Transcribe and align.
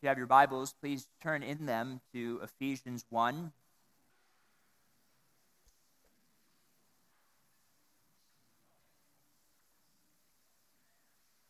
If 0.00 0.04
you 0.04 0.08
have 0.08 0.16
your 0.16 0.26
Bibles, 0.28 0.74
please 0.80 1.06
turn 1.22 1.42
in 1.42 1.66
them 1.66 2.00
to 2.14 2.40
Ephesians 2.42 3.04
1. 3.10 3.52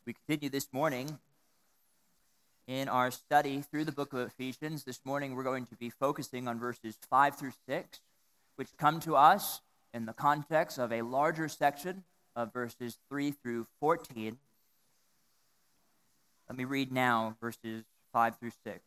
We 0.04 0.14
continue 0.14 0.48
this 0.50 0.66
morning 0.72 1.20
in 2.66 2.88
our 2.88 3.12
study 3.12 3.62
through 3.62 3.84
the 3.84 3.92
book 3.92 4.12
of 4.14 4.26
Ephesians. 4.26 4.82
This 4.82 4.98
morning 5.04 5.36
we're 5.36 5.44
going 5.44 5.66
to 5.66 5.76
be 5.76 5.88
focusing 5.88 6.48
on 6.48 6.58
verses 6.58 6.98
5 7.08 7.36
through 7.36 7.52
6, 7.68 8.00
which 8.56 8.76
come 8.76 8.98
to 8.98 9.14
us 9.14 9.60
in 9.94 10.06
the 10.06 10.12
context 10.12 10.76
of 10.76 10.90
a 10.92 11.02
larger 11.02 11.46
section 11.48 12.02
of 12.34 12.52
verses 12.52 12.98
3 13.10 13.30
through 13.30 13.68
14. 13.78 14.38
Let 16.48 16.58
me 16.58 16.64
read 16.64 16.90
now 16.90 17.36
verses 17.40 17.84
5 18.12 18.38
through 18.38 18.52
6. 18.64 18.80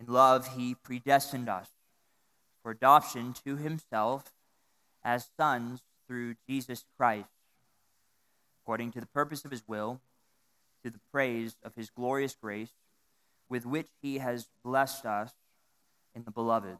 In 0.00 0.12
love, 0.12 0.56
he 0.56 0.74
predestined 0.74 1.48
us 1.48 1.68
for 2.62 2.72
adoption 2.72 3.34
to 3.44 3.56
himself 3.56 4.32
as 5.04 5.28
sons 5.36 5.82
through 6.06 6.34
Jesus 6.48 6.84
Christ, 6.96 7.28
according 8.62 8.92
to 8.92 9.00
the 9.00 9.06
purpose 9.06 9.44
of 9.44 9.50
his 9.50 9.62
will, 9.66 10.00
to 10.84 10.90
the 10.90 11.00
praise 11.12 11.56
of 11.62 11.74
his 11.76 11.90
glorious 11.90 12.34
grace, 12.40 12.72
with 13.48 13.64
which 13.64 13.88
he 14.00 14.18
has 14.18 14.48
blessed 14.64 15.06
us 15.06 15.32
in 16.14 16.24
the 16.24 16.30
beloved. 16.30 16.78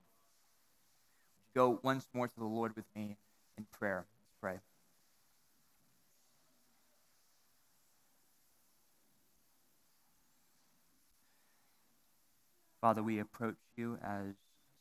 Go 1.54 1.78
once 1.82 2.08
more 2.12 2.28
to 2.28 2.38
the 2.38 2.44
Lord 2.44 2.74
with 2.74 2.86
me 2.96 3.16
in 3.56 3.66
prayer. 3.70 4.06
Let's 4.18 4.34
pray. 4.40 4.71
Father, 12.82 13.00
we 13.00 13.20
approach 13.20 13.58
you 13.76 13.96
as 14.02 14.34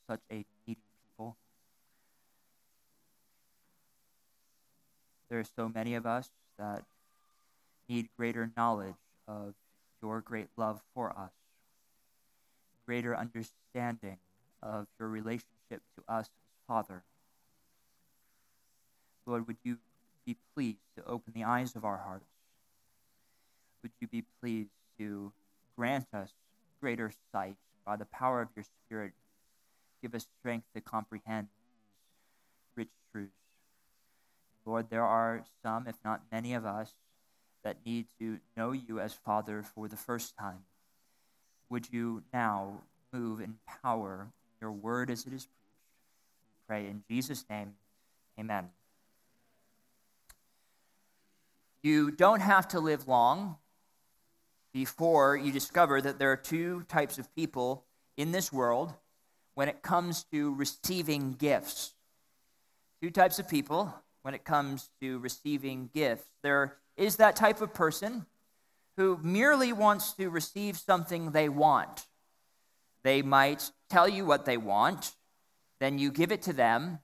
such 0.09 0.21
a 0.31 0.43
needy 0.65 0.81
people. 1.05 1.37
There 5.29 5.39
are 5.39 5.43
so 5.43 5.69
many 5.69 5.93
of 5.93 6.07
us 6.07 6.31
that 6.57 6.83
need 7.87 8.09
greater 8.17 8.49
knowledge 8.57 8.95
of 9.27 9.53
your 10.01 10.19
great 10.19 10.47
love 10.57 10.81
for 10.95 11.11
us, 11.11 11.31
greater 12.87 13.15
understanding 13.15 14.17
of 14.63 14.87
your 14.99 15.07
relationship 15.07 15.83
to 15.95 16.03
us 16.07 16.25
as 16.25 16.29
Father. 16.67 17.03
Lord, 19.27 19.45
would 19.45 19.57
you 19.63 19.77
be 20.25 20.37
pleased 20.55 20.79
to 20.97 21.05
open 21.05 21.33
the 21.35 21.43
eyes 21.43 21.75
of 21.75 21.85
our 21.85 21.97
hearts? 21.97 22.25
Would 23.83 23.91
you 23.99 24.07
be 24.07 24.23
pleased 24.41 24.71
to 24.97 25.31
grant 25.77 26.07
us 26.13 26.31
greater 26.79 27.11
sight 27.31 27.57
by 27.85 27.95
the 27.95 28.05
power 28.05 28.41
of 28.41 28.49
your 28.55 28.65
Spirit? 28.85 29.13
Give 30.01 30.15
us 30.15 30.27
strength 30.39 30.67
to 30.75 30.81
comprehend 30.81 31.47
rich 32.75 32.89
truths. 33.11 33.31
Lord, 34.65 34.89
there 34.89 35.05
are 35.05 35.43
some, 35.63 35.87
if 35.87 35.95
not 36.03 36.21
many 36.31 36.53
of 36.53 36.65
us, 36.65 36.93
that 37.63 37.77
need 37.85 38.07
to 38.19 38.39
know 38.57 38.71
you 38.71 38.99
as 38.99 39.13
Father 39.13 39.63
for 39.63 39.87
the 39.87 39.97
first 39.97 40.35
time. 40.37 40.63
Would 41.69 41.91
you 41.91 42.23
now 42.33 42.81
move 43.13 43.39
in 43.39 43.55
power 43.83 44.27
your 44.59 44.71
word 44.71 45.09
as 45.09 45.25
it 45.25 45.33
is 45.33 45.45
preached? 45.45 45.57
pray 46.71 46.87
in 46.87 47.03
Jesus' 47.09 47.43
name. 47.49 47.73
Amen. 48.39 48.69
You 51.83 52.11
don't 52.11 52.39
have 52.39 52.65
to 52.69 52.79
live 52.79 53.09
long 53.09 53.57
before 54.73 55.35
you 55.35 55.51
discover 55.51 56.01
that 56.01 56.19
there 56.19 56.31
are 56.31 56.37
two 56.37 56.83
types 56.87 57.17
of 57.17 57.33
people 57.35 57.85
in 58.17 58.31
this 58.31 58.51
world 58.51 58.93
when 59.55 59.67
it 59.67 59.81
comes 59.81 60.23
to 60.31 60.53
receiving 60.55 61.33
gifts. 61.33 61.93
Two 63.01 63.09
types 63.09 63.39
of 63.39 63.47
people 63.47 63.93
when 64.21 64.33
it 64.33 64.43
comes 64.45 64.89
to 65.01 65.19
receiving 65.19 65.89
gifts. 65.93 66.27
There 66.43 66.77
is 66.95 67.17
that 67.17 67.35
type 67.35 67.61
of 67.61 67.73
person 67.73 68.25
who 68.97 69.19
merely 69.23 69.73
wants 69.73 70.13
to 70.13 70.29
receive 70.29 70.77
something 70.77 71.31
they 71.31 71.49
want. 71.49 72.05
They 73.03 73.21
might 73.21 73.71
tell 73.89 74.07
you 74.07 74.25
what 74.25 74.45
they 74.45 74.57
want, 74.57 75.15
then 75.79 75.97
you 75.97 76.11
give 76.11 76.31
it 76.31 76.43
to 76.43 76.53
them, 76.53 76.99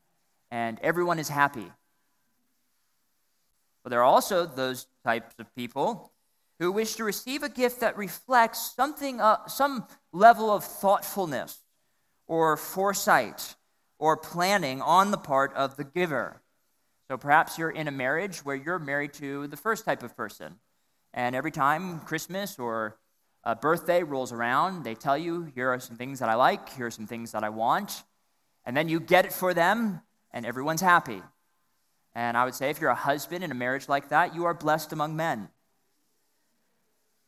and 0.51 0.79
everyone 0.81 1.17
is 1.17 1.29
happy. 1.29 1.72
But 3.84 3.89
there 3.89 4.01
are 4.01 4.03
also 4.03 4.45
those 4.45 4.85
types 5.03 5.35
of 5.39 5.53
people 5.55 6.11
who 6.59 6.72
wish 6.72 6.95
to 6.95 7.03
receive 7.03 7.44
a 7.44 7.50
gift 7.50 7.79
that 7.81 7.97
reflects 7.97 8.73
something, 8.75 9.22
uh, 9.22 9.47
some 9.47 9.85
level 10.12 10.50
of 10.50 10.63
thoughtfulness 10.63 11.59
or 12.28 12.57
foresight 12.57 13.56
or 14.00 14.18
planning 14.18 14.81
on 14.81 15.12
the 15.12 15.17
part 15.17 15.53
of 15.53 15.78
the 15.78 15.84
giver. 15.84 16.41
So 17.09 17.17
perhaps 17.17 17.57
you're 17.57 17.69
in 17.69 17.88
a 17.88 17.91
marriage 17.91 18.40
where 18.40 18.56
you're 18.56 18.79
married 18.79 19.13
to 19.13 19.47
the 19.47 19.57
first 19.57 19.85
type 19.85 20.03
of 20.03 20.16
person. 20.17 20.56
And 21.13 21.35
every 21.35 21.51
time 21.51 22.01
Christmas 22.01 22.59
or 22.59 22.97
a 23.44 23.56
birthday 23.56 24.03
rolls 24.03 24.34
around, 24.34 24.84
they 24.84 24.96
tell 24.96 25.17
you, 25.17 25.44
here 25.56 25.69
are 25.69 25.79
some 25.79 25.96
things 25.96 26.19
that 26.19 26.29
I 26.29 26.35
like, 26.35 26.69
here 26.69 26.88
are 26.88 26.91
some 26.91 27.07
things 27.07 27.31
that 27.31 27.44
I 27.44 27.50
want 27.50 28.03
and 28.67 28.75
then 28.75 28.90
you 28.90 29.00
get 29.00 29.25
it 29.25 29.31
for 29.31 29.53
them, 29.53 30.01
and 30.31 30.46
everyone's 30.46 30.81
happy. 30.81 31.23
And 32.13 32.35
I 32.35 32.44
would 32.44 32.53
say, 32.53 32.69
if 32.69 32.81
you're 32.81 32.90
a 32.90 32.96
husband 32.96 33.41
in 33.41 33.50
a 33.50 33.56
marriage 33.56 33.88
like 33.88 34.09
that, 34.09 34.35
you 34.35 34.44
are 34.44 34.53
blessed 34.53 34.91
among 34.91 35.16
men. 35.16 35.47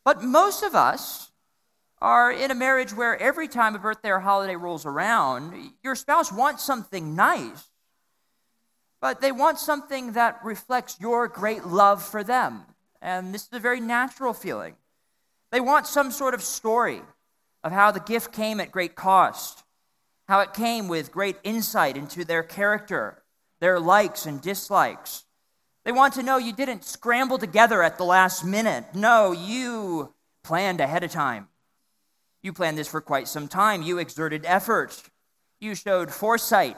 But 0.10 0.24
most 0.24 0.64
of 0.64 0.74
us 0.74 1.30
are 2.02 2.32
in 2.32 2.50
a 2.50 2.56
marriage 2.56 2.96
where 2.96 3.16
every 3.22 3.48
time 3.48 3.76
a 3.76 3.78
birthday 3.78 4.10
or 4.10 4.20
holiday 4.20 4.56
rolls 4.56 4.84
around, 4.84 5.54
your 5.84 5.94
spouse 5.94 6.34
wants 6.34 6.64
something 6.64 7.16
nice, 7.16 7.70
but 9.02 9.22
they 9.22 9.32
want 9.32 9.60
something 9.60 10.14
that 10.14 10.40
reflects 10.44 11.00
your 11.00 11.28
great 11.28 11.68
love 11.68 12.02
for 12.02 12.24
them. 12.24 12.66
And 13.04 13.36
this 13.36 13.44
is 13.44 13.54
a 13.54 13.60
very 13.60 13.80
natural 13.80 14.34
feeling. 14.34 14.78
They 15.52 15.60
want 15.60 15.86
some 15.86 16.10
sort 16.10 16.34
of 16.34 16.42
story 16.42 17.04
of 17.64 17.72
how 17.72 17.92
the 17.92 18.00
gift 18.00 18.34
came 18.34 18.60
at 18.60 18.72
great 18.72 18.96
cost 18.96 19.64
how 20.28 20.40
it 20.40 20.56
came 20.56 20.88
with 20.88 21.12
great 21.12 21.38
insight 21.44 21.96
into 21.96 22.26
their 22.26 22.42
character, 22.42 23.22
their 23.60 23.80
likes 23.80 24.26
and 24.26 24.42
dislikes. 24.42 25.26
They 25.86 25.92
want 25.92 26.14
to 26.16 26.24
know 26.24 26.38
you 26.38 26.54
didn't 26.54 26.84
scramble 26.84 27.38
together 27.38 27.82
at 27.82 27.98
the 27.98 28.04
last 28.04 28.44
minute. 28.44 28.86
No, 28.94 29.32
you 29.32 30.14
planned 30.44 30.82
ahead 30.82 31.04
of 31.04 31.12
time. 31.12 31.48
You 32.42 32.54
planned 32.54 32.78
this 32.78 32.88
for 32.88 33.02
quite 33.02 33.28
some 33.28 33.48
time. 33.48 33.82
You 33.82 33.98
exerted 33.98 34.46
effort. 34.46 35.02
You 35.60 35.76
showed 35.76 36.12
foresight. 36.12 36.78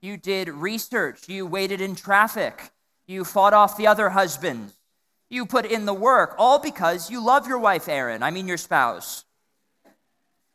You 0.00 0.16
did 0.16 0.48
research. 0.48 1.28
You 1.28 1.46
waited 1.46 1.80
in 1.80 1.94
traffic. 1.94 2.70
You 3.06 3.24
fought 3.24 3.54
off 3.54 3.76
the 3.76 3.86
other 3.86 4.10
husbands. 4.10 4.74
You 5.28 5.46
put 5.46 5.66
in 5.66 5.86
the 5.86 5.94
work, 5.94 6.34
all 6.38 6.58
because 6.58 7.10
you 7.10 7.24
love 7.24 7.48
your 7.48 7.58
wife, 7.58 7.88
Erin. 7.88 8.22
I 8.22 8.30
mean, 8.30 8.46
your 8.46 8.56
spouse. 8.56 9.24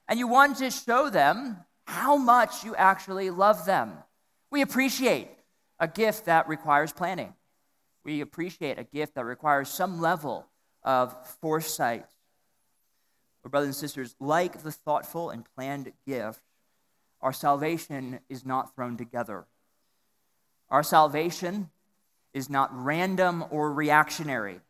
And 0.07 0.18
you 0.18 0.28
wanted 0.28 0.57
to 0.57 0.72
show 0.72 1.09
them 1.09 1.57
how 1.85 2.16
much 2.16 2.63
you 2.63 2.75
actually 2.75 3.30
love 3.30 3.66
them. 3.66 3.94
We 4.50 4.62
appreciate 4.62 5.30
a 5.80 5.88
gift 5.88 6.25
that 6.25 6.47
requires 6.47 6.94
planning. 6.94 7.34
We 8.03 8.22
appreciate 8.22 8.79
a 8.79 8.84
gift 8.84 9.16
that 9.16 9.25
requires 9.25 9.69
some 9.69 10.01
level 10.01 10.47
of 10.84 11.16
foresight. 11.39 12.06
But, 13.44 13.51
brothers 13.51 13.67
and 13.67 13.75
sisters, 13.75 14.16
like 14.19 14.63
the 14.63 14.72
thoughtful 14.72 15.29
and 15.29 15.45
planned 15.56 15.91
gift, 16.06 16.41
our 17.22 17.34
salvation 17.34 18.19
is 18.29 18.45
not 18.45 18.75
thrown 18.75 18.97
together. 18.97 19.45
Our 20.69 20.84
salvation 20.84 21.69
is 22.34 22.50
not 22.50 22.69
random 22.73 23.44
or 23.50 23.72
reactionary. 23.72 24.62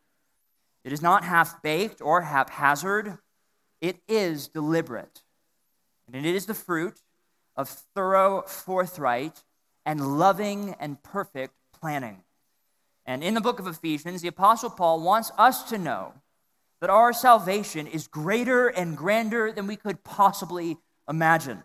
It 0.84 0.92
is 0.92 1.02
not 1.02 1.24
half 1.24 1.62
baked 1.62 2.02
or 2.02 2.22
haphazard. 2.22 3.19
It 3.80 3.98
is 4.07 4.48
deliberate. 4.48 5.22
And 6.07 6.25
it 6.25 6.36
is 6.36 6.45
the 6.45 6.54
fruit 6.54 7.01
of 7.56 7.69
thorough, 7.69 8.42
forthright, 8.42 9.44
and 9.86 10.19
loving 10.19 10.75
and 10.80 11.01
perfect 11.04 11.54
planning. 11.80 12.24
And 13.12 13.25
in 13.25 13.34
the 13.34 13.42
book 13.42 13.60
of 13.60 13.68
Ephesians, 13.68 14.22
the 14.22 14.30
Apostle 14.30 14.69
Paul 14.69 15.02
wants 15.02 15.34
us 15.38 15.63
to 15.63 15.78
know 15.78 16.13
that 16.80 16.90
our 16.90 17.12
salvation 17.12 17.86
is 17.86 18.08
greater 18.08 18.69
and 18.69 18.96
grander 18.96 19.52
than 19.52 19.68
we 19.68 19.75
could 19.75 20.06
possibly 20.06 20.78
imagine. 21.10 21.62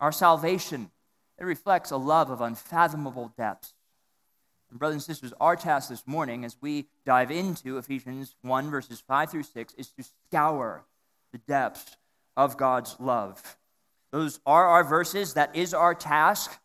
Our 0.00 0.10
salvation, 0.10 0.90
it 1.38 1.44
reflects 1.44 1.92
a 1.92 1.96
love 1.96 2.28
of 2.28 2.40
unfathomable 2.40 3.32
depths. 3.38 3.72
And 4.68 4.80
brothers 4.80 4.96
and 4.96 5.02
sisters, 5.04 5.32
our 5.40 5.54
task 5.54 5.90
this 5.90 6.08
morning 6.08 6.44
as 6.44 6.56
we 6.60 6.86
dive 7.06 7.30
into 7.30 7.78
Ephesians 7.78 8.34
1, 8.42 8.68
verses 8.68 8.98
5 8.98 9.30
through 9.30 9.44
6, 9.44 9.74
is 9.74 9.90
to 9.90 10.02
scour 10.02 10.82
the 11.30 11.38
depths 11.38 11.96
of 12.36 12.56
God's 12.56 12.96
love. 12.98 13.56
Those 14.10 14.40
are 14.44 14.66
our 14.66 14.82
verses. 14.82 15.34
That 15.34 15.54
is 15.54 15.72
our 15.72 15.94
task. 15.94 16.58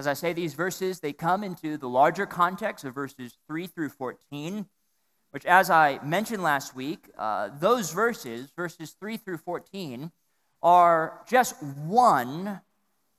As 0.00 0.06
I 0.06 0.14
say, 0.14 0.32
these 0.32 0.54
verses, 0.54 1.00
they 1.00 1.12
come 1.12 1.44
into 1.44 1.76
the 1.76 1.86
larger 1.86 2.24
context 2.24 2.86
of 2.86 2.94
verses 2.94 3.36
3 3.46 3.66
through 3.66 3.90
14. 3.90 4.64
which, 5.32 5.44
as 5.44 5.68
I 5.68 6.02
mentioned 6.02 6.42
last 6.42 6.74
week, 6.74 7.10
uh, 7.18 7.50
those 7.60 7.92
verses, 7.92 8.50
verses 8.56 8.96
3 8.98 9.18
through 9.18 9.36
14, 9.36 10.10
are 10.62 11.20
just 11.28 11.62
one 11.62 12.62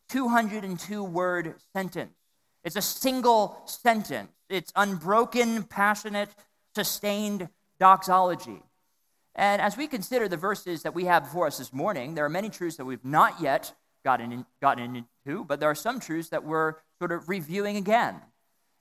202 0.09 1.03
word 1.03 1.53
sentence. 1.71 2.15
It's 2.63 2.75
a 2.75 2.81
single 2.81 3.61
sentence, 3.65 4.31
it's 4.49 4.73
unbroken, 4.75 5.61
passionate, 5.61 6.33
sustained 6.73 7.47
doxology. 7.79 8.63
And 9.35 9.61
as 9.61 9.77
we 9.77 9.85
consider 9.85 10.27
the 10.27 10.35
verses 10.35 10.81
that 10.81 10.95
we 10.95 11.05
have 11.05 11.25
before 11.25 11.45
us 11.45 11.59
this 11.59 11.73
morning, 11.73 12.15
there 12.15 12.25
are 12.25 12.29
many 12.29 12.49
truths 12.49 12.77
that 12.77 12.85
we've 12.85 13.05
not 13.05 13.39
yet 13.39 13.73
gotten, 14.03 14.31
in, 14.31 14.45
gotten 14.61 14.95
into, 14.95 15.43
but 15.43 15.59
there 15.59 15.69
are 15.69 15.75
some 15.75 15.99
truths 15.99 16.29
that 16.29 16.43
we're 16.43 16.75
sort 16.99 17.11
of 17.11 17.29
reviewing 17.29 17.77
again. 17.77 18.21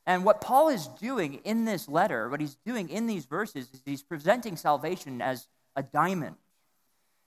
And 0.07 0.25
what 0.25 0.41
Paul 0.41 0.69
is 0.69 0.87
doing 0.87 1.35
in 1.45 1.65
this 1.65 1.89
letter, 1.89 2.29
what 2.29 2.41
he's 2.41 2.57
doing 2.67 2.89
in 2.89 3.07
these 3.07 3.27
verses, 3.27 3.69
is 3.73 3.83
he's 3.85 4.03
presenting 4.03 4.57
salvation 4.57 5.21
as 5.21 5.47
a 5.77 5.83
diamond. 5.83 6.37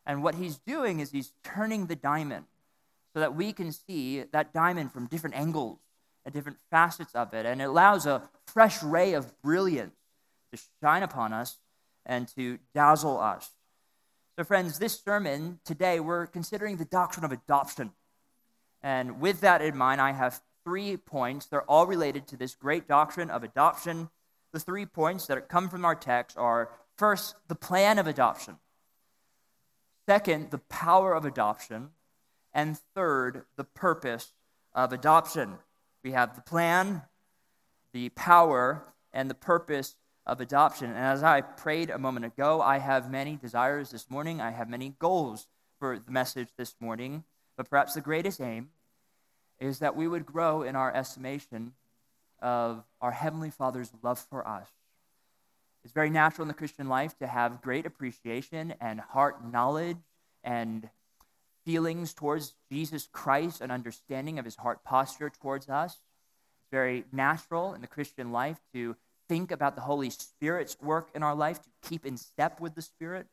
And 0.06 0.24
what 0.24 0.36
he's 0.36 0.57
doing 0.57 1.00
is 1.00 1.12
he's 1.12 1.31
turning 1.44 1.86
the 1.86 1.95
diamond 1.95 2.45
so 3.13 3.19
that 3.19 3.36
we 3.36 3.54
can 3.54 3.72
see 3.72 4.24
that 4.31 4.54
diamond 4.54 4.92
from 4.92 5.07
different 5.07 5.36
angles 5.36 5.80
and 6.25 6.34
different 6.34 6.57
facets 6.72 7.16
of 7.16 7.34
it. 7.34 7.46
And 7.46 7.62
it 7.62 7.66
allows 7.66 8.06
a 8.06 8.24
fresh 8.48 8.81
ray 8.84 9.13
of 9.13 9.42
brilliance 9.42 9.96
to 10.51 10.62
shine 10.81 11.04
upon 11.04 11.31
us 11.31 11.60
and 12.06 12.28
to 12.36 12.60
dazzle 12.74 13.19
us. 13.19 13.51
So, 14.35 14.44
friends, 14.44 14.80
this 14.80 15.00
sermon 15.00 15.59
today, 15.63 16.00
we're 16.00 16.25
considering 16.25 16.77
the 16.77 16.85
doctrine 16.85 17.24
of 17.24 17.31
adoption. 17.31 17.91
And 18.81 19.21
with 19.21 19.41
that 19.41 19.62
in 19.62 19.77
mind, 19.77 20.01
I 20.01 20.12
have 20.12 20.41
three 20.63 20.97
points. 20.97 21.45
They're 21.45 21.69
all 21.69 21.85
related 21.85 22.25
to 22.30 22.38
this 22.38 22.56
great 22.56 22.88
doctrine 22.88 23.30
of 23.30 23.44
adoption. 23.44 24.09
The 24.51 24.59
three 24.59 24.88
points 24.88 25.27
that 25.27 25.50
come 25.50 25.69
from 25.69 25.85
our 25.85 25.94
text 25.94 26.35
are 26.35 26.71
first, 26.97 27.35
the 27.47 27.53
plan 27.53 28.00
of 28.00 28.07
adoption, 28.07 28.57
second, 30.07 30.50
the 30.50 30.57
power 30.57 31.13
of 31.13 31.25
adoption, 31.25 31.89
and 32.56 32.79
third, 32.95 33.44
the 33.56 33.63
purpose 33.63 34.33
of 34.74 34.91
adoption. 34.91 35.59
We 36.03 36.13
have 36.13 36.36
the 36.36 36.41
plan, 36.41 37.03
the 37.94 38.09
power, 38.09 38.83
and 39.13 39.29
the 39.29 39.36
purpose 39.36 39.95
of 40.25 40.40
adoption. 40.40 40.90
And 40.90 40.98
as 40.98 41.24
I 41.24 41.42
prayed 41.42 41.90
a 41.90 41.98
moment 41.98 42.25
ago, 42.25 42.62
I 42.62 42.80
have 42.80 43.12
many 43.12 43.36
desires 43.36 43.92
this 43.92 44.10
morning. 44.10 44.40
I 44.40 44.52
have 44.52 44.70
many 44.70 44.96
goals 45.00 45.48
for 45.80 46.00
the 46.00 46.12
message 46.12 46.50
this 46.58 46.75
morning. 46.80 47.24
But 47.58 47.70
perhaps 47.70 47.94
the 47.94 48.02
greatest 48.02 48.42
aim 48.42 48.70
is 49.60 49.80
that 49.80 49.96
we 49.96 50.08
would 50.08 50.25
grow 50.25 50.64
in 50.64 50.75
our 50.75 50.94
estimation 50.96 51.74
of 52.42 52.84
our 53.02 53.12
Heavenly 53.12 53.50
Father's 53.50 53.92
love 54.02 54.20
for 54.30 54.48
us. 54.48 54.68
It's 55.84 55.94
very 55.94 56.10
natural 56.10 56.44
in 56.44 56.48
the 56.48 56.54
Christian 56.54 56.88
life 56.88 57.18
to 57.20 57.28
have 57.28 57.62
great 57.62 57.86
appreciation 57.86 58.74
and 58.80 59.00
heart 59.02 59.46
knowledge 59.46 59.98
and 60.44 60.90
feelings 61.66 62.14
towards 62.14 62.56
Jesus 62.72 63.08
Christ, 63.12 63.62
an 63.62 63.72
understanding 63.72 64.40
of 64.40 64.46
his 64.46 64.56
heart 64.56 64.84
posture 64.84 65.30
towards 65.30 65.70
us. 65.70 65.94
It's 65.94 66.72
very 66.72 67.06
natural 67.12 67.74
in 67.74 67.81
the 67.81 67.88
Christian 67.88 68.31
life 68.31 68.60
to 68.74 68.96
think 69.28 69.52
about 69.52 69.75
the 69.75 69.81
Holy 69.81 70.10
Spirit's 70.10 70.78
work 70.81 71.10
in 71.16 71.24
our 71.24 71.36
life, 71.36 71.62
to 71.62 71.70
keep 71.90 72.06
in 72.06 72.18
step 72.18 72.60
with 72.60 72.75
the 72.75 72.81
Spirit. 72.81 73.28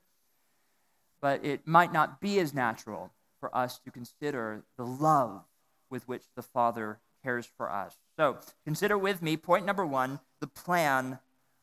But 1.20 1.44
it 1.44 1.66
might 1.66 1.92
not 1.92 2.20
be 2.20 2.38
as 2.38 2.54
natural 2.54 3.10
for 3.40 3.54
us 3.56 3.78
to 3.80 3.90
consider 3.90 4.62
the 4.76 4.86
love 4.86 5.42
with 5.90 6.06
which 6.08 6.22
the 6.36 6.42
Father 6.42 6.98
cares 7.22 7.46
for 7.56 7.70
us. 7.70 7.96
So 8.16 8.38
consider 8.64 8.96
with 8.96 9.22
me 9.22 9.36
point 9.36 9.66
number 9.66 9.84
one 9.84 10.20
the 10.40 10.46
plan 10.46 11.18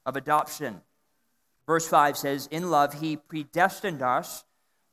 of 0.05 0.15
adoption. 0.15 0.81
Verse 1.65 1.87
5 1.87 2.17
says, 2.17 2.47
In 2.47 2.69
love, 2.69 3.01
he 3.01 3.17
predestined 3.17 4.01
us 4.01 4.45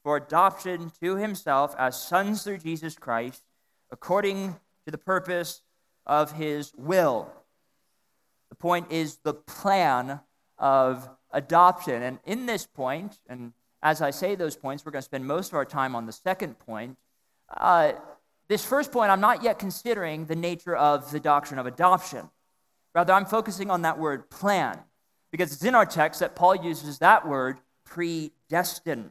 for 0.03 0.17
adoption 0.17 0.93
to 1.01 1.17
himself 1.17 1.75
as 1.79 2.01
sons 2.01 2.43
through 2.43 2.59
Jesus 2.59 2.97
Christ, 2.97 3.43
according 3.91 4.57
to 4.85 4.91
the 4.91 4.99
purpose 4.99 5.63
of 6.07 6.33
his 6.33 6.73
will. 6.77 7.31
The 8.55 8.59
point 8.59 8.93
is 8.93 9.17
the 9.25 9.35
plan 9.35 10.21
of 10.59 11.09
adoption. 11.33 12.05
And 12.05 12.21
in 12.25 12.47
this 12.47 12.69
point, 12.69 13.19
and 13.29 13.53
as 13.83 14.01
I 14.01 14.13
say 14.13 14.37
those 14.37 14.55
points, 14.55 14.87
we're 14.87 14.93
going 14.93 15.01
to 15.01 15.07
spend 15.07 15.27
most 15.27 15.49
of 15.49 15.55
our 15.55 15.65
time 15.65 15.97
on 15.97 16.07
the 16.07 16.13
second 16.13 16.61
point. 16.61 16.97
Uh, 17.51 17.95
this 18.47 18.65
first 18.65 18.93
point, 18.93 19.11
I'm 19.11 19.21
not 19.21 19.43
yet 19.43 19.59
considering 19.59 20.27
the 20.27 20.37
nature 20.37 20.77
of 20.77 21.11
the 21.11 21.19
doctrine 21.19 21.59
of 21.59 21.67
adoption. 21.67 22.31
Rather, 22.95 23.13
I'm 23.13 23.25
focusing 23.25 23.73
on 23.73 23.83
that 23.83 23.99
word 23.99 24.31
plan, 24.31 24.79
because 25.33 25.53
it's 25.53 25.65
in 25.65 25.75
our 25.75 25.85
text 25.85 26.21
that 26.21 26.37
Paul 26.37 26.55
uses 26.55 27.01
that 27.01 27.27
word 27.27 27.59
predestined. 27.85 29.11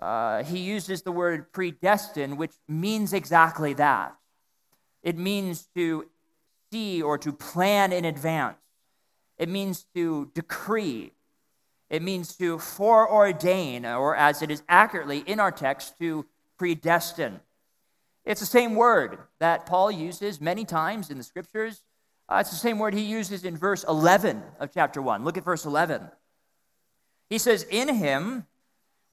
Uh, 0.00 0.44
he 0.44 0.60
uses 0.60 1.02
the 1.02 1.12
word 1.12 1.52
predestined, 1.52 2.38
which 2.38 2.52
means 2.66 3.12
exactly 3.12 3.74
that. 3.74 4.16
It 5.02 5.18
means 5.18 5.68
to 5.74 6.06
see 6.70 7.02
or 7.02 7.18
to 7.18 7.32
plan 7.32 7.92
in 7.92 8.04
advance, 8.04 8.56
it 9.36 9.48
means 9.48 9.86
to 9.94 10.30
decree, 10.34 11.12
it 11.90 12.02
means 12.02 12.36
to 12.36 12.58
foreordain, 12.58 13.84
or 13.84 14.16
as 14.16 14.42
it 14.42 14.50
is 14.50 14.62
accurately 14.68 15.20
in 15.20 15.40
our 15.40 15.52
text, 15.52 15.98
to 15.98 16.26
predestine. 16.58 17.40
It's 18.24 18.40
the 18.40 18.46
same 18.46 18.74
word 18.74 19.18
that 19.38 19.64
Paul 19.64 19.90
uses 19.90 20.40
many 20.40 20.64
times 20.64 21.08
in 21.08 21.16
the 21.16 21.24
scriptures. 21.24 21.82
Uh, 22.28 22.38
it's 22.40 22.50
the 22.50 22.56
same 22.56 22.78
word 22.78 22.92
he 22.92 23.02
uses 23.02 23.44
in 23.44 23.56
verse 23.56 23.84
11 23.84 24.42
of 24.60 24.70
chapter 24.74 25.00
1. 25.00 25.24
Look 25.24 25.38
at 25.38 25.44
verse 25.44 25.64
11. 25.64 26.10
He 27.30 27.38
says, 27.38 27.62
In 27.70 27.94
him 27.94 28.46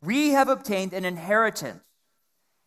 we 0.01 0.31
have 0.31 0.49
obtained 0.49 0.91
an 0.91 1.05
inheritance, 1.05 1.83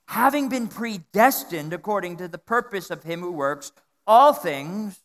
having 0.06 0.48
been 0.48 0.68
predestined 0.68 1.72
according 1.72 2.16
to 2.16 2.28
the 2.28 2.38
purpose 2.38 2.90
of 2.90 3.02
him 3.02 3.20
who 3.20 3.32
works 3.32 3.72
all 4.08 4.32
things 4.32 4.98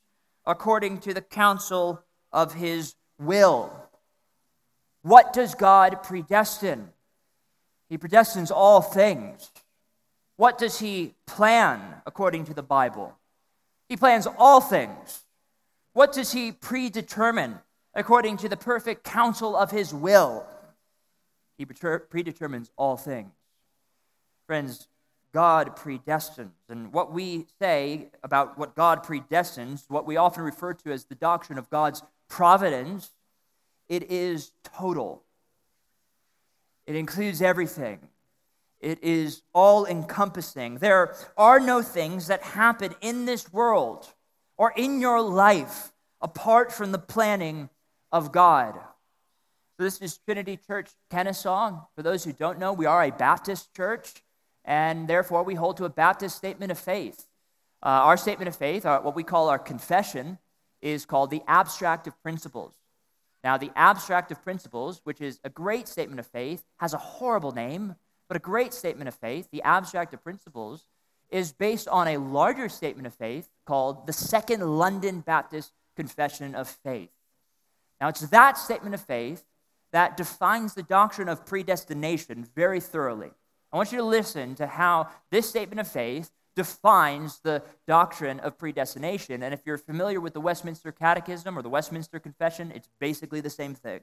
according 0.46 1.00
to 1.00 1.14
the 1.14 1.22
counsel 1.22 2.04
of 2.32 2.54
his 2.54 2.96
will. 3.20 3.72
What 5.04 5.34
does 5.34 5.54
God 5.54 6.02
predestine? 6.02 6.90
He 7.90 7.98
predestines 7.98 8.50
all 8.50 8.82
things. 8.82 9.52
What 10.38 10.58
does 10.58 10.80
he 10.80 11.14
plan 11.28 11.80
according 12.08 12.46
to 12.46 12.54
the 12.54 12.64
Bible? 12.64 13.16
He 13.90 13.98
plans 13.98 14.26
all 14.38 14.62
things. 14.62 15.24
What 15.92 16.14
does 16.14 16.32
he 16.32 16.52
predetermine 16.52 17.60
according 17.94 18.38
to 18.38 18.50
the 18.50 18.58
perfect 18.58 19.04
counsel 19.04 19.56
of 19.56 19.70
his 19.70 19.94
will? 19.94 20.48
He 21.58 21.66
predetermines 21.66 22.72
all 22.78 22.98
things. 22.98 23.32
Friends, 24.48 24.88
God 25.34 25.76
predestines. 25.76 26.52
And 26.70 26.94
what 26.94 27.12
we 27.12 27.48
say 27.60 28.12
about 28.24 28.58
what 28.58 28.76
God 28.76 29.04
predestines, 29.04 29.84
what 29.90 30.06
we 30.06 30.18
often 30.18 30.44
refer 30.44 30.74
to 30.74 30.92
as 30.92 31.06
the 31.06 31.16
doctrine 31.16 31.58
of 31.58 31.70
God's 31.70 32.04
providence, 32.30 33.12
it 33.90 34.10
is 34.12 34.52
total. 34.64 35.24
It 36.86 36.96
includes 36.96 37.42
everything. 37.42 38.00
It 38.80 39.00
is 39.02 39.42
all 39.54 39.86
encompassing. 39.86 40.78
There 40.78 41.16
are 41.38 41.60
no 41.60 41.82
things 41.82 42.28
that 42.28 42.44
happen 42.44 42.94
in 43.02 43.26
this 43.26 43.52
world 43.52 44.08
or 44.58 44.74
in 44.76 45.00
your 45.00 45.22
life 45.22 45.94
apart 46.22 46.72
from 46.72 46.92
the 46.92 47.00
planning 47.00 47.70
of 48.12 48.32
God. 48.32 48.76
So 49.78 49.84
this 49.84 50.00
is 50.00 50.18
Trinity 50.18 50.60
Church 50.68 50.90
Kennesaw. 51.10 51.86
For 51.96 52.04
those 52.04 52.24
who 52.24 52.34
don't 52.34 52.60
know, 52.60 52.74
we 52.74 52.86
are 52.86 53.04
a 53.04 53.12
Baptist 53.12 53.74
church, 53.74 54.24
and 54.66 55.08
therefore 55.08 55.44
we 55.44 55.56
hold 55.56 55.78
to 55.78 55.86
a 55.86 55.90
Baptist 55.90 56.38
statement 56.38 56.72
of 56.72 56.80
faith. 56.80 57.28
Uh, 57.82 57.88
our 57.88 58.18
statement 58.18 58.48
of 58.48 58.56
faith, 58.56 58.86
our, 58.86 59.02
what 59.02 59.16
we 59.16 59.24
call 59.24 59.50
our 59.50 59.60
confession, 59.60 60.38
is 60.82 61.06
called 61.06 61.30
the 61.30 61.42
Abstract 61.48 62.08
of 62.08 62.22
Principles. 62.24 62.74
Now, 63.44 63.58
the 63.58 63.72
Abstract 63.76 64.32
of 64.32 64.44
Principles, 64.44 65.02
which 65.04 65.20
is 65.20 65.40
a 65.44 65.50
great 65.50 65.88
statement 65.88 66.20
of 66.20 66.28
faith, 66.28 66.64
has 66.78 66.94
a 66.94 66.98
horrible 66.98 67.52
name 67.52 67.96
but 68.34 68.38
a 68.38 68.40
great 68.40 68.74
statement 68.74 69.08
of 69.08 69.14
faith, 69.14 69.50
the 69.52 69.62
abstract 69.62 70.14
of 70.14 70.24
principles, 70.24 70.88
is 71.30 71.52
based 71.52 71.88
on 71.88 72.08
a 72.08 72.18
larger 72.18 72.70
statement 72.70 73.06
of 73.06 73.14
faith 73.14 73.50
called 73.66 74.08
the 74.08 74.14
Second 74.14 74.62
London 74.62 75.20
Baptist 75.22 75.72
Confession 75.96 76.56
of 76.56 76.68
Faith. 76.68 77.12
Now, 78.02 78.08
it's 78.08 78.22
that 78.22 78.58
statement 78.58 78.96
of 78.96 79.02
faith 79.02 79.44
that 79.92 80.18
defines 80.18 80.74
the 80.74 80.84
doctrine 80.84 81.30
of 81.30 81.46
predestination 81.46 82.48
very 82.56 82.80
thoroughly. 82.80 83.32
I 83.74 83.78
want 83.78 83.92
you 83.92 83.98
to 83.98 84.04
listen 84.04 84.54
to 84.56 84.68
how 84.68 85.10
this 85.32 85.50
statement 85.50 85.80
of 85.80 85.88
faith 85.88 86.30
defines 86.56 87.40
the 87.40 87.64
doctrine 87.88 88.40
of 88.40 88.60
predestination. 88.60 89.42
And 89.42 89.52
if 89.52 89.62
you're 89.66 89.80
familiar 89.80 90.22
with 90.22 90.34
the 90.34 90.40
Westminster 90.40 90.92
Catechism 90.92 91.58
or 91.58 91.64
the 91.64 91.70
Westminster 91.70 92.20
Confession, 92.20 92.72
it's 92.76 92.88
basically 93.00 93.42
the 93.42 93.50
same 93.50 93.74
thing. 93.74 94.02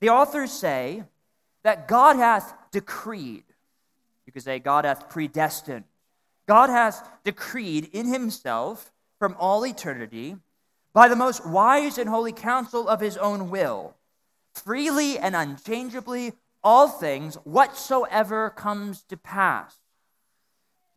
The 0.00 0.08
authors 0.08 0.50
say 0.50 1.04
that 1.62 1.86
God 1.86 2.16
hath 2.16 2.52
decreed. 2.72 3.44
You 4.26 4.32
could 4.32 4.42
say, 4.42 4.58
God 4.58 4.84
hath 4.84 5.08
predestined. 5.08 5.84
God 6.48 6.70
hath 6.70 7.08
decreed 7.22 7.88
in 7.92 8.12
himself 8.12 8.92
from 9.20 9.36
all 9.38 9.64
eternity 9.64 10.36
by 10.92 11.06
the 11.06 11.16
most 11.16 11.46
wise 11.46 11.98
and 11.98 12.08
holy 12.08 12.32
counsel 12.32 12.88
of 12.88 13.00
his 13.00 13.16
own 13.16 13.50
will, 13.50 13.94
freely 14.54 15.18
and 15.18 15.36
unchangeably, 15.36 16.32
all 16.62 16.88
things 16.88 17.36
whatsoever 17.44 18.50
comes 18.50 19.02
to 19.02 19.16
pass. 19.16 19.76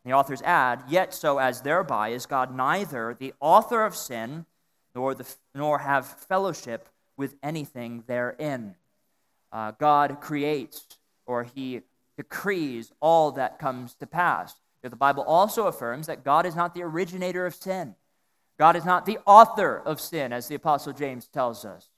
The 0.03 0.13
authors 0.13 0.41
add, 0.41 0.83
Yet 0.87 1.13
so 1.13 1.37
as 1.37 1.61
thereby 1.61 2.09
is 2.09 2.25
God 2.25 2.55
neither 2.55 3.15
the 3.17 3.33
author 3.39 3.85
of 3.85 3.95
sin, 3.95 4.45
nor, 4.95 5.13
the, 5.13 5.27
nor 5.53 5.79
have 5.79 6.05
fellowship 6.05 6.89
with 7.17 7.35
anything 7.43 8.03
therein. 8.07 8.75
Uh, 9.51 9.71
God 9.71 10.19
creates 10.21 10.87
or 11.25 11.43
he 11.43 11.81
decrees 12.17 12.91
all 12.99 13.31
that 13.33 13.59
comes 13.59 13.93
to 13.95 14.07
pass. 14.07 14.55
The 14.81 14.95
Bible 14.95 15.23
also 15.23 15.67
affirms 15.67 16.07
that 16.07 16.23
God 16.23 16.45
is 16.45 16.55
not 16.55 16.73
the 16.73 16.81
originator 16.81 17.45
of 17.45 17.53
sin. 17.53 17.95
God 18.57 18.75
is 18.75 18.85
not 18.85 19.05
the 19.05 19.19
author 19.25 19.77
of 19.77 20.01
sin, 20.01 20.33
as 20.33 20.47
the 20.47 20.55
Apostle 20.55 20.93
James 20.93 21.27
tells 21.27 21.63
us. 21.65 21.90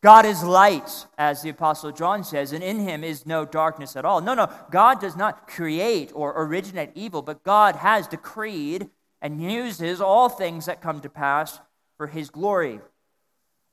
God 0.00 0.24
is 0.24 0.44
light, 0.44 1.06
as 1.16 1.42
the 1.42 1.48
Apostle 1.48 1.90
John 1.90 2.22
says, 2.22 2.52
and 2.52 2.62
in 2.62 2.78
him 2.78 3.02
is 3.02 3.26
no 3.26 3.44
darkness 3.44 3.96
at 3.96 4.04
all. 4.04 4.20
No, 4.20 4.34
no, 4.34 4.48
God 4.70 5.00
does 5.00 5.16
not 5.16 5.48
create 5.48 6.12
or 6.14 6.32
originate 6.36 6.90
evil, 6.94 7.20
but 7.20 7.42
God 7.42 7.74
has 7.76 8.06
decreed 8.06 8.90
and 9.20 9.42
uses 9.42 10.00
all 10.00 10.28
things 10.28 10.66
that 10.66 10.80
come 10.80 11.00
to 11.00 11.08
pass 11.08 11.58
for 11.96 12.06
his 12.06 12.30
glory. 12.30 12.80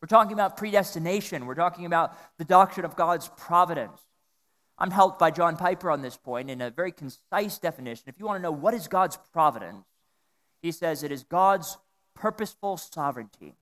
We're 0.01 0.08
talking 0.08 0.34
about 0.34 0.58
predestination, 0.58 1.46
we're 1.46 1.53
talking 1.53 1.86
about 1.86 2.15
the 2.39 2.46
doctrine 2.46 2.86
of 2.86 2.96
God's 2.96 3.29
providence. 3.38 4.01
I'm 4.77 4.91
helped 4.91 5.20
by 5.20 5.32
John 5.32 5.55
Piper 5.55 5.89
on 5.89 6.01
this 6.01 6.17
point 6.17 6.50
in 6.50 6.60
a 6.60 6.70
very 6.70 6.91
concise 6.91 7.60
definition. 7.60 8.05
If 8.08 8.20
you 8.20 8.25
want 8.25 8.39
to 8.39 8.44
know 8.44 8.51
what 8.51 8.74
is 8.74 8.88
God's 8.88 9.17
providence, 9.32 9.86
he 10.62 10.72
says 10.72 11.03
it 11.03 11.12
is 11.12 11.24
God's 11.24 11.77
purposeful 12.15 12.77
sovereignty. 12.77 13.53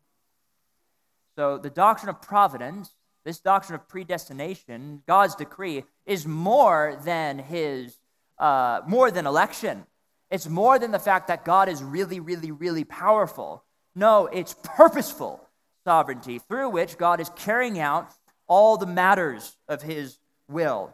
So, 1.36 1.58
the 1.58 1.70
doctrine 1.70 2.10
of 2.10 2.22
providence, 2.22 2.96
this 3.26 3.40
doctrine 3.40 3.80
of 3.80 3.88
predestination, 3.88 5.02
God's 5.08 5.36
decree, 5.36 5.84
is 6.06 6.28
more 6.28 7.00
than 7.04 7.40
his, 7.40 7.98
uh, 8.38 8.82
more 8.88 9.10
than 9.10 9.26
election. 9.26 9.86
It's 10.30 10.48
more 10.48 10.80
than 10.80 10.92
the 10.92 11.00
fact 11.00 11.28
that 11.28 11.46
God 11.46 11.70
is 11.70 11.84
really, 11.84 12.20
really, 12.20 12.52
really 12.52 12.84
powerful. 12.84 13.64
No, 13.96 14.28
it's 14.28 14.56
purposeful 14.64 15.48
sovereignty 15.84 16.40
through 16.40 16.70
which 16.70 16.98
God 16.98 17.20
is 17.20 17.30
carrying 17.36 17.80
out 17.80 18.12
all 18.48 18.78
the 18.78 18.86
matters 18.86 19.58
of 19.68 19.82
his 19.82 20.18
will. 20.48 20.94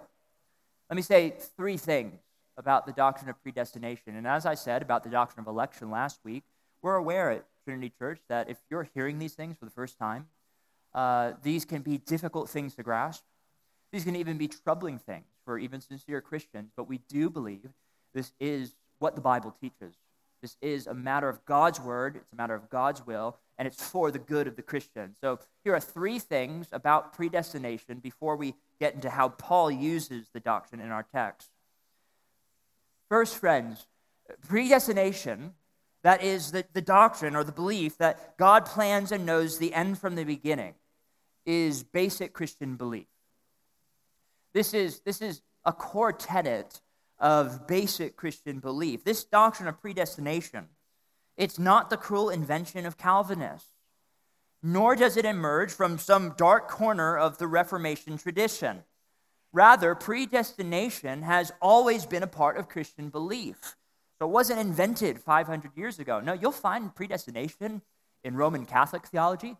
Let 0.89 0.95
me 0.95 1.01
say 1.01 1.35
three 1.55 1.77
things 1.77 2.19
about 2.57 2.85
the 2.85 2.91
doctrine 2.91 3.29
of 3.29 3.41
predestination. 3.41 4.15
And 4.15 4.27
as 4.27 4.45
I 4.45 4.55
said 4.55 4.81
about 4.81 5.03
the 5.03 5.09
doctrine 5.09 5.41
of 5.43 5.47
election 5.47 5.91
last 5.91 6.19
week, 6.23 6.43
we're 6.81 6.95
aware 6.95 7.43
Trinity 7.69 7.93
Church 7.99 8.19
that 8.29 8.49
if 8.49 8.57
you're 8.71 8.89
hearing 8.95 9.19
these 9.19 9.33
things 9.33 9.55
for 9.59 9.65
the 9.65 9.71
first 9.71 9.99
time, 9.99 10.25
uh, 10.95 11.33
these 11.43 11.65
can 11.65 11.83
be 11.83 11.99
difficult 11.99 12.49
things 12.49 12.73
to 12.75 12.83
grasp. 12.83 13.23
These 13.91 14.05
can 14.05 14.15
even 14.15 14.39
be 14.39 14.47
troubling 14.47 14.97
things 14.97 15.27
for 15.45 15.59
even 15.59 15.79
sincere 15.79 16.19
Christians, 16.19 16.71
but 16.75 16.89
we 16.89 16.99
do 17.09 17.29
believe 17.29 17.69
this 18.13 18.33
is 18.39 18.73
what 18.97 19.13
the 19.13 19.21
Bible 19.21 19.55
teaches. 19.61 19.93
This 20.41 20.57
is 20.61 20.87
a 20.87 20.95
matter 20.95 21.29
of 21.29 21.45
God's 21.45 21.79
word, 21.79 22.15
it's 22.15 22.33
a 22.33 22.35
matter 22.35 22.55
of 22.55 22.71
God's 22.71 23.05
will, 23.05 23.37
and 23.59 23.67
it's 23.67 23.87
for 23.87 24.09
the 24.09 24.19
good 24.19 24.47
of 24.47 24.55
the 24.55 24.61
Christian. 24.63 25.15
So 25.21 25.39
here 25.63 25.75
are 25.75 25.79
three 25.79 26.17
things 26.17 26.69
about 26.71 27.13
predestination 27.13 27.99
before 27.99 28.35
we 28.35 28.55
get 28.79 28.95
into 28.95 29.11
how 29.11 29.29
Paul 29.29 29.69
uses 29.69 30.29
the 30.33 30.39
doctrine 30.39 30.81
in 30.81 30.89
our 30.89 31.05
text. 31.13 31.49
First, 33.09 33.35
friends, 33.35 33.85
predestination 34.47 35.53
that 36.03 36.23
is 36.23 36.51
the, 36.51 36.65
the 36.73 36.81
doctrine 36.81 37.35
or 37.35 37.43
the 37.43 37.51
belief 37.51 37.97
that 37.97 38.37
God 38.37 38.65
plans 38.65 39.11
and 39.11 39.25
knows 39.25 39.57
the 39.57 39.73
end 39.73 39.99
from 39.99 40.15
the 40.15 40.23
beginning 40.23 40.75
is 41.45 41.83
basic 41.83 42.33
Christian 42.33 42.75
belief. 42.75 43.07
This 44.53 44.73
is, 44.73 45.01
this 45.01 45.21
is 45.21 45.41
a 45.65 45.73
core 45.73 46.13
tenet 46.13 46.81
of 47.19 47.67
basic 47.67 48.15
Christian 48.15 48.59
belief. 48.59 49.03
This 49.03 49.23
doctrine 49.23 49.67
of 49.67 49.81
predestination, 49.81 50.67
it's 51.37 51.59
not 51.59 51.89
the 51.89 51.97
cruel 51.97 52.29
invention 52.29 52.85
of 52.85 52.97
Calvinists, 52.97 53.69
nor 54.63 54.95
does 54.95 55.17
it 55.17 55.25
emerge 55.25 55.71
from 55.71 55.97
some 55.97 56.33
dark 56.37 56.69
corner 56.69 57.17
of 57.17 57.37
the 57.37 57.47
Reformation 57.47 58.17
tradition. 58.17 58.83
Rather, 59.51 59.95
predestination 59.95 61.23
has 61.23 61.51
always 61.61 62.05
been 62.05 62.23
a 62.23 62.27
part 62.27 62.57
of 62.57 62.69
Christian 62.69 63.09
belief. 63.09 63.75
So 64.19 64.25
it 64.27 64.31
wasn't 64.31 64.59
invented 64.59 65.19
500 65.19 65.71
years 65.75 65.97
ago. 65.97 66.19
No, 66.19 66.33
you'll 66.33 66.51
find 66.51 66.93
predestination 66.93 67.81
in 68.23 68.35
Roman 68.35 68.65
Catholic 68.65 69.07
theology. 69.07 69.55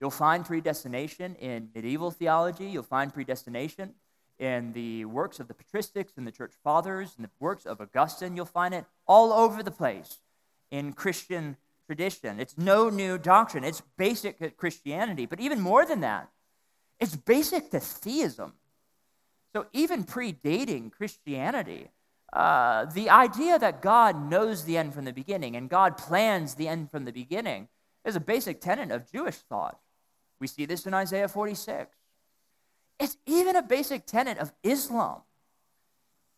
You'll 0.00 0.10
find 0.10 0.44
predestination 0.44 1.34
in 1.36 1.68
medieval 1.74 2.10
theology. 2.10 2.66
You'll 2.66 2.82
find 2.82 3.12
predestination 3.12 3.94
in 4.38 4.72
the 4.72 5.04
works 5.04 5.40
of 5.40 5.48
the 5.48 5.54
patristics 5.54 6.16
and 6.16 6.26
the 6.26 6.32
church 6.32 6.52
fathers 6.62 7.14
and 7.16 7.24
the 7.24 7.30
works 7.38 7.66
of 7.66 7.80
Augustine. 7.80 8.34
You'll 8.36 8.46
find 8.46 8.74
it 8.74 8.84
all 9.06 9.32
over 9.32 9.62
the 9.62 9.70
place 9.70 10.18
in 10.70 10.92
Christian 10.92 11.56
tradition. 11.86 12.40
It's 12.40 12.58
no 12.58 12.90
new 12.90 13.16
doctrine, 13.16 13.64
it's 13.64 13.82
basic 13.96 14.56
Christianity. 14.56 15.26
But 15.26 15.40
even 15.40 15.60
more 15.60 15.86
than 15.86 16.00
that, 16.00 16.30
it's 16.98 17.16
basic 17.16 17.70
to 17.70 17.80
theism. 17.80 18.54
So 19.54 19.66
even 19.72 20.04
predating 20.04 20.90
Christianity, 20.90 21.88
uh, 22.32 22.86
the 22.86 23.08
idea 23.08 23.58
that 23.58 23.82
God 23.82 24.30
knows 24.30 24.64
the 24.64 24.76
end 24.76 24.94
from 24.94 25.04
the 25.04 25.12
beginning 25.12 25.56
and 25.56 25.70
God 25.70 25.96
plans 25.96 26.54
the 26.54 26.68
end 26.68 26.90
from 26.90 27.04
the 27.04 27.12
beginning 27.12 27.68
is 28.04 28.16
a 28.16 28.20
basic 28.20 28.60
tenet 28.60 28.90
of 28.90 29.10
Jewish 29.10 29.36
thought. 29.36 29.78
We 30.38 30.46
see 30.46 30.66
this 30.66 30.86
in 30.86 30.94
Isaiah 30.94 31.28
46. 31.28 31.96
It's 32.98 33.16
even 33.26 33.56
a 33.56 33.62
basic 33.62 34.06
tenet 34.06 34.38
of 34.38 34.52
Islam. 34.62 35.22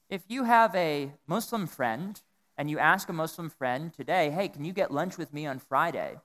If 0.08 0.22
you 0.28 0.44
have 0.44 0.74
a 0.74 1.12
Muslim 1.26 1.66
friend 1.66 2.20
and 2.56 2.70
you 2.70 2.78
ask 2.78 3.08
a 3.08 3.12
Muslim 3.12 3.50
friend 3.50 3.92
today, 3.92 4.30
hey, 4.30 4.48
can 4.48 4.64
you 4.64 4.72
get 4.72 4.90
lunch 4.90 5.18
with 5.18 5.32
me 5.32 5.46
on 5.46 5.58
Friday? 5.58 6.16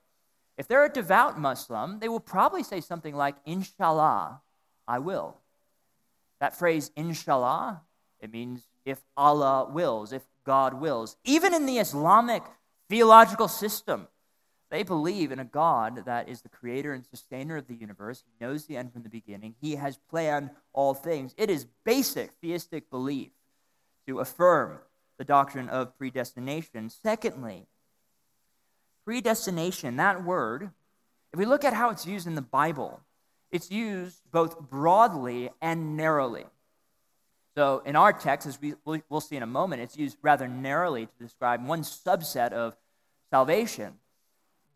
If 0.56 0.68
they're 0.68 0.84
a 0.84 0.92
devout 0.92 1.38
Muslim, 1.38 1.98
they 1.98 2.08
will 2.08 2.20
probably 2.20 2.62
say 2.62 2.80
something 2.80 3.14
like, 3.14 3.36
Inshallah, 3.44 4.40
I 4.86 4.98
will. 5.00 5.36
That 6.40 6.56
phrase, 6.56 6.90
Inshallah, 6.96 7.82
it 8.20 8.32
means 8.32 8.62
if 8.84 9.00
Allah 9.16 9.68
wills, 9.70 10.12
if 10.12 10.22
God 10.44 10.74
wills. 10.74 11.16
Even 11.24 11.54
in 11.54 11.66
the 11.66 11.78
Islamic 11.78 12.42
theological 12.88 13.48
system, 13.48 14.08
they 14.70 14.82
believe 14.82 15.30
in 15.30 15.38
a 15.38 15.44
God 15.44 16.04
that 16.06 16.28
is 16.28 16.42
the 16.42 16.48
creator 16.48 16.92
and 16.92 17.04
sustainer 17.04 17.56
of 17.56 17.68
the 17.68 17.74
universe. 17.74 18.24
He 18.26 18.44
knows 18.44 18.66
the 18.66 18.76
end 18.76 18.92
from 18.92 19.02
the 19.02 19.08
beginning. 19.08 19.54
He 19.60 19.76
has 19.76 19.98
planned 20.10 20.50
all 20.72 20.94
things. 20.94 21.34
It 21.36 21.48
is 21.48 21.66
basic 21.84 22.32
theistic 22.40 22.90
belief 22.90 23.30
to 24.06 24.18
affirm 24.18 24.78
the 25.16 25.24
doctrine 25.24 25.68
of 25.68 25.96
predestination. 25.96 26.90
Secondly, 26.90 27.66
predestination, 29.04 29.96
that 29.96 30.24
word, 30.24 30.70
if 31.32 31.38
we 31.38 31.46
look 31.46 31.64
at 31.64 31.74
how 31.74 31.90
it's 31.90 32.06
used 32.06 32.26
in 32.26 32.34
the 32.34 32.42
Bible, 32.42 33.00
it's 33.50 33.70
used 33.70 34.22
both 34.32 34.58
broadly 34.58 35.50
and 35.62 35.96
narrowly. 35.96 36.46
So, 37.56 37.82
in 37.86 37.94
our 37.94 38.12
text, 38.12 38.48
as 38.48 38.60
we, 38.60 38.74
we'll 39.08 39.20
see 39.20 39.36
in 39.36 39.42
a 39.42 39.46
moment, 39.46 39.82
it's 39.82 39.96
used 39.96 40.18
rather 40.22 40.48
narrowly 40.48 41.06
to 41.06 41.12
describe 41.18 41.64
one 41.64 41.82
subset 41.82 42.52
of 42.52 42.76
salvation. 43.30 43.94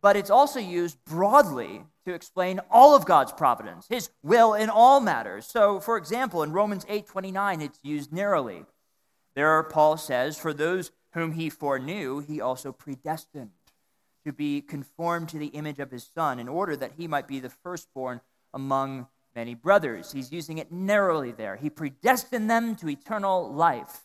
But 0.00 0.16
it's 0.16 0.30
also 0.30 0.60
used 0.60 1.04
broadly 1.04 1.82
to 2.06 2.14
explain 2.14 2.60
all 2.70 2.94
of 2.94 3.04
God's 3.04 3.32
providence, 3.32 3.86
his 3.88 4.10
will 4.22 4.54
in 4.54 4.70
all 4.70 5.00
matters. 5.00 5.44
So, 5.44 5.80
for 5.80 5.96
example, 5.96 6.42
in 6.42 6.52
Romans 6.52 6.84
8:29, 6.88 7.60
it's 7.60 7.80
used 7.82 8.12
narrowly. 8.12 8.64
There, 9.34 9.62
Paul 9.64 9.96
says, 9.96 10.38
For 10.38 10.52
those 10.52 10.92
whom 11.14 11.32
he 11.32 11.50
foreknew, 11.50 12.20
he 12.20 12.40
also 12.40 12.72
predestined 12.72 13.50
to 14.24 14.32
be 14.32 14.60
conformed 14.60 15.28
to 15.30 15.38
the 15.38 15.46
image 15.46 15.78
of 15.78 15.90
his 15.90 16.08
Son, 16.14 16.38
in 16.38 16.48
order 16.48 16.76
that 16.76 16.92
he 16.96 17.08
might 17.08 17.26
be 17.26 17.40
the 17.40 17.48
firstborn 17.48 18.20
among 18.54 19.08
many 19.38 19.54
brothers. 19.54 20.10
He's 20.10 20.32
using 20.32 20.58
it 20.58 20.72
narrowly 20.72 21.30
there. 21.30 21.54
He 21.54 21.70
predestined 21.70 22.50
them 22.50 22.74
to 22.74 22.88
eternal 22.88 23.48
life. 23.52 24.00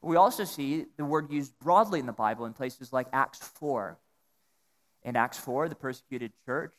We 0.00 0.16
also 0.16 0.44
see 0.44 0.86
the 0.96 1.04
word 1.04 1.30
used 1.30 1.52
broadly 1.58 2.00
in 2.00 2.06
the 2.06 2.12
Bible 2.14 2.46
in 2.46 2.54
places 2.54 2.90
like 2.90 3.06
Acts 3.12 3.40
4. 3.60 3.98
In 5.02 5.14
Acts 5.14 5.36
4, 5.36 5.68
the 5.68 5.74
persecuted 5.74 6.32
church, 6.46 6.72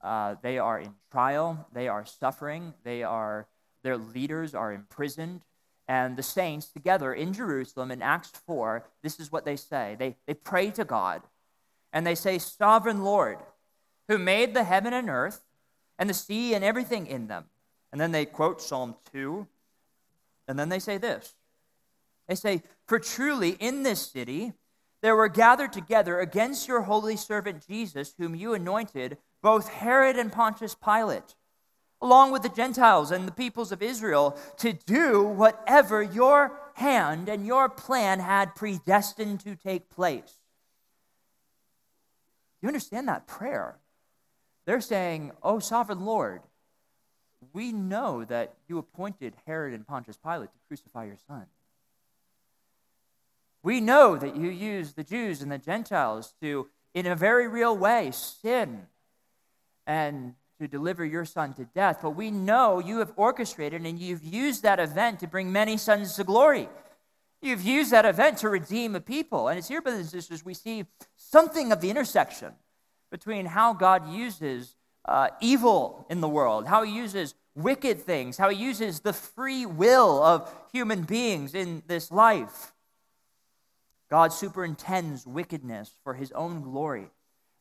uh, 0.00 0.36
they 0.40 0.56
are 0.58 0.80
in 0.80 0.94
trial, 1.10 1.68
they 1.74 1.88
are 1.88 2.06
suffering, 2.06 2.72
they 2.84 3.02
are, 3.02 3.46
their 3.82 3.98
leaders 3.98 4.54
are 4.54 4.72
imprisoned. 4.72 5.42
And 5.88 6.16
the 6.16 6.22
saints 6.22 6.68
together 6.68 7.12
in 7.12 7.34
Jerusalem 7.34 7.90
in 7.90 8.00
Acts 8.00 8.30
4, 8.46 8.82
this 9.02 9.20
is 9.20 9.30
what 9.30 9.44
they 9.44 9.56
say. 9.56 9.94
They, 9.98 10.16
they 10.26 10.32
pray 10.32 10.70
to 10.70 10.86
God 10.86 11.20
and 11.92 12.06
they 12.06 12.14
say, 12.14 12.38
Sovereign 12.38 13.04
Lord, 13.04 13.40
who 14.08 14.16
made 14.16 14.54
the 14.54 14.64
heaven 14.64 14.94
and 14.94 15.10
earth 15.10 15.42
and 15.98 16.08
the 16.08 16.14
sea 16.14 16.54
and 16.54 16.64
everything 16.64 17.06
in 17.06 17.26
them. 17.26 17.44
And 17.92 18.00
then 18.00 18.12
they 18.12 18.24
quote 18.24 18.60
Psalm 18.60 18.96
2, 19.12 19.46
and 20.48 20.58
then 20.58 20.68
they 20.68 20.78
say 20.78 20.98
this 20.98 21.34
They 22.28 22.34
say, 22.34 22.62
For 22.86 22.98
truly 22.98 23.50
in 23.50 23.82
this 23.82 24.00
city 24.00 24.52
there 25.02 25.16
were 25.16 25.28
gathered 25.28 25.72
together 25.72 26.20
against 26.20 26.68
your 26.68 26.82
holy 26.82 27.16
servant 27.16 27.66
Jesus, 27.66 28.14
whom 28.18 28.34
you 28.34 28.54
anointed, 28.54 29.18
both 29.42 29.68
Herod 29.68 30.16
and 30.16 30.32
Pontius 30.32 30.76
Pilate, 30.76 31.34
along 32.00 32.30
with 32.30 32.42
the 32.42 32.48
Gentiles 32.48 33.10
and 33.10 33.26
the 33.26 33.32
peoples 33.32 33.72
of 33.72 33.82
Israel, 33.82 34.38
to 34.58 34.72
do 34.72 35.22
whatever 35.22 36.02
your 36.02 36.58
hand 36.74 37.28
and 37.28 37.46
your 37.46 37.68
plan 37.68 38.20
had 38.20 38.54
predestined 38.54 39.40
to 39.40 39.56
take 39.56 39.90
place. 39.90 40.38
You 42.60 42.68
understand 42.68 43.08
that 43.08 43.26
prayer? 43.26 43.78
They're 44.64 44.80
saying, 44.80 45.32
Oh, 45.42 45.58
sovereign 45.58 46.04
Lord, 46.04 46.42
we 47.52 47.72
know 47.72 48.24
that 48.24 48.54
you 48.68 48.78
appointed 48.78 49.34
Herod 49.46 49.74
and 49.74 49.86
Pontius 49.86 50.16
Pilate 50.16 50.52
to 50.52 50.58
crucify 50.68 51.04
your 51.04 51.18
son. 51.26 51.46
We 53.62 53.80
know 53.80 54.16
that 54.16 54.36
you 54.36 54.50
used 54.50 54.96
the 54.96 55.04
Jews 55.04 55.40
and 55.40 55.50
the 55.50 55.58
Gentiles 55.58 56.34
to, 56.40 56.68
in 56.94 57.06
a 57.06 57.14
very 57.14 57.48
real 57.48 57.76
way, 57.76 58.10
sin 58.12 58.86
and 59.86 60.34
to 60.60 60.68
deliver 60.68 61.04
your 61.04 61.24
son 61.24 61.54
to 61.54 61.64
death. 61.64 62.00
But 62.02 62.10
we 62.10 62.30
know 62.30 62.78
you 62.78 62.98
have 62.98 63.12
orchestrated 63.16 63.84
and 63.84 63.98
you've 63.98 64.24
used 64.24 64.62
that 64.62 64.80
event 64.80 65.20
to 65.20 65.26
bring 65.26 65.52
many 65.52 65.76
sons 65.76 66.14
to 66.16 66.24
glory. 66.24 66.68
You've 67.40 67.62
used 67.62 67.90
that 67.90 68.04
event 68.04 68.38
to 68.38 68.48
redeem 68.48 68.94
a 68.94 69.00
people. 69.00 69.48
And 69.48 69.58
it's 69.58 69.68
here, 69.68 69.82
brothers 69.82 70.02
and 70.02 70.10
sisters, 70.10 70.44
we 70.44 70.54
see 70.54 70.84
something 71.16 71.72
of 71.72 71.80
the 71.80 71.90
intersection 71.90 72.52
between 73.12 73.46
how 73.46 73.74
God 73.74 74.12
uses 74.12 74.74
uh, 75.04 75.28
evil 75.40 76.06
in 76.10 76.20
the 76.20 76.28
world, 76.28 76.66
how 76.66 76.82
he 76.82 76.92
uses 76.92 77.34
wicked 77.54 78.00
things, 78.00 78.38
how 78.38 78.48
he 78.48 78.56
uses 78.56 79.00
the 79.00 79.12
free 79.12 79.66
will 79.66 80.22
of 80.22 80.52
human 80.72 81.02
beings 81.02 81.54
in 81.54 81.82
this 81.86 82.10
life. 82.10 82.72
God 84.10 84.32
superintends 84.32 85.26
wickedness 85.26 85.94
for 86.02 86.14
his 86.14 86.32
own 86.32 86.62
glory 86.62 87.10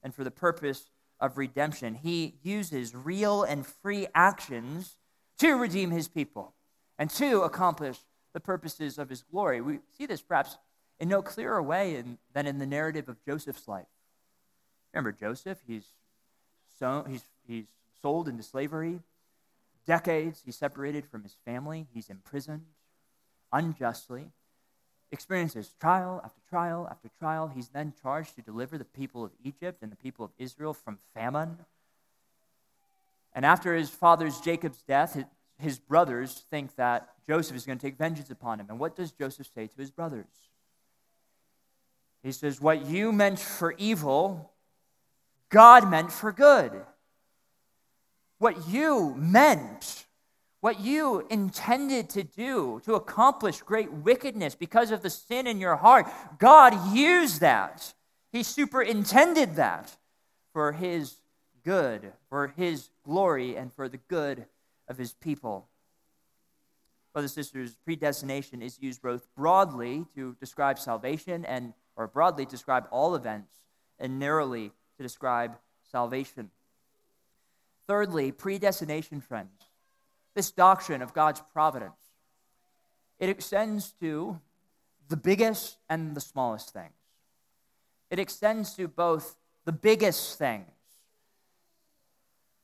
and 0.01 0.15
for 0.15 0.24
the 0.24 0.31
purpose 0.31 0.89
of 1.20 1.38
redemption. 1.38 1.96
He 1.96 2.36
uses 2.41 2.96
real 2.96 3.43
and 3.43 3.65
free 3.65 4.08
actions 4.15 4.96
to 5.39 5.53
redeem 5.55 5.91
his 5.91 6.08
people 6.08 6.53
and 6.98 7.10
to 7.12 7.41
accomplish 7.41 7.98
the 8.34 8.39
purposes 8.39 8.98
of 8.98 9.10
his 9.10 9.22
glory. 9.24 9.60
We 9.60 9.79
see 9.98 10.05
this 10.05 10.22
perhaps 10.22 10.58
in 11.00 11.10
no 11.10 11.22
clearer 11.22 11.62
way 11.62 11.96
in, 11.96 12.17
than 12.34 12.48
in 12.48 12.60
the 12.60 12.65
narrative 12.65 13.10
of 13.10 13.24
Joseph's 13.25 13.67
life. 13.67 13.88
Remember 14.93 15.12
Joseph? 15.12 15.60
He's, 15.65 15.86
so, 16.79 17.05
he's, 17.07 17.24
he's 17.48 17.67
sold 18.01 18.27
into 18.27 18.43
slavery. 18.43 19.00
Decades 19.86 20.41
he's 20.45 20.55
separated 20.55 21.05
from 21.05 21.24
his 21.24 21.36
family. 21.45 21.88
He's 21.93 22.10
imprisoned 22.10 22.65
unjustly 23.51 24.27
experiences 25.12 25.74
trial 25.79 26.21
after 26.24 26.41
trial 26.50 26.88
after 26.89 27.10
trial. 27.19 27.51
He's 27.53 27.69
then 27.69 27.93
charged 28.01 28.36
to 28.36 28.41
deliver 28.41 28.77
the 28.77 28.86
people 28.86 29.24
of 29.24 29.31
Egypt 29.43 29.81
and 29.81 29.91
the 29.91 29.98
people 29.98 30.25
of 30.25 30.31
Israel 30.38 30.74
from 30.74 30.98
famine. 31.13 31.57
And 33.33 33.45
after 33.45 33.75
his 33.75 33.89
father's 33.89 34.39
Jacob's 34.39 34.81
death, 34.81 35.21
his 35.57 35.79
brothers 35.79 36.43
think 36.50 36.75
that 36.75 37.10
Joseph 37.27 37.55
is 37.55 37.65
going 37.65 37.77
to 37.77 37.86
take 37.86 37.98
vengeance 37.98 38.29
upon 38.29 38.60
him. 38.60 38.67
And 38.69 38.79
what 38.79 38.95
does 38.95 39.12
Joseph 39.12 39.48
say 39.53 39.67
to 39.67 39.77
his 39.77 39.91
brothers? 39.91 40.25
He 42.24 42.31
says, 42.31 42.60
What 42.60 42.86
you 42.86 43.12
meant 43.12 43.39
for 43.39 43.74
evil, 43.77 44.50
God 45.51 45.89
meant 45.89 46.12
for 46.12 46.31
good. 46.31 46.72
What 48.39 48.67
you 48.67 49.13
meant 49.15 50.05
what 50.62 50.79
you 50.79 51.25
intended 51.31 52.10
to 52.12 52.24
do 52.24 52.81
to 52.86 52.93
accomplish 52.93 53.62
great 53.62 53.91
wickedness 53.91 54.53
because 54.55 54.91
of 54.91 55.01
the 55.01 55.10
sin 55.10 55.48
in 55.48 55.60
your 55.60 55.75
heart, 55.75 56.08
God 56.38 56.96
used 56.96 57.41
that. 57.41 57.93
He 58.31 58.43
superintended 58.43 59.55
that 59.55 59.98
for 60.53 60.72
His 60.72 61.15
good, 61.65 62.13
for 62.29 62.53
His 62.55 62.89
glory, 63.03 63.55
and 63.55 63.74
for 63.74 63.89
the 63.89 63.98
good 63.98 64.46
of 64.88 65.00
His 65.00 65.13
people. 65.13 65.67
Brothers 67.12 67.36
and 67.36 67.43
sisters, 67.43 67.75
predestination 67.84 68.61
is 68.61 68.79
used 68.79 69.01
both 69.01 69.27
broadly 69.35 70.05
to 70.16 70.35
describe 70.40 70.77
salvation 70.77 71.44
and, 71.44 71.74
or 71.96 72.07
broadly 72.07 72.46
describe 72.46 72.87
all 72.92 73.16
events, 73.16 73.51
and 73.98 74.20
narrowly 74.20 74.72
to 75.01 75.07
describe 75.07 75.57
salvation. 75.92 76.51
Thirdly, 77.87 78.31
predestination, 78.31 79.22
friends 79.22 79.50
this 80.33 80.51
doctrine 80.51 81.01
of 81.01 81.14
God's 81.14 81.42
providence. 81.51 81.94
It 83.20 83.29
extends 83.29 83.92
to 84.00 84.40
the 85.09 85.18
biggest 85.18 85.77
and 85.90 86.16
the 86.16 86.22
smallest 86.22 86.72
things. 86.72 86.94
It 88.09 88.20
extends 88.20 88.74
to 88.75 88.87
both 88.87 89.35
the 89.66 89.72
biggest 89.72 90.37
things 90.37 90.68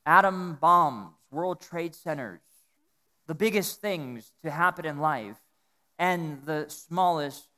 atom 0.06 0.54
bombs, 0.54 1.12
World 1.30 1.60
Trade 1.60 1.94
Centers, 1.94 2.40
the 3.26 3.34
biggest 3.34 3.82
things 3.82 4.32
to 4.42 4.50
happen 4.50 4.86
in 4.86 4.98
life, 4.98 5.36
and 5.98 6.42
the 6.44 6.64
smallest, 6.68 7.48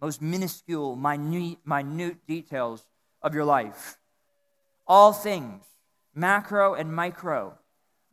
most 0.00 0.22
minuscule, 0.22 0.94
minute, 0.94 1.58
minute 1.64 2.24
details 2.28 2.86
of 3.20 3.34
your 3.34 3.44
life. 3.44 3.98
All 4.86 5.12
things, 5.12 5.64
macro 6.14 6.74
and 6.74 6.94
micro, 6.94 7.58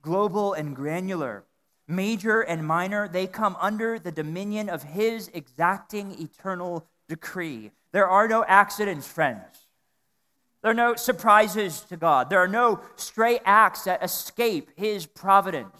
global 0.02 0.54
and 0.54 0.76
granular, 0.76 1.46
major 1.88 2.42
and 2.42 2.66
minor, 2.66 3.08
they 3.08 3.28
come 3.28 3.56
under 3.60 4.00
the 4.00 4.12
dominion 4.12 4.70
of 4.70 4.84
His 4.84 5.30
exacting 5.34 6.20
eternal 6.22 6.88
decree. 7.08 7.72
There 7.92 8.08
are 8.08 8.28
no 8.28 8.44
accidents, 8.46 9.08
friends. 9.08 9.68
There 10.62 10.72
are 10.72 10.76
no 10.76 10.96
surprises 10.96 11.82
to 11.90 11.98
God. 11.98 12.30
There 12.30 12.40
are 12.40 12.48
no 12.48 12.80
stray 12.96 13.40
acts 13.46 13.84
that 13.84 14.04
escape 14.04 14.72
His 14.76 15.06
providence. 15.06 15.76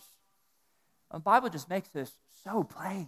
The 1.12 1.20
Bible 1.20 1.50
just 1.50 1.70
makes 1.70 1.90
this 1.90 2.12
so 2.44 2.64
plain. 2.64 3.08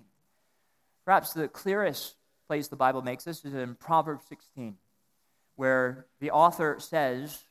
Perhaps 1.03 1.33
the 1.33 1.47
clearest 1.47 2.15
place 2.47 2.67
the 2.67 2.75
Bible 2.75 3.01
makes 3.01 3.23
this 3.23 3.43
is 3.43 3.53
in 3.53 3.75
Proverbs 3.75 4.25
16, 4.29 4.77
where 5.55 6.05
the 6.19 6.31
author 6.31 6.77
says, 6.79 7.43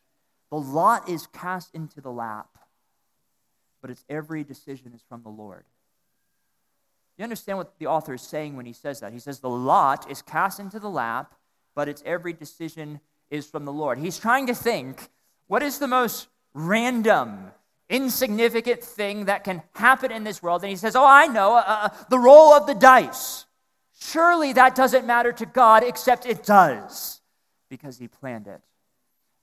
The 0.55 0.61
lot 0.61 1.09
is 1.09 1.27
cast 1.27 1.75
into 1.75 2.01
the 2.01 2.13
lap 2.13 2.55
but 3.85 3.91
its 3.91 4.03
every 4.09 4.45
decision 4.45 4.93
is 4.95 5.03
from 5.07 5.23
the 5.23 5.29
Lord. 5.29 5.65
You 7.19 7.25
understand 7.25 7.59
what 7.59 7.79
the 7.79 7.87
author 7.87 8.15
is 8.15 8.23
saying 8.23 8.57
when 8.57 8.65
he 8.65 8.73
says 8.73 9.01
that? 9.01 9.13
He 9.13 9.19
says, 9.19 9.41
The 9.41 9.51
lot 9.51 10.11
is 10.11 10.23
cast 10.23 10.59
into 10.59 10.79
the 10.79 10.89
lap, 10.89 11.35
but 11.75 11.87
its 11.87 12.03
every 12.07 12.33
decision 12.33 13.01
is 13.29 13.47
from 13.47 13.67
the 13.67 13.73
Lord. 13.75 13.99
He's 13.99 14.19
trying 14.19 14.47
to 14.47 14.55
think 14.55 15.11
what 15.49 15.63
is 15.63 15.81
the 15.81 15.87
most 15.87 16.29
random, 16.55 17.51
insignificant 17.91 18.83
thing 18.83 19.27
that 19.27 19.45
can 19.45 19.63
happen 19.75 20.11
in 20.11 20.25
this 20.25 20.43
world? 20.43 20.63
And 20.63 20.71
he 20.71 20.77
says, 20.77 20.97
Oh, 20.97 21.07
I 21.07 21.27
know, 21.27 21.55
uh, 21.55 21.65
uh, 21.67 21.89
the 22.09 22.19
roll 22.19 22.55
of 22.55 22.67
the 22.67 22.75
dice. 22.75 23.45
Surely 24.01 24.55
that 24.55 24.75
doesn't 24.75 25.07
matter 25.07 25.33
to 25.33 25.45
God, 25.45 25.85
except 25.85 26.25
it 26.25 26.43
does, 26.43 27.21
because 27.69 27.99
he 27.99 28.09
planned 28.09 28.47
it. 28.47 28.63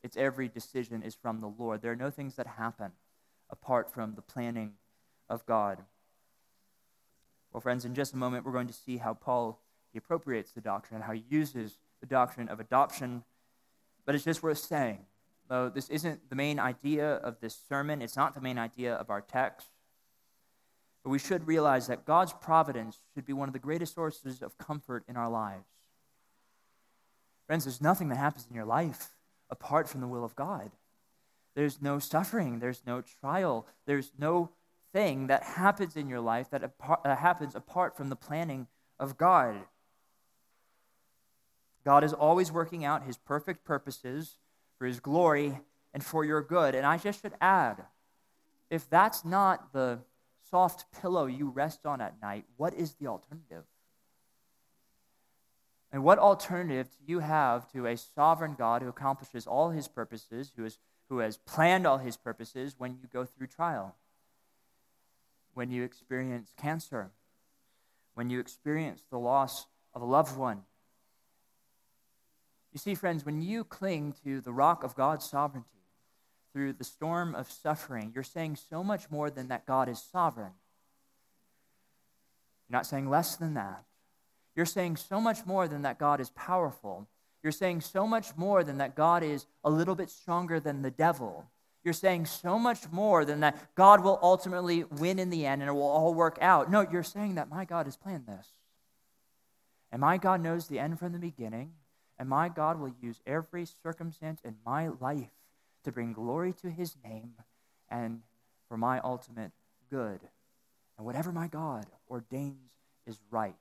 Its 0.03 0.17
every 0.17 0.47
decision 0.47 1.03
is 1.03 1.15
from 1.15 1.41
the 1.41 1.47
Lord. 1.47 1.81
There 1.81 1.91
are 1.91 1.95
no 1.95 2.09
things 2.09 2.35
that 2.35 2.47
happen 2.47 2.91
apart 3.49 3.91
from 3.91 4.15
the 4.15 4.21
planning 4.21 4.73
of 5.29 5.45
God. 5.45 5.79
Well, 7.51 7.61
friends, 7.61 7.85
in 7.85 7.93
just 7.93 8.13
a 8.13 8.17
moment, 8.17 8.45
we're 8.45 8.51
going 8.51 8.67
to 8.67 8.73
see 8.73 8.97
how 8.97 9.13
Paul 9.13 9.59
he 9.91 9.97
appropriates 9.97 10.51
the 10.51 10.61
doctrine, 10.61 11.01
how 11.01 11.13
he 11.13 11.25
uses 11.29 11.77
the 11.99 12.05
doctrine 12.05 12.47
of 12.47 12.59
adoption. 12.59 13.23
But 14.05 14.15
it's 14.15 14.23
just 14.23 14.41
worth 14.41 14.57
saying, 14.57 14.99
though 15.49 15.69
this 15.69 15.89
isn't 15.89 16.29
the 16.29 16.35
main 16.35 16.59
idea 16.59 17.15
of 17.15 17.39
this 17.41 17.59
sermon, 17.67 18.01
it's 18.01 18.15
not 18.15 18.33
the 18.33 18.41
main 18.41 18.57
idea 18.57 18.93
of 18.93 19.09
our 19.09 19.21
text. 19.21 19.67
But 21.03 21.09
we 21.09 21.19
should 21.19 21.47
realize 21.47 21.87
that 21.87 22.05
God's 22.05 22.31
providence 22.33 22.99
should 23.13 23.25
be 23.25 23.33
one 23.33 23.49
of 23.49 23.53
the 23.53 23.59
greatest 23.59 23.95
sources 23.95 24.41
of 24.41 24.57
comfort 24.57 25.03
in 25.09 25.17
our 25.17 25.29
lives. 25.29 25.65
Friends, 27.47 27.65
there's 27.65 27.81
nothing 27.81 28.09
that 28.09 28.17
happens 28.17 28.47
in 28.49 28.55
your 28.55 28.65
life 28.65 29.09
apart 29.51 29.87
from 29.87 30.01
the 30.01 30.07
will 30.07 30.23
of 30.23 30.35
God. 30.35 30.71
There's 31.53 31.81
no 31.81 31.99
suffering, 31.99 32.59
there's 32.59 32.81
no 32.87 33.01
trial, 33.01 33.67
there's 33.85 34.11
no 34.17 34.49
thing 34.93 35.27
that 35.27 35.43
happens 35.43 35.95
in 35.95 36.07
your 36.07 36.21
life 36.21 36.49
that 36.49 36.63
apart, 36.63 37.05
happens 37.05 37.55
apart 37.55 37.95
from 37.95 38.09
the 38.09 38.15
planning 38.15 38.67
of 38.99 39.17
God. 39.17 39.55
God 41.83 42.03
is 42.03 42.13
always 42.13 42.51
working 42.51 42.85
out 42.85 43.05
his 43.05 43.17
perfect 43.17 43.65
purposes 43.65 44.37
for 44.77 44.85
his 44.85 44.99
glory 44.99 45.59
and 45.93 46.03
for 46.03 46.23
your 46.23 46.41
good. 46.41 46.75
And 46.75 46.85
I 46.85 46.97
just 46.97 47.21
should 47.21 47.33
add 47.41 47.83
if 48.69 48.89
that's 48.89 49.25
not 49.25 49.73
the 49.73 49.99
soft 50.49 50.85
pillow 51.01 51.25
you 51.25 51.49
rest 51.49 51.85
on 51.85 52.01
at 52.01 52.21
night, 52.21 52.45
what 52.57 52.73
is 52.73 52.93
the 52.93 53.07
alternative? 53.07 53.65
And 55.91 56.03
what 56.03 56.19
alternative 56.19 56.89
do 56.89 57.11
you 57.11 57.19
have 57.19 57.69
to 57.73 57.85
a 57.85 57.97
sovereign 57.97 58.55
God 58.57 58.81
who 58.81 58.87
accomplishes 58.87 59.45
all 59.45 59.71
his 59.71 59.87
purposes, 59.87 60.53
who 60.55 60.65
is 60.65 60.77
who 61.11 61.19
has 61.19 61.35
planned 61.35 61.85
all 61.85 61.97
his 61.97 62.15
purposes 62.15 62.75
when 62.77 62.91
you 62.91 63.09
go 63.11 63.25
through 63.25 63.47
trial, 63.47 63.95
when 65.53 65.69
you 65.69 65.83
experience 65.83 66.53
cancer, 66.55 67.11
when 68.13 68.29
you 68.29 68.39
experience 68.39 69.03
the 69.11 69.19
loss 69.19 69.65
of 69.93 70.01
a 70.01 70.05
loved 70.05 70.37
one. 70.37 70.61
You 72.71 72.79
see, 72.79 72.95
friends, 72.95 73.25
when 73.25 73.41
you 73.41 73.65
cling 73.65 74.15
to 74.23 74.39
the 74.39 74.53
rock 74.53 74.85
of 74.85 74.95
God's 74.95 75.25
sovereignty 75.25 75.67
through 76.53 76.71
the 76.71 76.85
storm 76.85 77.35
of 77.35 77.51
suffering, 77.51 78.13
you're 78.15 78.23
saying 78.23 78.55
so 78.69 78.81
much 78.81 79.11
more 79.11 79.29
than 79.29 79.49
that 79.49 79.65
God 79.65 79.89
is 79.89 80.01
sovereign. 80.01 80.53
You're 82.69 82.77
not 82.77 82.85
saying 82.85 83.09
less 83.09 83.35
than 83.35 83.53
that. 83.55 83.83
You're 84.55 84.65
saying 84.65 84.97
so 84.97 85.21
much 85.21 85.45
more 85.45 85.67
than 85.67 85.83
that 85.83 85.97
God 85.97 86.19
is 86.19 86.29
powerful. 86.31 87.07
You're 87.43 87.51
saying 87.51 87.81
so 87.81 88.05
much 88.05 88.35
more 88.35 88.63
than 88.63 88.77
that 88.77 88.95
God 88.95 89.23
is 89.23 89.45
a 89.63 89.69
little 89.69 89.95
bit 89.95 90.09
stronger 90.09 90.59
than 90.59 90.81
the 90.81 90.91
devil. 90.91 91.45
You're 91.83 91.93
saying 91.93 92.25
so 92.25 92.59
much 92.59 92.91
more 92.91 93.25
than 93.25 93.39
that 93.39 93.73
God 93.75 94.03
will 94.03 94.19
ultimately 94.21 94.83
win 94.83 95.17
in 95.17 95.31
the 95.31 95.45
end 95.45 95.61
and 95.61 95.69
it 95.69 95.73
will 95.73 95.81
all 95.83 96.13
work 96.13 96.37
out. 96.41 96.69
No, 96.69 96.85
you're 96.89 97.01
saying 97.01 97.35
that 97.35 97.49
my 97.49 97.65
God 97.65 97.87
has 97.87 97.97
planned 97.97 98.27
this. 98.27 98.47
And 99.91 100.01
my 100.01 100.17
God 100.17 100.41
knows 100.41 100.67
the 100.67 100.79
end 100.79 100.99
from 100.99 101.11
the 101.11 101.19
beginning. 101.19 101.73
And 102.19 102.29
my 102.29 102.49
God 102.49 102.79
will 102.79 102.93
use 103.01 103.19
every 103.25 103.65
circumstance 103.65 104.41
in 104.43 104.57
my 104.63 104.89
life 104.99 105.31
to 105.83 105.91
bring 105.91 106.13
glory 106.13 106.53
to 106.61 106.69
his 106.69 106.95
name 107.03 107.33
and 107.89 108.21
for 108.69 108.77
my 108.77 108.99
ultimate 108.99 109.51
good. 109.89 110.19
And 110.97 111.05
whatever 111.05 111.31
my 111.31 111.47
God 111.47 111.87
ordains 112.07 112.69
is 113.07 113.19
right. 113.31 113.55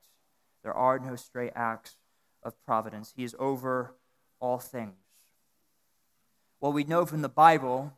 There 0.63 0.75
are 0.75 0.99
no 0.99 1.17
stray 1.17 1.51
acts 1.55 1.97
of 2.43 2.55
providence. 2.65 3.13
He 3.17 3.25
is 3.25 3.35
over 3.39 3.95
all 4.41 4.59
things. 4.59 4.95
Well, 6.61 6.73
we 6.73 6.85
know 6.85 7.07
from 7.07 7.23
the 7.23 7.29
Bible 7.29 7.93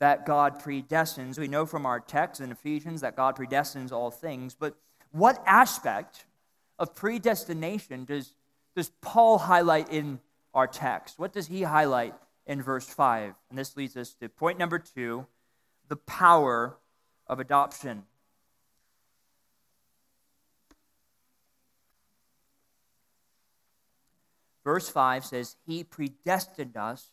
that 0.00 0.26
God 0.26 0.60
predestines. 0.60 1.38
We 1.38 1.48
know 1.48 1.66
from 1.66 1.86
our 1.86 2.00
text 2.00 2.40
in 2.40 2.50
Ephesians 2.50 3.02
that 3.02 3.16
God 3.16 3.36
predestines 3.36 3.92
all 3.92 4.10
things. 4.10 4.54
But 4.54 4.76
what 5.12 5.42
aspect 5.46 6.24
of 6.78 6.94
predestination 6.94 8.04
does, 8.04 8.34
does 8.74 8.90
Paul 9.00 9.38
highlight 9.38 9.90
in 9.90 10.20
our 10.54 10.66
text? 10.66 11.18
What 11.18 11.32
does 11.32 11.46
he 11.46 11.62
highlight 11.62 12.14
in 12.46 12.62
verse 12.62 12.88
5? 12.88 13.34
And 13.50 13.58
this 13.58 13.76
leads 13.76 13.96
us 13.96 14.14
to 14.14 14.28
point 14.28 14.58
number 14.58 14.78
two 14.78 15.26
the 15.88 15.96
power 15.96 16.76
of 17.26 17.40
adoption. 17.40 18.04
Verse 24.64 24.88
5 24.88 25.24
says, 25.24 25.56
He 25.66 25.84
predestined 25.84 26.76
us 26.76 27.10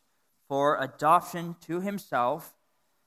for 0.48 0.82
adoption 0.82 1.56
to 1.68 1.82
Himself 1.82 2.54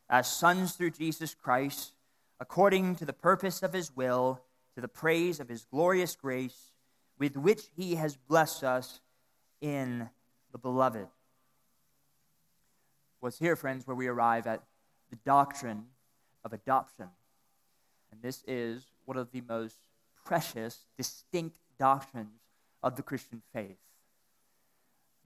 as 0.09 0.31
sons 0.31 0.72
through 0.72 0.90
Jesus 0.90 1.35
Christ, 1.35 1.92
according 2.38 2.96
to 2.96 3.05
the 3.05 3.12
purpose 3.12 3.62
of 3.62 3.72
His 3.72 3.94
will, 3.94 4.40
to 4.74 4.81
the 4.81 4.88
praise 4.88 5.40
of 5.40 5.48
His 5.48 5.64
glorious 5.64 6.16
grace, 6.16 6.72
with 7.18 7.37
which 7.37 7.62
He 7.76 7.96
has 7.96 8.16
blessed 8.16 8.64
us 8.64 9.00
in 9.61 10.09
the 10.53 10.59
Beloved. 10.59 11.07
Was 13.20 13.38
here, 13.38 13.57
friends, 13.57 13.87
where 13.87 13.96
we 13.96 14.07
arrive 14.07 14.46
at 14.46 14.62
the 15.11 15.16
doctrine 15.26 15.85
of 16.44 16.53
adoption. 16.53 17.09
And 18.11 18.22
this 18.22 18.42
is 18.46 18.87
one 19.05 19.18
of 19.18 19.31
the 19.31 19.42
most 19.42 19.76
precious, 20.24 20.87
distinct 20.96 21.57
doctrines 21.79 22.40
of 22.83 22.96
the 22.96 23.03
Christian 23.03 23.42
faith. 23.53 23.76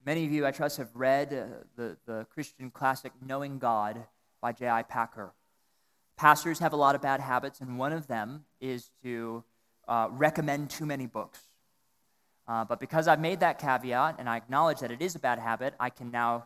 Many 0.05 0.23
of 0.23 0.31
you, 0.31 0.45
I 0.45 0.51
trust, 0.51 0.77
have 0.77 0.91
read 0.93 1.33
uh, 1.33 1.45
the, 1.75 1.97
the 2.05 2.27
Christian 2.29 2.69
classic 2.69 3.11
Knowing 3.25 3.57
God 3.57 4.05
by 4.39 4.51
J.I. 4.51 4.83
Packer. 4.83 5.33
Pastors 6.15 6.59
have 6.59 6.73
a 6.73 6.75
lot 6.75 6.93
of 6.93 7.01
bad 7.01 7.19
habits, 7.21 7.59
and 7.59 7.79
one 7.79 7.91
of 7.91 8.05
them 8.05 8.45
is 8.61 8.91
to 9.01 9.43
uh, 9.87 10.07
recommend 10.11 10.69
too 10.69 10.85
many 10.85 11.07
books. 11.07 11.39
Uh, 12.47 12.63
but 12.63 12.79
because 12.79 13.07
I've 13.07 13.19
made 13.19 13.39
that 13.39 13.57
caveat 13.57 14.17
and 14.19 14.29
I 14.29 14.37
acknowledge 14.37 14.79
that 14.81 14.91
it 14.91 15.01
is 15.01 15.15
a 15.15 15.19
bad 15.19 15.39
habit, 15.39 15.73
I 15.79 15.89
can 15.89 16.11
now 16.11 16.45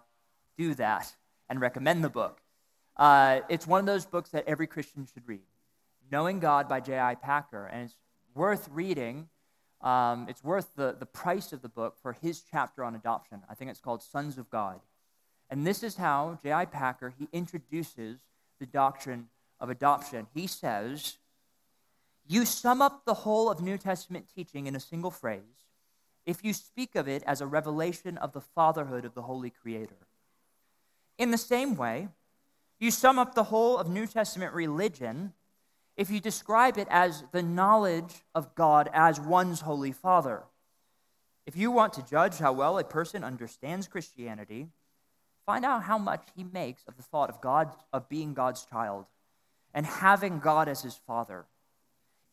do 0.57 0.73
that 0.75 1.13
and 1.49 1.59
recommend 1.59 2.01
the 2.01 2.09
book. 2.09 2.39
Uh, 2.95 3.41
it's 3.49 3.67
one 3.67 3.81
of 3.81 3.85
those 3.85 4.05
books 4.05 4.29
that 4.29 4.47
every 4.47 4.67
Christian 4.67 5.05
should 5.13 5.27
read 5.27 5.41
Knowing 6.09 6.39
God 6.39 6.69
by 6.69 6.79
J.I. 6.79 7.15
Packer, 7.15 7.65
and 7.65 7.83
it's 7.83 7.97
worth 8.33 8.69
reading 8.71 9.27
um, 9.81 10.27
it's 10.29 10.43
worth 10.43 10.75
the, 10.75 10.95
the 10.97 11.05
price 11.05 11.53
of 11.53 11.61
the 11.61 11.69
book 11.69 11.95
for 12.01 12.13
his 12.13 12.41
chapter 12.41 12.83
on 12.83 12.95
adoption. 12.95 13.41
I 13.49 13.55
think 13.55 13.71
it's 13.71 13.79
called 13.79 14.03
Sons 14.03 14.37
of 14.37 14.49
God. 14.49 14.81
And 15.49 15.65
this 15.65 15.83
is 15.83 15.95
how 15.95 16.39
J.I. 16.43 16.65
Packer, 16.65 17.13
he 17.17 17.27
introduces 17.31 18.19
the 18.59 18.65
doctrine 18.65 19.29
of 19.59 19.69
adoption. 19.69 20.27
He 20.33 20.47
says, 20.47 21.17
You 22.27 22.45
sum 22.45 22.81
up 22.81 23.05
the 23.05 23.13
whole 23.13 23.49
of 23.49 23.61
New 23.61 23.77
Testament 23.77 24.27
teaching 24.33 24.67
in 24.67 24.75
a 24.75 24.79
single 24.79 25.11
phrase 25.11 25.43
if 26.25 26.43
you 26.43 26.53
speak 26.53 26.95
of 26.95 27.07
it 27.07 27.23
as 27.25 27.41
a 27.41 27.47
revelation 27.47 28.17
of 28.17 28.33
the 28.33 28.41
fatherhood 28.41 29.05
of 29.05 29.15
the 29.15 29.23
Holy 29.23 29.49
Creator. 29.49 29.95
In 31.17 31.31
the 31.31 31.37
same 31.37 31.75
way, 31.75 32.09
you 32.79 32.91
sum 32.91 33.17
up 33.17 33.33
the 33.33 33.45
whole 33.45 33.77
of 33.77 33.89
New 33.89 34.05
Testament 34.05 34.53
religion 34.53 35.33
if 35.99 36.09
you 36.09 36.21
describe 36.21 36.77
it 36.77 36.87
as 36.89 37.25
the 37.33 37.43
knowledge 37.43 38.23
of 38.33 38.55
God 38.55 38.89
as 38.93 39.19
one's 39.19 39.59
Holy 39.59 39.91
Father. 39.91 40.43
If 41.45 41.57
you 41.57 41.71
want 41.71 41.91
to 41.93 42.05
judge 42.09 42.37
how 42.37 42.53
well 42.53 42.79
a 42.79 42.85
person 42.85 43.21
understands 43.21 43.89
Christianity, 43.89 44.69
find 45.45 45.65
out 45.65 45.83
how 45.83 45.97
much 45.97 46.23
he 46.37 46.45
makes 46.45 46.85
of 46.87 46.95
the 46.95 47.03
thought 47.03 47.29
of 47.29 47.41
God 47.41 47.73
of 47.91 48.07
being 48.07 48.33
God's 48.33 48.63
child 48.63 49.07
and 49.73 49.85
having 49.85 50.39
God 50.39 50.69
as 50.69 50.83
his 50.83 50.95
father. 50.95 51.47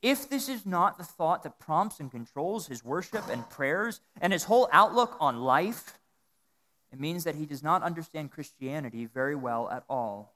If 0.01 0.31
this 0.31 0.49
is 0.49 0.65
not 0.65 0.97
the 0.97 1.03
thought 1.03 1.43
that 1.43 1.59
prompts 1.59 1.99
and 1.99 2.09
controls 2.09 2.69
his 2.69 2.85
worship 2.85 3.29
and 3.29 3.51
prayers 3.51 4.01
and 4.21 4.33
his 4.33 4.45
whole 4.45 4.69
outlook 4.71 5.17
on 5.19 5.41
life, 5.41 5.99
it 6.93 7.01
means 7.01 7.25
that 7.25 7.35
he 7.35 7.47
does 7.47 7.65
not 7.65 7.83
understand 7.83 8.31
Christianity 8.31 9.07
very 9.07 9.35
well 9.35 9.69
at 9.69 9.83
all. 9.91 10.35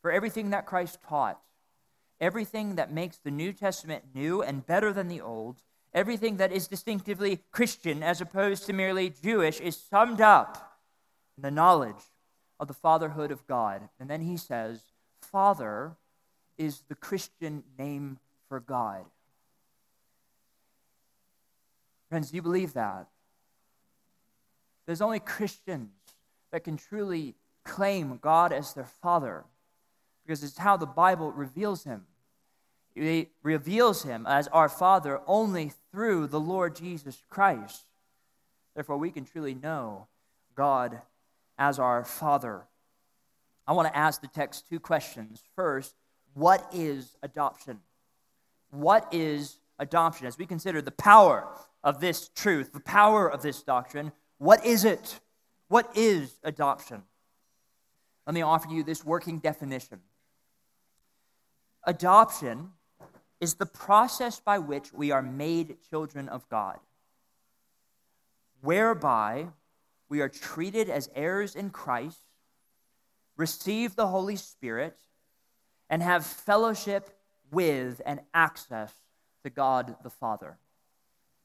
For 0.00 0.10
everything 0.10 0.48
that 0.50 0.64
Christ 0.64 0.98
taught, 1.06 1.38
everything 2.22 2.76
that 2.76 2.92
makes 2.92 3.18
the 3.18 3.32
New 3.32 3.52
Testament 3.52 4.04
new 4.14 4.42
and 4.42 4.64
better 4.64 4.92
than 4.92 5.08
the 5.08 5.20
Old, 5.20 5.60
everything 5.92 6.36
that 6.36 6.52
is 6.52 6.68
distinctively 6.68 7.40
Christian 7.50 8.02
as 8.02 8.20
opposed 8.20 8.64
to 8.66 8.72
merely 8.72 9.10
Jewish, 9.10 9.60
is 9.60 9.76
summed 9.76 10.20
up 10.20 10.78
in 11.36 11.42
the 11.42 11.50
knowledge 11.50 12.04
of 12.60 12.68
the 12.68 12.74
fatherhood 12.74 13.32
of 13.32 13.44
God. 13.48 13.88
And 13.98 14.08
then 14.08 14.20
he 14.20 14.36
says, 14.36 14.80
Father 15.20 15.96
is 16.56 16.82
the 16.88 16.94
Christian 16.94 17.64
name 17.76 18.18
for 18.48 18.60
God. 18.60 19.04
Friends, 22.08 22.30
do 22.30 22.36
you 22.36 22.42
believe 22.42 22.74
that? 22.74 23.08
There's 24.86 25.00
only 25.00 25.18
Christians 25.18 25.90
that 26.52 26.62
can 26.62 26.76
truly 26.76 27.34
claim 27.64 28.18
God 28.22 28.52
as 28.52 28.74
their 28.74 28.84
Father 28.84 29.44
because 30.24 30.44
it's 30.44 30.58
how 30.58 30.76
the 30.76 30.86
Bible 30.86 31.32
reveals 31.32 31.84
Him. 31.84 32.02
He 32.94 33.30
reveals 33.42 34.02
him 34.02 34.26
as 34.26 34.48
our 34.48 34.68
Father 34.68 35.20
only 35.26 35.72
through 35.90 36.26
the 36.26 36.40
Lord 36.40 36.76
Jesus 36.76 37.22
Christ. 37.30 37.84
Therefore, 38.74 38.98
we 38.98 39.10
can 39.10 39.24
truly 39.24 39.54
know 39.54 40.08
God 40.54 41.00
as 41.58 41.78
our 41.78 42.04
Father. 42.04 42.64
I 43.66 43.72
want 43.72 43.88
to 43.88 43.96
ask 43.96 44.20
the 44.20 44.28
text 44.28 44.68
two 44.68 44.80
questions. 44.80 45.42
First, 45.54 45.94
what 46.34 46.66
is 46.72 47.16
adoption? 47.22 47.80
What 48.70 49.08
is 49.12 49.58
adoption? 49.78 50.26
As 50.26 50.38
we 50.38 50.46
consider 50.46 50.82
the 50.82 50.90
power 50.90 51.46
of 51.84 52.00
this 52.00 52.28
truth, 52.34 52.72
the 52.72 52.80
power 52.80 53.30
of 53.30 53.42
this 53.42 53.62
doctrine, 53.62 54.12
what 54.38 54.64
is 54.66 54.84
it? 54.84 55.20
What 55.68 55.96
is 55.96 56.34
adoption? 56.42 57.02
Let 58.26 58.34
me 58.34 58.42
offer 58.42 58.68
you 58.68 58.82
this 58.82 59.04
working 59.04 59.38
definition. 59.38 60.00
Adoption 61.84 62.70
is 63.42 63.54
the 63.54 63.66
process 63.66 64.38
by 64.38 64.56
which 64.56 64.92
we 64.92 65.10
are 65.10 65.20
made 65.20 65.76
children 65.90 66.28
of 66.28 66.48
God, 66.48 66.78
whereby 68.60 69.48
we 70.08 70.20
are 70.20 70.28
treated 70.28 70.88
as 70.88 71.10
heirs 71.12 71.56
in 71.56 71.70
Christ, 71.70 72.20
receive 73.36 73.96
the 73.96 74.06
Holy 74.06 74.36
Spirit, 74.36 74.96
and 75.90 76.04
have 76.04 76.24
fellowship 76.24 77.10
with 77.50 78.00
and 78.06 78.20
access 78.32 78.92
to 79.42 79.50
God 79.50 79.96
the 80.04 80.10
Father. 80.10 80.56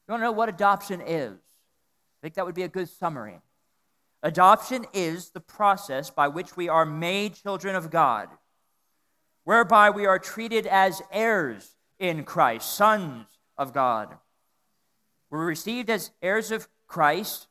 You 0.06 0.12
want 0.12 0.20
to 0.20 0.26
know 0.26 0.32
what 0.32 0.48
adoption 0.48 1.00
is? 1.00 1.32
I 1.32 2.18
think 2.22 2.34
that 2.34 2.46
would 2.46 2.54
be 2.54 2.62
a 2.62 2.68
good 2.68 2.88
summary. 2.88 3.40
Adoption 4.22 4.86
is 4.92 5.30
the 5.30 5.40
process 5.40 6.10
by 6.10 6.28
which 6.28 6.56
we 6.56 6.68
are 6.68 6.86
made 6.86 7.34
children 7.34 7.74
of 7.74 7.90
God, 7.90 8.28
whereby 9.42 9.90
we 9.90 10.06
are 10.06 10.20
treated 10.20 10.64
as 10.64 11.02
heirs 11.10 11.74
in 11.98 12.24
Christ, 12.24 12.74
sons 12.74 13.26
of 13.56 13.72
God. 13.72 14.16
We're 15.30 15.46
received 15.46 15.90
as 15.90 16.10
heirs 16.22 16.50
of 16.50 16.68
Christ, 16.86 17.48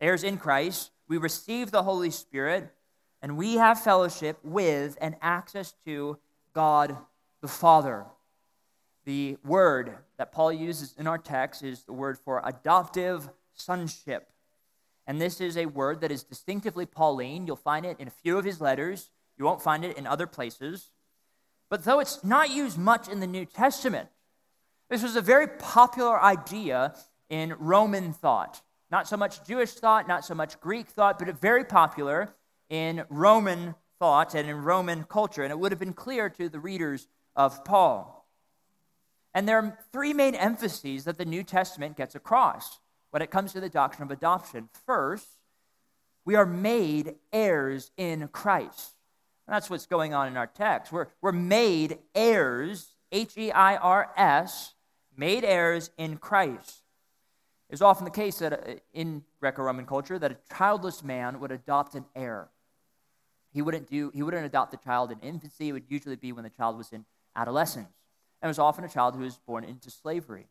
heirs 0.00 0.24
in 0.24 0.38
Christ. 0.38 0.90
We 1.08 1.18
receive 1.18 1.70
the 1.70 1.82
Holy 1.82 2.10
Spirit, 2.10 2.72
and 3.20 3.36
we 3.36 3.56
have 3.56 3.80
fellowship 3.80 4.38
with 4.42 4.96
and 5.00 5.16
access 5.20 5.74
to 5.84 6.18
God 6.52 6.96
the 7.40 7.48
Father. 7.48 8.06
The 9.04 9.36
word 9.44 9.98
that 10.16 10.32
Paul 10.32 10.52
uses 10.52 10.94
in 10.96 11.06
our 11.06 11.18
text 11.18 11.62
is 11.62 11.82
the 11.84 11.92
word 11.92 12.18
for 12.18 12.40
adoptive 12.44 13.28
sonship. 13.54 14.28
And 15.06 15.20
this 15.20 15.40
is 15.40 15.56
a 15.56 15.66
word 15.66 16.00
that 16.00 16.12
is 16.12 16.22
distinctively 16.22 16.86
Pauline. 16.86 17.46
You'll 17.46 17.56
find 17.56 17.84
it 17.84 17.98
in 17.98 18.08
a 18.08 18.12
few 18.12 18.38
of 18.38 18.44
his 18.44 18.60
letters, 18.60 19.10
you 19.38 19.44
won't 19.44 19.62
find 19.62 19.84
it 19.84 19.98
in 19.98 20.06
other 20.06 20.26
places. 20.26 20.90
But 21.72 21.84
though 21.84 22.00
it's 22.00 22.22
not 22.22 22.50
used 22.50 22.76
much 22.76 23.08
in 23.08 23.20
the 23.20 23.26
New 23.26 23.46
Testament, 23.46 24.10
this 24.90 25.02
was 25.02 25.16
a 25.16 25.22
very 25.22 25.46
popular 25.46 26.22
idea 26.22 26.94
in 27.30 27.54
Roman 27.58 28.12
thought. 28.12 28.60
Not 28.90 29.08
so 29.08 29.16
much 29.16 29.42
Jewish 29.46 29.70
thought, 29.70 30.06
not 30.06 30.22
so 30.22 30.34
much 30.34 30.60
Greek 30.60 30.88
thought, 30.88 31.18
but 31.18 31.34
very 31.40 31.64
popular 31.64 32.34
in 32.68 33.04
Roman 33.08 33.74
thought 33.98 34.34
and 34.34 34.50
in 34.50 34.56
Roman 34.56 35.04
culture. 35.04 35.44
And 35.44 35.50
it 35.50 35.58
would 35.58 35.72
have 35.72 35.78
been 35.78 35.94
clear 35.94 36.28
to 36.28 36.50
the 36.50 36.60
readers 36.60 37.08
of 37.34 37.64
Paul. 37.64 38.28
And 39.32 39.48
there 39.48 39.56
are 39.56 39.78
three 39.92 40.12
main 40.12 40.34
emphases 40.34 41.04
that 41.04 41.16
the 41.16 41.24
New 41.24 41.42
Testament 41.42 41.96
gets 41.96 42.14
across 42.14 42.80
when 43.12 43.22
it 43.22 43.30
comes 43.30 43.54
to 43.54 43.60
the 43.60 43.70
doctrine 43.70 44.06
of 44.06 44.10
adoption. 44.10 44.68
First, 44.84 45.26
we 46.26 46.34
are 46.34 46.44
made 46.44 47.14
heirs 47.32 47.92
in 47.96 48.28
Christ. 48.28 48.92
And 49.46 49.54
that's 49.54 49.68
what's 49.68 49.86
going 49.86 50.14
on 50.14 50.28
in 50.28 50.36
our 50.36 50.46
text. 50.46 50.92
We're, 50.92 51.08
we're 51.20 51.32
made 51.32 51.98
heirs, 52.14 52.94
H 53.10 53.36
E 53.36 53.50
I 53.50 53.76
R 53.76 54.10
S, 54.16 54.74
made 55.16 55.44
heirs 55.44 55.90
in 55.98 56.16
Christ. 56.16 56.82
It's 57.68 57.82
often 57.82 58.04
the 58.04 58.10
case 58.10 58.38
that 58.38 58.52
uh, 58.52 58.74
in 58.92 59.24
Greco 59.40 59.62
Roman 59.62 59.86
culture 59.86 60.18
that 60.18 60.30
a 60.30 60.36
childless 60.54 61.02
man 61.02 61.40
would 61.40 61.50
adopt 61.50 61.94
an 61.94 62.04
heir. 62.14 62.48
He 63.52 63.62
wouldn't, 63.62 63.88
do, 63.88 64.10
he 64.14 64.22
wouldn't 64.22 64.46
adopt 64.46 64.70
the 64.70 64.76
child 64.78 65.10
in 65.10 65.18
infancy, 65.20 65.68
it 65.68 65.72
would 65.72 65.84
usually 65.88 66.16
be 66.16 66.32
when 66.32 66.44
the 66.44 66.50
child 66.50 66.76
was 66.78 66.92
in 66.92 67.04
adolescence. 67.34 67.88
And 68.40 68.48
it 68.48 68.50
was 68.50 68.58
often 68.58 68.84
a 68.84 68.88
child 68.88 69.14
who 69.14 69.22
was 69.22 69.36
born 69.36 69.64
into 69.64 69.90
slavery. 69.90 70.46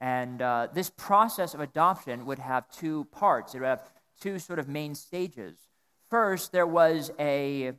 And 0.00 0.40
uh, 0.40 0.68
this 0.72 0.90
process 0.90 1.54
of 1.54 1.60
adoption 1.60 2.26
would 2.26 2.38
have 2.38 2.70
two 2.70 3.04
parts, 3.06 3.54
it 3.54 3.60
would 3.60 3.66
have 3.66 3.82
two 4.20 4.38
sort 4.38 4.58
of 4.58 4.68
main 4.68 4.94
stages. 4.94 5.56
First, 6.10 6.52
there 6.52 6.66
was 6.66 7.10
a, 7.18 7.72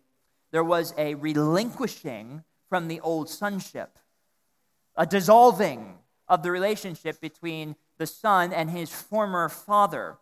there 0.52 0.64
was 0.64 0.94
a 0.98 1.16
relinquishing 1.16 2.44
from 2.68 2.88
the 2.88 3.00
old 3.02 3.30
sonship, 3.30 4.00
a 4.96 5.06
dissolving 5.06 5.96
of 6.28 6.44
the 6.44 6.52
relationship 6.52 7.20
between 7.20 7.76
the 7.98 8.08
son 8.08 8.54
and 8.54 8.70
his 8.70 8.92
former 8.92 9.50
father. 9.50 10.18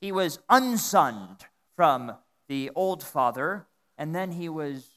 He 0.00 0.12
was 0.12 0.38
unsunned 0.50 1.40
from 1.74 2.12
the 2.48 2.70
old 2.74 3.02
father, 3.02 3.66
and 3.96 4.14
then 4.14 4.32
he 4.32 4.48
was 4.48 4.88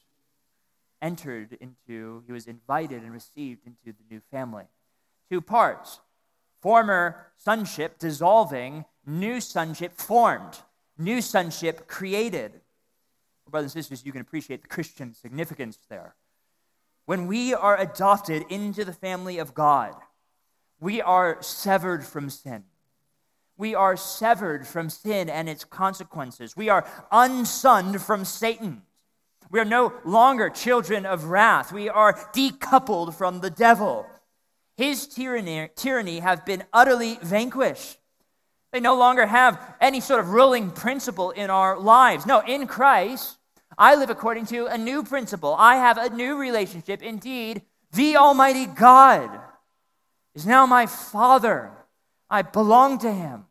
entered 1.02 1.56
into, 1.60 2.22
he 2.26 2.32
was 2.32 2.46
invited 2.46 3.02
and 3.02 3.12
received 3.12 3.66
into 3.66 3.96
the 3.96 4.14
new 4.14 4.20
family. 4.30 4.64
Two 5.30 5.40
parts 5.40 6.00
former 6.60 7.32
sonship 7.38 7.98
dissolving, 7.98 8.84
new 9.06 9.40
sonship 9.40 9.94
formed, 9.96 10.58
new 10.98 11.22
sonship 11.22 11.88
created. 11.88 12.60
Brothers 13.50 13.74
and 13.74 13.84
sisters, 13.84 14.06
you 14.06 14.12
can 14.12 14.20
appreciate 14.20 14.62
the 14.62 14.68
Christian 14.68 15.14
significance 15.14 15.78
there. 15.88 16.14
When 17.06 17.26
we 17.26 17.54
are 17.54 17.76
adopted 17.76 18.44
into 18.48 18.84
the 18.84 18.92
family 18.92 19.38
of 19.38 19.54
God, 19.54 19.94
we 20.80 21.02
are 21.02 21.42
severed 21.42 22.04
from 22.04 22.30
sin. 22.30 22.64
We 23.56 23.74
are 23.74 23.96
severed 23.96 24.66
from 24.66 24.88
sin 24.88 25.28
and 25.28 25.48
its 25.48 25.64
consequences. 25.64 26.56
We 26.56 26.68
are 26.68 26.86
unsunned 27.12 28.00
from 28.00 28.24
Satan. 28.24 28.82
We 29.50 29.58
are 29.58 29.64
no 29.64 29.92
longer 30.04 30.48
children 30.48 31.04
of 31.04 31.24
wrath. 31.24 31.72
We 31.72 31.88
are 31.88 32.14
decoupled 32.32 33.14
from 33.14 33.40
the 33.40 33.50
devil. 33.50 34.06
His 34.76 35.06
tyranny, 35.08 35.68
tyranny 35.74 36.20
have 36.20 36.46
been 36.46 36.62
utterly 36.72 37.18
vanquished. 37.20 37.98
They 38.72 38.80
no 38.80 38.96
longer 38.96 39.26
have 39.26 39.60
any 39.80 40.00
sort 40.00 40.20
of 40.20 40.30
ruling 40.30 40.70
principle 40.70 41.32
in 41.32 41.50
our 41.50 41.78
lives. 41.78 42.24
No, 42.24 42.40
in 42.40 42.68
Christ, 42.68 43.36
I 43.78 43.94
live 43.94 44.10
according 44.10 44.46
to 44.46 44.66
a 44.66 44.76
new 44.76 45.02
principle. 45.02 45.54
I 45.58 45.76
have 45.76 45.96
a 45.96 46.10
new 46.10 46.36
relationship. 46.36 47.02
Indeed, 47.02 47.62
the 47.92 48.16
Almighty 48.16 48.66
God 48.66 49.30
is 50.34 50.46
now 50.46 50.66
my 50.66 50.86
Father. 50.86 51.72
I 52.28 52.42
belong 52.42 52.98
to 52.98 53.12
Him. 53.12 53.46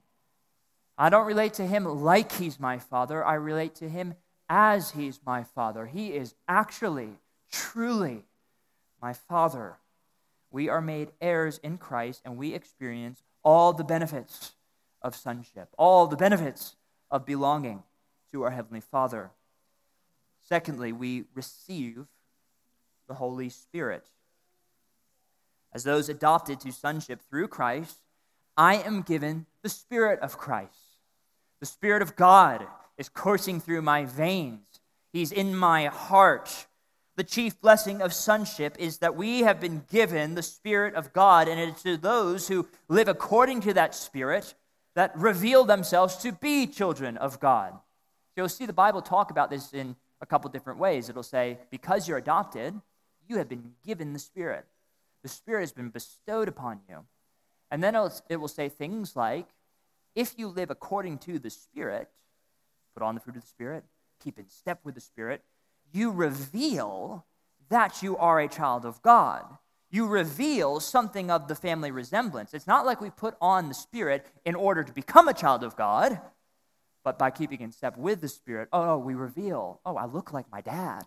I 0.98 1.10
don't 1.10 1.26
relate 1.26 1.54
to 1.56 1.66
Him 1.66 1.86
like 1.86 2.34
He's 2.34 2.60
my 2.60 2.78
Father, 2.80 3.24
I 3.24 3.36
relate 3.36 3.76
to 3.76 3.90
Him 3.90 4.16
as 4.50 4.92
He's 4.92 5.20
my 5.26 5.44
Father. 5.44 5.86
He 5.86 6.14
is 6.14 6.36
actually, 6.48 7.20
truly 7.52 8.24
my 9.02 9.14
Father. 9.14 9.78
We 10.52 10.68
are 10.68 10.82
made 10.82 11.12
heirs 11.22 11.60
in 11.64 11.78
Christ, 11.78 12.22
and 12.26 12.38
we 12.38 12.54
experience 12.54 13.24
all 13.44 13.72
the 13.72 13.84
benefits 13.84 14.54
of 15.02 15.16
sonship, 15.16 15.70
all 15.78 16.08
the 16.08 16.18
benefits 16.18 16.76
of 17.10 17.26
belonging 17.26 17.84
to 18.32 18.44
our 18.44 18.52
Heavenly 18.52 18.82
Father. 18.82 19.32
Secondly, 20.50 20.92
we 20.92 21.26
receive 21.36 22.08
the 23.08 23.14
Holy 23.14 23.50
Spirit. 23.50 24.10
As 25.72 25.84
those 25.84 26.10
adopted 26.10 26.60
to 26.62 26.72
sonship 26.72 27.22
through 27.30 27.50
Christ, 27.50 27.98
I 28.58 28.78
am 28.78 29.04
given 29.04 29.46
the 29.62 29.70
Spirit 29.70 30.20
of 30.22 30.40
Christ. 30.40 30.74
The 31.60 31.68
Spirit 31.68 32.02
of 32.02 32.16
God 32.16 32.66
is 32.98 33.10
coursing 33.10 33.62
through 33.62 33.84
my 33.84 34.06
veins, 34.06 34.82
He's 35.14 35.32
in 35.32 35.56
my 35.56 35.86
heart. 35.86 36.66
The 37.16 37.24
chief 37.24 37.60
blessing 37.60 38.02
of 38.02 38.14
sonship 38.14 38.76
is 38.80 39.00
that 39.00 39.16
we 39.16 39.42
have 39.42 39.60
been 39.60 39.84
given 39.92 40.36
the 40.36 40.42
Spirit 40.42 40.96
of 40.96 41.14
God, 41.14 41.48
and 41.48 41.60
it's 41.60 41.84
to 41.84 41.98
those 41.98 42.48
who 42.48 42.68
live 42.88 43.08
according 43.08 43.62
to 43.62 43.74
that 43.74 43.94
Spirit 43.94 44.56
that 44.96 45.16
reveal 45.16 45.64
themselves 45.64 46.16
to 46.18 46.32
be 46.32 46.66
children 46.66 47.18
of 47.18 47.40
God. 47.40 47.78
You'll 48.36 48.50
see 48.50 48.66
the 48.66 48.74
Bible 48.74 49.02
talk 49.02 49.32
about 49.32 49.50
this 49.50 49.74
in 49.74 49.96
a 50.22 50.26
couple 50.26 50.50
different 50.50 50.80
ways. 50.80 51.10
It'll 51.10 51.24
say, 51.24 51.60
because 51.72 52.08
you're 52.08 52.18
adopted, 52.18 52.80
you 53.28 53.38
have 53.38 53.50
been 53.50 53.74
given 53.86 54.14
the 54.14 54.20
Spirit. 54.20 54.66
The 55.24 55.30
Spirit 55.30 55.62
has 55.62 55.72
been 55.72 55.90
bestowed 55.90 56.48
upon 56.48 56.80
you. 56.90 57.06
And 57.72 57.84
then 57.84 57.96
it 58.30 58.38
will 58.38 58.48
say 58.48 58.70
things 58.70 59.16
like, 59.16 59.48
if 60.16 60.34
you 60.38 60.48
live 60.48 60.70
according 60.70 61.20
to 61.20 61.40
the 61.40 61.50
Spirit, 61.50 62.10
put 62.96 63.04
on 63.04 63.16
the 63.16 63.22
fruit 63.22 63.36
of 63.36 63.44
the 63.44 63.48
Spirit, 63.48 63.84
keep 64.22 64.40
in 64.40 64.50
step 64.50 64.80
with 64.84 64.96
the 64.96 65.02
Spirit, 65.02 65.44
you 65.94 66.12
reveal 66.12 67.26
that 67.70 68.02
you 68.02 68.18
are 68.18 68.40
a 68.40 68.48
child 68.48 68.86
of 68.86 69.02
God. 69.02 69.46
You 69.92 70.08
reveal 70.08 70.80
something 70.80 71.32
of 71.32 71.48
the 71.48 71.56
family 71.56 71.92
resemblance. 71.92 72.54
It's 72.54 72.68
not 72.68 72.86
like 72.86 73.02
we 73.02 73.10
put 73.10 73.36
on 73.42 73.70
the 73.70 73.74
Spirit 73.74 74.26
in 74.46 74.56
order 74.56 74.84
to 74.84 74.94
become 74.94 75.28
a 75.28 75.34
child 75.34 75.64
of 75.64 75.76
God, 75.76 76.20
but 77.04 77.18
by 77.18 77.32
keeping 77.32 77.62
in 77.62 77.72
step 77.72 77.98
with 77.98 78.22
the 78.22 78.28
Spirit, 78.28 78.70
oh, 78.74 78.92
oh, 78.92 78.98
we 78.98 79.14
reveal, 79.14 79.82
oh, 79.86 79.96
I 79.96 80.06
look 80.06 80.34
like 80.34 80.52
my 80.52 80.62
dad. 80.62 81.04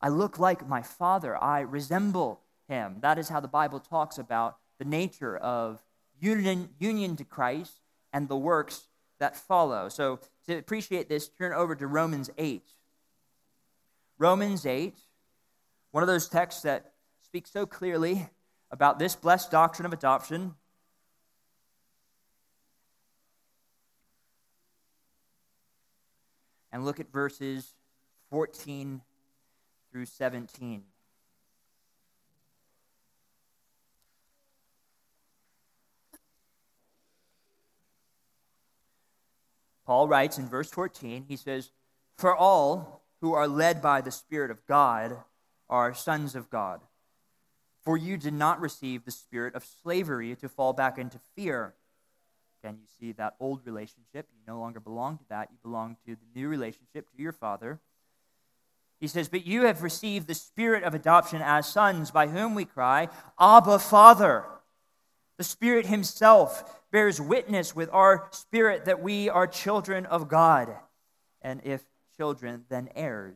I 0.00 0.08
look 0.08 0.38
like 0.38 0.68
my 0.68 0.82
father. 0.82 1.42
I 1.42 1.60
resemble 1.60 2.40
him. 2.68 2.96
That 3.00 3.18
is 3.18 3.28
how 3.28 3.40
the 3.40 3.48
Bible 3.48 3.80
talks 3.80 4.18
about 4.18 4.56
the 4.78 4.84
nature 4.84 5.36
of 5.36 5.82
union, 6.20 6.70
union 6.78 7.16
to 7.16 7.24
Christ 7.24 7.80
and 8.12 8.28
the 8.28 8.36
works 8.36 8.88
that 9.20 9.36
follow. 9.36 9.88
So, 9.88 10.18
to 10.46 10.58
appreciate 10.58 11.08
this, 11.08 11.28
turn 11.28 11.52
over 11.52 11.76
to 11.76 11.86
Romans 11.86 12.30
8. 12.36 12.64
Romans 14.18 14.66
8, 14.66 14.94
one 15.92 16.02
of 16.02 16.08
those 16.08 16.28
texts 16.28 16.62
that 16.62 16.92
speaks 17.22 17.50
so 17.50 17.64
clearly 17.64 18.28
about 18.70 18.98
this 18.98 19.14
blessed 19.14 19.50
doctrine 19.50 19.86
of 19.86 19.92
adoption. 19.92 20.54
And 26.72 26.84
look 26.84 26.98
at 27.00 27.12
verses 27.12 27.74
14 28.30 29.02
through 29.90 30.06
17. 30.06 30.84
Paul 39.84 40.08
writes 40.08 40.38
in 40.38 40.48
verse 40.48 40.70
14, 40.70 41.26
he 41.28 41.36
says, 41.36 41.70
For 42.16 42.34
all 42.34 43.02
who 43.20 43.34
are 43.34 43.48
led 43.48 43.82
by 43.82 44.00
the 44.00 44.10
Spirit 44.10 44.50
of 44.50 44.64
God 44.66 45.18
are 45.68 45.92
sons 45.92 46.34
of 46.34 46.48
God. 46.48 46.80
For 47.84 47.96
you 47.96 48.16
did 48.16 48.34
not 48.34 48.60
receive 48.60 49.04
the 49.04 49.10
spirit 49.10 49.54
of 49.54 49.64
slavery 49.64 50.36
to 50.36 50.48
fall 50.48 50.72
back 50.72 50.98
into 50.98 51.18
fear. 51.34 51.74
Again, 52.62 52.78
you 52.80 52.86
see 53.00 53.12
that 53.12 53.34
old 53.40 53.66
relationship. 53.66 54.28
You 54.32 54.40
no 54.46 54.60
longer 54.60 54.78
belong 54.78 55.18
to 55.18 55.24
that. 55.30 55.48
You 55.50 55.58
belong 55.62 55.96
to 56.06 56.14
the 56.14 56.40
new 56.40 56.48
relationship 56.48 57.10
to 57.10 57.22
your 57.22 57.32
Father. 57.32 57.80
He 59.00 59.08
says, 59.08 59.28
But 59.28 59.44
you 59.44 59.62
have 59.64 59.82
received 59.82 60.28
the 60.28 60.34
spirit 60.34 60.84
of 60.84 60.94
adoption 60.94 61.42
as 61.42 61.66
sons, 61.66 62.12
by 62.12 62.28
whom 62.28 62.54
we 62.54 62.64
cry, 62.64 63.08
Abba, 63.40 63.80
Father. 63.80 64.44
The 65.38 65.44
Spirit 65.44 65.86
Himself 65.86 66.80
bears 66.92 67.20
witness 67.20 67.74
with 67.74 67.88
our 67.92 68.28
spirit 68.30 68.84
that 68.84 69.02
we 69.02 69.28
are 69.28 69.48
children 69.48 70.06
of 70.06 70.28
God. 70.28 70.72
And 71.40 71.60
if 71.64 71.82
children, 72.16 72.64
then 72.68 72.90
heirs. 72.94 73.34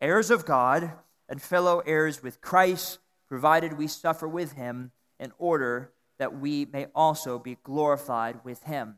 Heirs 0.00 0.30
of 0.30 0.46
God 0.46 0.92
and 1.28 1.42
fellow 1.42 1.80
heirs 1.80 2.22
with 2.22 2.40
Christ, 2.40 3.00
provided 3.28 3.76
we 3.76 3.86
suffer 3.86 4.26
with 4.26 4.52
Him 4.52 4.92
in 5.20 5.32
order 5.36 5.92
that 6.22 6.38
we 6.38 6.66
may 6.66 6.86
also 6.94 7.36
be 7.36 7.56
glorified 7.64 8.44
with 8.44 8.62
Him. 8.62 8.94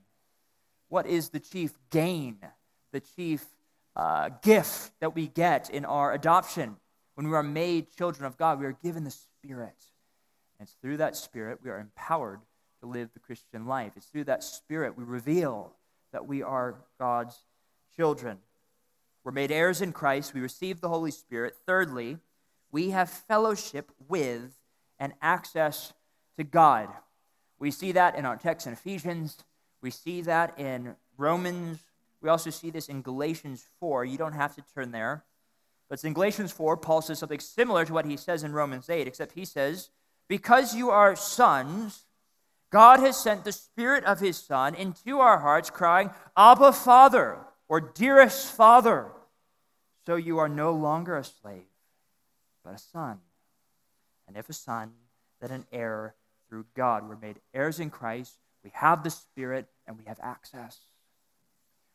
What 0.90 1.06
is 1.06 1.30
the 1.30 1.40
chief 1.40 1.72
gain, 1.88 2.37
the 2.92 3.00
chief 3.00 3.46
uh, 3.96 4.28
gift 4.42 4.92
that 5.00 5.14
we 5.14 5.28
get 5.28 5.70
in 5.70 5.87
our 5.87 6.12
adoption? 6.12 6.76
When 7.14 7.30
we 7.30 7.34
are 7.34 7.42
made 7.42 7.96
children 7.96 8.26
of 8.26 8.37
God, 8.37 8.60
we 8.60 8.66
are 8.66 8.76
given 8.82 9.04
the 9.04 9.10
Spirit. 9.10 9.87
And 10.58 10.68
it's 10.68 10.76
through 10.82 10.98
that 10.98 11.16
Spirit 11.16 11.60
we 11.64 11.70
are 11.70 11.78
empowered 11.78 12.40
to 12.82 12.87
live 12.87 13.08
the 13.14 13.20
Christian 13.20 13.66
life. 13.66 13.92
It's 13.96 14.04
through 14.04 14.24
that 14.24 14.44
Spirit 14.44 14.98
we 14.98 15.04
reveal 15.04 15.72
that 16.12 16.26
we 16.26 16.42
are 16.42 16.74
God's 17.00 17.38
children. 17.96 18.37
We're 19.24 19.32
made 19.32 19.50
heirs 19.50 19.80
in 19.80 19.92
Christ. 19.92 20.34
We 20.34 20.42
receive 20.42 20.82
the 20.82 20.90
Holy 20.90 21.10
Spirit. 21.10 21.56
Thirdly, 21.64 22.18
we 22.70 22.90
have 22.90 23.08
fellowship 23.08 23.90
with 24.10 24.52
and 24.98 25.14
access 25.22 25.94
to 26.37 26.44
God. 26.44 26.90
We 27.64 27.70
see 27.70 27.92
that 27.92 28.14
in 28.14 28.27
our 28.27 28.37
text 28.37 28.66
in 28.66 28.74
Ephesians. 28.74 29.38
We 29.81 29.90
see 29.90 30.20
that 30.20 30.59
in 30.59 30.96
Romans. 31.16 31.79
We 32.20 32.29
also 32.29 32.50
see 32.50 32.68
this 32.68 32.90
in 32.90 33.00
Galatians 33.00 33.64
4. 33.81 34.05
You 34.05 34.18
don't 34.18 34.35
have 34.35 34.55
to 34.57 34.64
turn 34.74 34.90
there. 34.90 35.24
But 35.88 36.05
in 36.05 36.12
Galatians 36.12 36.53
4, 36.53 36.77
Paul 36.77 37.00
says 37.00 37.20
something 37.20 37.40
similar 37.40 37.87
to 37.87 37.94
what 37.94 38.05
he 38.05 38.18
says 38.18 38.44
in 38.44 38.53
Romans 38.53 38.90
8, 38.90 39.09
except 39.09 39.33
he 39.33 39.46
says, 39.46 39.88
Because 40.29 40.74
you 40.74 40.90
are 40.90 41.16
sons, 41.16 42.05
God 42.68 43.00
has 43.00 43.16
sent 43.16 43.44
the 43.44 43.53
Spirit 43.53 44.05
of 44.05 44.20
His 44.20 44.37
Son 44.37 44.74
into 44.74 45.20
our 45.20 45.38
hearts, 45.38 45.70
crying, 45.70 46.11
Abba, 46.37 46.70
Father, 46.70 47.38
or 47.66 47.81
dearest 47.81 48.53
Father. 48.53 49.07
So 50.05 50.16
you 50.16 50.37
are 50.37 50.50
no 50.50 50.72
longer 50.72 51.16
a 51.16 51.24
slave, 51.24 51.62
but 52.62 52.74
a 52.74 52.79
son. 52.79 53.20
And 54.29 54.37
if 54.37 54.50
a 54.50 54.53
son, 54.53 54.92
then 55.40 55.50
an 55.50 55.64
heir 55.72 56.14
through 56.48 56.66
God. 56.76 57.09
We're 57.09 57.16
made 57.16 57.40
heirs 57.52 57.80
in 57.80 57.90
Christ. 57.90 58.35
We 58.62 58.70
have 58.74 59.02
the 59.02 59.11
Spirit, 59.11 59.66
and 59.87 59.98
we 59.98 60.04
have 60.04 60.18
access. 60.22 60.78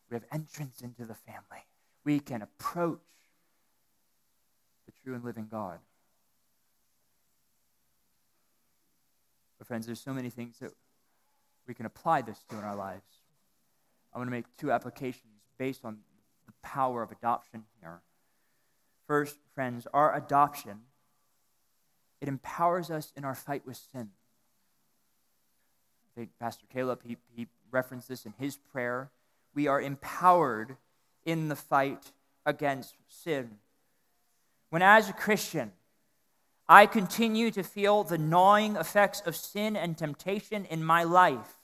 We 0.10 0.16
have 0.16 0.26
entrance 0.32 0.82
into 0.82 1.06
the 1.06 1.16
family. 1.16 1.66
We 2.06 2.20
can 2.20 2.42
approach 2.42 3.00
the 4.86 4.92
true 5.04 5.16
and 5.16 5.24
living 5.24 5.48
God. 5.50 5.80
But, 9.58 9.68
friends, 9.68 9.86
there's 9.86 10.00
so 10.00 10.14
many 10.14 10.30
things 10.30 10.60
that 10.60 10.72
we 11.68 11.74
can 11.74 11.86
apply 11.86 12.22
this 12.22 12.40
to 12.50 12.58
in 12.58 12.64
our 12.64 12.76
lives. 12.76 13.04
I'm 14.14 14.20
going 14.20 14.28
to 14.28 14.32
make 14.32 14.46
two 14.58 14.72
applications 14.72 15.44
based 15.58 15.86
on 15.86 15.98
the 16.46 16.54
power 16.64 17.04
of 17.04 17.12
adoption 17.12 17.66
here. 17.80 18.02
First, 19.08 19.38
friends, 19.54 19.88
our 19.94 20.16
adoption 20.16 20.82
it 22.22 22.28
empowers 22.28 22.92
us 22.92 23.12
in 23.16 23.24
our 23.24 23.36
fight 23.36 23.66
with 23.66 23.78
sin. 23.78 24.10
Pastor 26.40 26.66
Caleb 26.72 27.02
he, 27.06 27.18
he 27.36 27.48
referenced 27.72 28.08
this 28.08 28.26
in 28.26 28.34
his 28.38 28.58
prayer. 28.58 29.10
We 29.54 29.68
are 29.68 29.82
empowered 29.82 30.78
in 31.26 31.50
the 31.50 31.56
fight 31.56 32.12
against 32.46 32.96
sin. 33.08 33.58
When 34.70 34.82
as 34.82 35.10
a 35.10 35.14
Christian, 35.14 35.72
I 36.68 36.86
continue 36.86 37.50
to 37.52 37.64
feel 37.64 38.04
the 38.04 38.18
gnawing 38.18 38.76
effects 38.76 39.22
of 39.26 39.36
sin 39.36 39.76
and 39.76 39.98
temptation 39.98 40.66
in 40.66 40.84
my 40.84 41.04
life. 41.04 41.58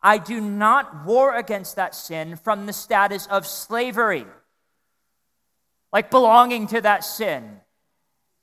I 0.00 0.18
do 0.18 0.40
not 0.40 1.04
war 1.04 1.34
against 1.34 1.74
that 1.76 1.94
sin 1.94 2.36
from 2.36 2.66
the 2.66 2.72
status 2.72 3.26
of 3.26 3.46
slavery, 3.46 4.26
like 5.92 6.10
belonging 6.10 6.68
to 6.68 6.80
that 6.82 7.04
sin, 7.04 7.60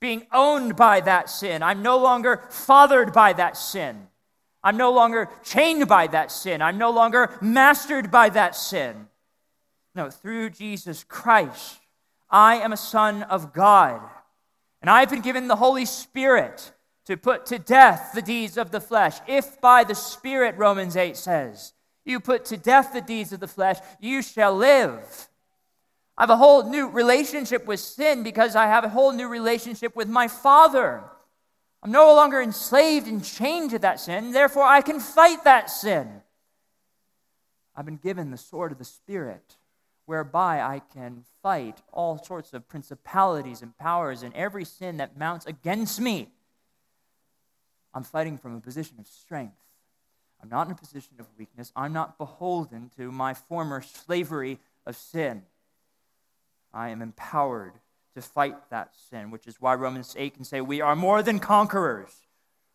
being 0.01 0.27
owned 0.33 0.75
by 0.75 0.99
that 0.99 1.29
sin. 1.29 1.63
I'm 1.63 1.81
no 1.81 1.97
longer 1.97 2.43
fathered 2.49 3.13
by 3.13 3.31
that 3.33 3.55
sin. 3.55 4.07
I'm 4.63 4.77
no 4.77 4.91
longer 4.91 5.29
chained 5.43 5.87
by 5.87 6.07
that 6.07 6.31
sin. 6.31 6.61
I'm 6.61 6.77
no 6.77 6.91
longer 6.91 7.37
mastered 7.41 8.09
by 8.09 8.29
that 8.29 8.55
sin. 8.55 9.07
No, 9.95 10.09
through 10.09 10.51
Jesus 10.51 11.03
Christ, 11.03 11.79
I 12.29 12.55
am 12.55 12.73
a 12.73 12.77
son 12.77 13.23
of 13.23 13.53
God. 13.53 14.01
And 14.81 14.89
I've 14.89 15.09
been 15.09 15.21
given 15.21 15.47
the 15.47 15.55
Holy 15.55 15.85
Spirit 15.85 16.71
to 17.05 17.17
put 17.17 17.45
to 17.47 17.59
death 17.59 18.11
the 18.15 18.21
deeds 18.21 18.57
of 18.57 18.71
the 18.71 18.81
flesh. 18.81 19.17
If 19.27 19.59
by 19.61 19.83
the 19.83 19.95
Spirit, 19.95 20.57
Romans 20.57 20.95
8 20.95 21.17
says, 21.17 21.73
you 22.05 22.19
put 22.19 22.45
to 22.45 22.57
death 22.57 22.91
the 22.93 23.01
deeds 23.01 23.31
of 23.33 23.39
the 23.39 23.47
flesh, 23.47 23.77
you 23.99 24.21
shall 24.21 24.55
live. 24.55 25.29
I 26.17 26.23
have 26.23 26.29
a 26.29 26.37
whole 26.37 26.69
new 26.69 26.89
relationship 26.89 27.65
with 27.65 27.79
sin 27.79 28.23
because 28.23 28.55
I 28.55 28.67
have 28.67 28.83
a 28.83 28.89
whole 28.89 29.11
new 29.11 29.27
relationship 29.27 29.95
with 29.95 30.07
my 30.07 30.27
Father. 30.27 31.03
I'm 31.83 31.91
no 31.91 32.15
longer 32.15 32.41
enslaved 32.41 33.07
and 33.07 33.23
chained 33.23 33.71
to 33.71 33.79
that 33.79 33.99
sin, 33.99 34.31
therefore, 34.31 34.63
I 34.63 34.79
can 34.81 35.01
fight 35.01 35.43
that 35.43 35.69
sin. 35.69 36.21
I've 37.75 37.85
been 37.85 37.97
given 37.97 38.31
the 38.31 38.37
sword 38.37 38.71
of 38.71 38.77
the 38.77 38.85
Spirit 38.85 39.57
whereby 40.05 40.61
I 40.61 40.79
can 40.79 41.23
fight 41.41 41.81
all 41.91 42.23
sorts 42.23 42.53
of 42.53 42.67
principalities 42.69 43.61
and 43.61 43.77
powers 43.77 44.23
and 44.23 44.33
every 44.33 44.63
sin 44.63 44.97
that 44.97 45.17
mounts 45.17 45.45
against 45.45 45.99
me. 45.99 46.29
I'm 47.93 48.03
fighting 48.03 48.37
from 48.37 48.55
a 48.55 48.61
position 48.61 48.97
of 48.99 49.07
strength. 49.07 49.57
I'm 50.41 50.49
not 50.49 50.67
in 50.67 50.73
a 50.73 50.75
position 50.75 51.15
of 51.19 51.27
weakness. 51.37 51.71
I'm 51.75 51.93
not 51.93 52.17
beholden 52.17 52.91
to 52.97 53.11
my 53.11 53.33
former 53.33 53.81
slavery 53.81 54.59
of 54.85 54.95
sin. 54.95 55.43
I 56.73 56.89
am 56.89 57.01
empowered 57.01 57.73
to 58.15 58.21
fight 58.21 58.55
that 58.69 58.91
sin, 59.09 59.31
which 59.31 59.47
is 59.47 59.59
why 59.59 59.73
Romans 59.75 60.15
8 60.17 60.35
can 60.35 60.43
say, 60.43 60.61
We 60.61 60.81
are 60.81 60.95
more 60.95 61.23
than 61.23 61.39
conquerors 61.39 62.13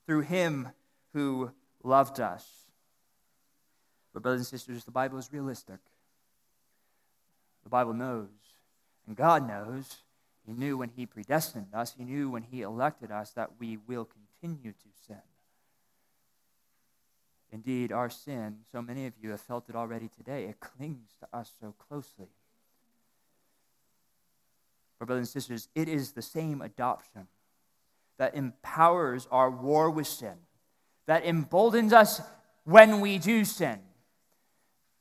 through 0.06 0.20
him 0.22 0.68
who 1.12 1.50
loved 1.82 2.20
us. 2.20 2.46
But, 4.12 4.22
brothers 4.22 4.40
and 4.40 4.46
sisters, 4.46 4.84
the 4.84 4.90
Bible 4.90 5.18
is 5.18 5.32
realistic. 5.32 5.78
The 7.64 7.70
Bible 7.70 7.94
knows, 7.94 8.28
and 9.06 9.14
God 9.16 9.46
knows. 9.46 9.98
He 10.46 10.54
knew 10.54 10.78
when 10.78 10.88
He 10.88 11.04
predestined 11.04 11.74
us, 11.74 11.94
He 11.96 12.04
knew 12.04 12.30
when 12.30 12.42
He 12.42 12.62
elected 12.62 13.10
us 13.10 13.32
that 13.32 13.50
we 13.58 13.76
will 13.76 14.08
continue 14.40 14.72
to 14.72 14.88
sin. 15.06 15.20
Indeed, 17.52 17.92
our 17.92 18.08
sin, 18.08 18.58
so 18.72 18.80
many 18.80 19.06
of 19.06 19.14
you 19.20 19.30
have 19.30 19.40
felt 19.40 19.68
it 19.68 19.76
already 19.76 20.08
today, 20.08 20.44
it 20.44 20.60
clings 20.60 21.10
to 21.20 21.36
us 21.36 21.52
so 21.60 21.74
closely. 21.78 22.28
But, 24.98 25.06
brothers 25.06 25.28
and 25.28 25.42
sisters, 25.42 25.68
it 25.74 25.88
is 25.88 26.12
the 26.12 26.22
same 26.22 26.60
adoption 26.60 27.28
that 28.18 28.34
empowers 28.34 29.28
our 29.30 29.50
war 29.50 29.90
with 29.90 30.06
sin, 30.06 30.34
that 31.06 31.24
emboldens 31.24 31.92
us 31.92 32.20
when 32.64 33.00
we 33.00 33.18
do 33.18 33.44
sin, 33.44 33.78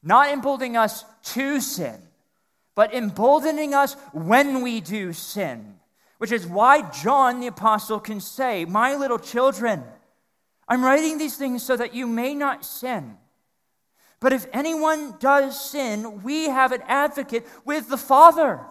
not 0.04 0.30
emboldening 0.30 0.78
us 0.78 1.04
to 1.34 1.60
sin, 1.60 2.00
but 2.76 2.94
emboldening 2.94 3.74
us 3.74 3.96
when 4.14 4.62
we 4.62 4.80
do 4.80 5.14
sin. 5.14 5.74
Which 6.20 6.32
is 6.32 6.48
why 6.48 6.90
John 6.90 7.42
the 7.42 7.48
Apostle 7.48 8.00
can 8.00 8.22
say, 8.22 8.66
My 8.66 8.96
little 8.96 9.20
children, 9.20 9.84
I'm 10.68 10.84
writing 10.84 11.18
these 11.18 11.38
things 11.38 11.64
so 11.64 11.76
that 11.76 11.94
you 11.94 12.08
may 12.08 12.34
not 12.34 12.66
sin. 12.66 13.18
But 14.20 14.34
if 14.34 14.48
anyone 14.52 15.16
does 15.20 15.60
sin, 15.70 16.24
we 16.24 16.46
have 16.46 16.72
an 16.72 16.82
advocate 16.88 17.46
with 17.66 17.90
the 17.90 17.98
Father. 17.98 18.62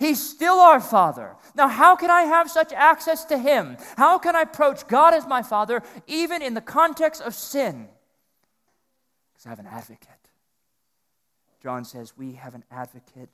He's 0.00 0.18
still 0.18 0.60
our 0.60 0.80
Father. 0.80 1.36
Now, 1.54 1.68
how 1.68 1.94
can 1.94 2.10
I 2.10 2.22
have 2.22 2.50
such 2.50 2.72
access 2.72 3.26
to 3.26 3.36
Him? 3.36 3.76
How 3.98 4.18
can 4.18 4.34
I 4.34 4.42
approach 4.42 4.88
God 4.88 5.12
as 5.12 5.26
my 5.26 5.42
Father, 5.42 5.82
even 6.06 6.40
in 6.40 6.54
the 6.54 6.62
context 6.62 7.20
of 7.20 7.34
sin? 7.34 7.86
Because 9.30 9.44
I 9.44 9.50
have 9.50 9.58
an 9.58 9.66
advocate. 9.66 10.08
John 11.62 11.84
says, 11.84 12.16
We 12.16 12.32
have 12.32 12.54
an 12.54 12.64
advocate 12.70 13.28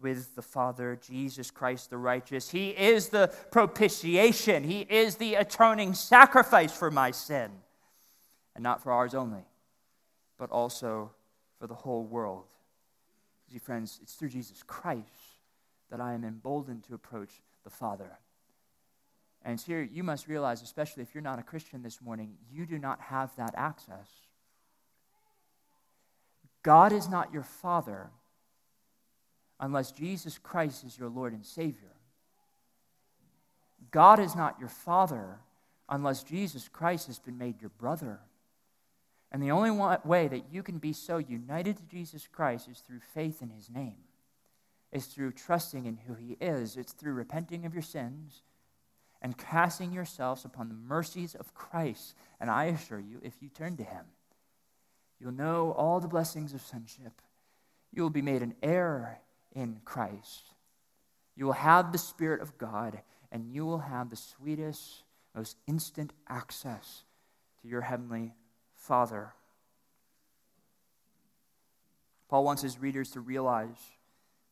with 0.00 0.36
the 0.36 0.42
Father, 0.42 0.96
Jesus 1.04 1.50
Christ 1.50 1.90
the 1.90 1.98
righteous. 1.98 2.50
He 2.50 2.68
is 2.68 3.08
the 3.08 3.34
propitiation, 3.50 4.62
He 4.62 4.82
is 4.82 5.16
the 5.16 5.34
atoning 5.34 5.94
sacrifice 5.94 6.72
for 6.72 6.92
my 6.92 7.10
sin. 7.10 7.50
And 8.54 8.62
not 8.62 8.80
for 8.80 8.92
ours 8.92 9.12
only, 9.12 9.44
but 10.38 10.50
also 10.50 11.10
for 11.58 11.66
the 11.66 11.74
whole 11.74 12.04
world. 12.04 12.44
See, 13.50 13.58
friends, 13.58 13.98
it's 14.02 14.14
through 14.14 14.28
Jesus 14.28 14.62
Christ 14.62 15.31
that 15.92 16.00
I 16.00 16.14
am 16.14 16.24
emboldened 16.24 16.84
to 16.84 16.94
approach 16.94 17.42
the 17.64 17.70
Father. 17.70 18.18
And 19.44 19.60
here 19.60 19.82
you 19.82 20.02
must 20.02 20.26
realize, 20.26 20.62
especially 20.62 21.02
if 21.02 21.14
you're 21.14 21.22
not 21.22 21.38
a 21.38 21.42
Christian 21.42 21.82
this 21.82 22.00
morning, 22.00 22.38
you 22.50 22.64
do 22.64 22.78
not 22.78 22.98
have 23.00 23.36
that 23.36 23.52
access. 23.58 24.08
God 26.62 26.92
is 26.92 27.10
not 27.10 27.30
your 27.30 27.42
Father 27.42 28.08
unless 29.60 29.92
Jesus 29.92 30.38
Christ 30.38 30.82
is 30.82 30.98
your 30.98 31.10
Lord 31.10 31.34
and 31.34 31.44
Savior. 31.44 31.92
God 33.90 34.18
is 34.18 34.34
not 34.34 34.58
your 34.58 34.70
Father 34.70 35.40
unless 35.90 36.22
Jesus 36.22 36.68
Christ 36.68 37.06
has 37.08 37.18
been 37.18 37.36
made 37.36 37.60
your 37.60 37.72
brother. 37.78 38.20
And 39.30 39.42
the 39.42 39.50
only 39.50 39.70
way 40.04 40.26
that 40.28 40.44
you 40.50 40.62
can 40.62 40.78
be 40.78 40.94
so 40.94 41.18
united 41.18 41.76
to 41.76 41.82
Jesus 41.84 42.26
Christ 42.26 42.68
is 42.70 42.78
through 42.78 43.00
faith 43.12 43.42
in 43.42 43.50
his 43.50 43.68
name. 43.68 43.96
It's 44.92 45.06
through 45.06 45.32
trusting 45.32 45.86
in 45.86 45.96
who 46.06 46.14
he 46.14 46.36
is. 46.40 46.76
It's 46.76 46.92
through 46.92 47.14
repenting 47.14 47.64
of 47.64 47.72
your 47.72 47.82
sins 47.82 48.42
and 49.22 49.38
casting 49.38 49.92
yourselves 49.92 50.44
upon 50.44 50.68
the 50.68 50.74
mercies 50.74 51.34
of 51.34 51.54
Christ. 51.54 52.14
And 52.40 52.50
I 52.50 52.64
assure 52.64 53.00
you, 53.00 53.20
if 53.22 53.34
you 53.40 53.48
turn 53.48 53.76
to 53.78 53.84
him, 53.84 54.04
You'll 55.22 55.30
know 55.30 55.70
all 55.78 56.00
the 56.00 56.08
blessings 56.08 56.52
of 56.52 56.60
sonship. 56.60 57.22
You 57.92 58.02
will 58.02 58.10
be 58.10 58.22
made 58.22 58.42
an 58.42 58.56
heir 58.60 59.20
in 59.52 59.80
Christ. 59.84 60.42
You 61.36 61.44
will 61.46 61.52
have 61.52 61.92
the 61.92 61.98
Spirit 61.98 62.40
of 62.40 62.58
God, 62.58 63.00
and 63.30 63.46
you 63.46 63.64
will 63.64 63.78
have 63.78 64.10
the 64.10 64.16
sweetest, 64.16 65.04
most 65.32 65.58
instant 65.68 66.12
access 66.28 67.04
to 67.60 67.68
your 67.68 67.82
Heavenly 67.82 68.34
Father. 68.74 69.32
Paul 72.28 72.42
wants 72.42 72.62
his 72.62 72.80
readers 72.80 73.10
to 73.10 73.20
realize 73.20 73.78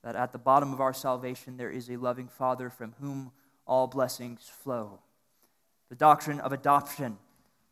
that 0.02 0.16
at 0.16 0.32
the 0.32 0.38
bottom 0.38 0.72
of 0.72 0.80
our 0.80 0.92
salvation 0.92 1.56
there 1.56 1.70
is 1.70 1.88
a 1.90 1.96
loving 1.96 2.28
Father 2.28 2.70
from 2.70 2.94
whom 3.00 3.32
all 3.66 3.86
blessings 3.86 4.50
flow. 4.62 5.00
The 5.88 5.96
doctrine 5.96 6.40
of 6.40 6.52
adoption 6.52 7.18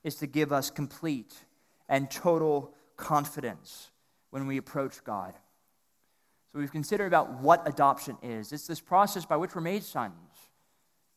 is 0.05 0.17
to 0.17 0.27
give 0.27 0.53
us 0.53 0.71
complete 0.71 1.35
and 1.89 2.11
total 2.11 2.75
confidence 2.97 3.91
when 4.31 4.47
we 4.47 4.57
approach 4.57 5.03
God. 5.05 5.35
So 6.53 6.59
we've 6.59 6.73
considered 6.73 7.07
about 7.07 7.41
what 7.41 7.67
adoption 7.67 8.17
is. 8.23 8.53
It's 8.53 8.67
this 8.67 8.81
process 8.81 9.25
by 9.27 9.37
which 9.37 9.55
we're 9.55 9.61
made 9.61 9.83
sons. 9.83 10.15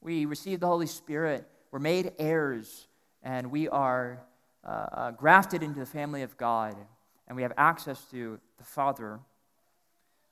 We 0.01 0.25
receive 0.25 0.59
the 0.59 0.67
Holy 0.67 0.87
Spirit, 0.87 1.47
we're 1.71 1.79
made 1.79 2.13
heirs, 2.19 2.87
and 3.23 3.51
we 3.51 3.69
are 3.69 4.23
uh, 4.63 4.67
uh, 4.67 5.11
grafted 5.11 5.63
into 5.63 5.79
the 5.79 5.85
family 5.85 6.21
of 6.21 6.37
God, 6.37 6.75
and 7.27 7.35
we 7.35 7.43
have 7.43 7.53
access 7.57 8.03
to 8.11 8.39
the 8.57 8.63
Father. 8.63 9.19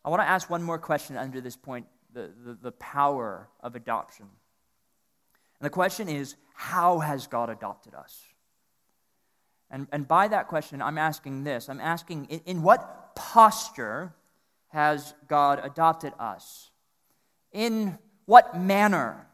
I 0.04 0.10
want 0.10 0.22
to 0.22 0.28
ask 0.28 0.50
one 0.50 0.64
more 0.64 0.78
question 0.78 1.18
under 1.18 1.42
this 1.42 1.56
point 1.56 1.86
the, 2.14 2.32
the, 2.44 2.58
the 2.62 2.72
power 2.74 3.50
of 3.62 3.76
adoption. 3.76 4.26
And 5.60 5.66
the 5.66 5.70
question 5.70 6.08
is 6.08 6.36
how 6.54 7.00
has 7.00 7.28
God 7.28 7.50
adopted 7.50 7.94
us? 7.94 8.24
And, 9.72 9.88
and 9.92 10.08
by 10.08 10.28
that 10.28 10.48
question, 10.48 10.82
I'm 10.82 10.98
asking 10.98 11.44
this 11.44 11.70
I'm 11.70 11.82
asking, 11.82 12.26
in, 12.26 12.42
in 12.46 12.62
what 12.64 13.16
posture 13.16 14.14
has 14.70 15.14
God 15.28 15.60
adopted 15.64 16.14
us? 16.20 16.72
In 17.52 17.98
what 18.26 18.58
manner? 18.58 19.28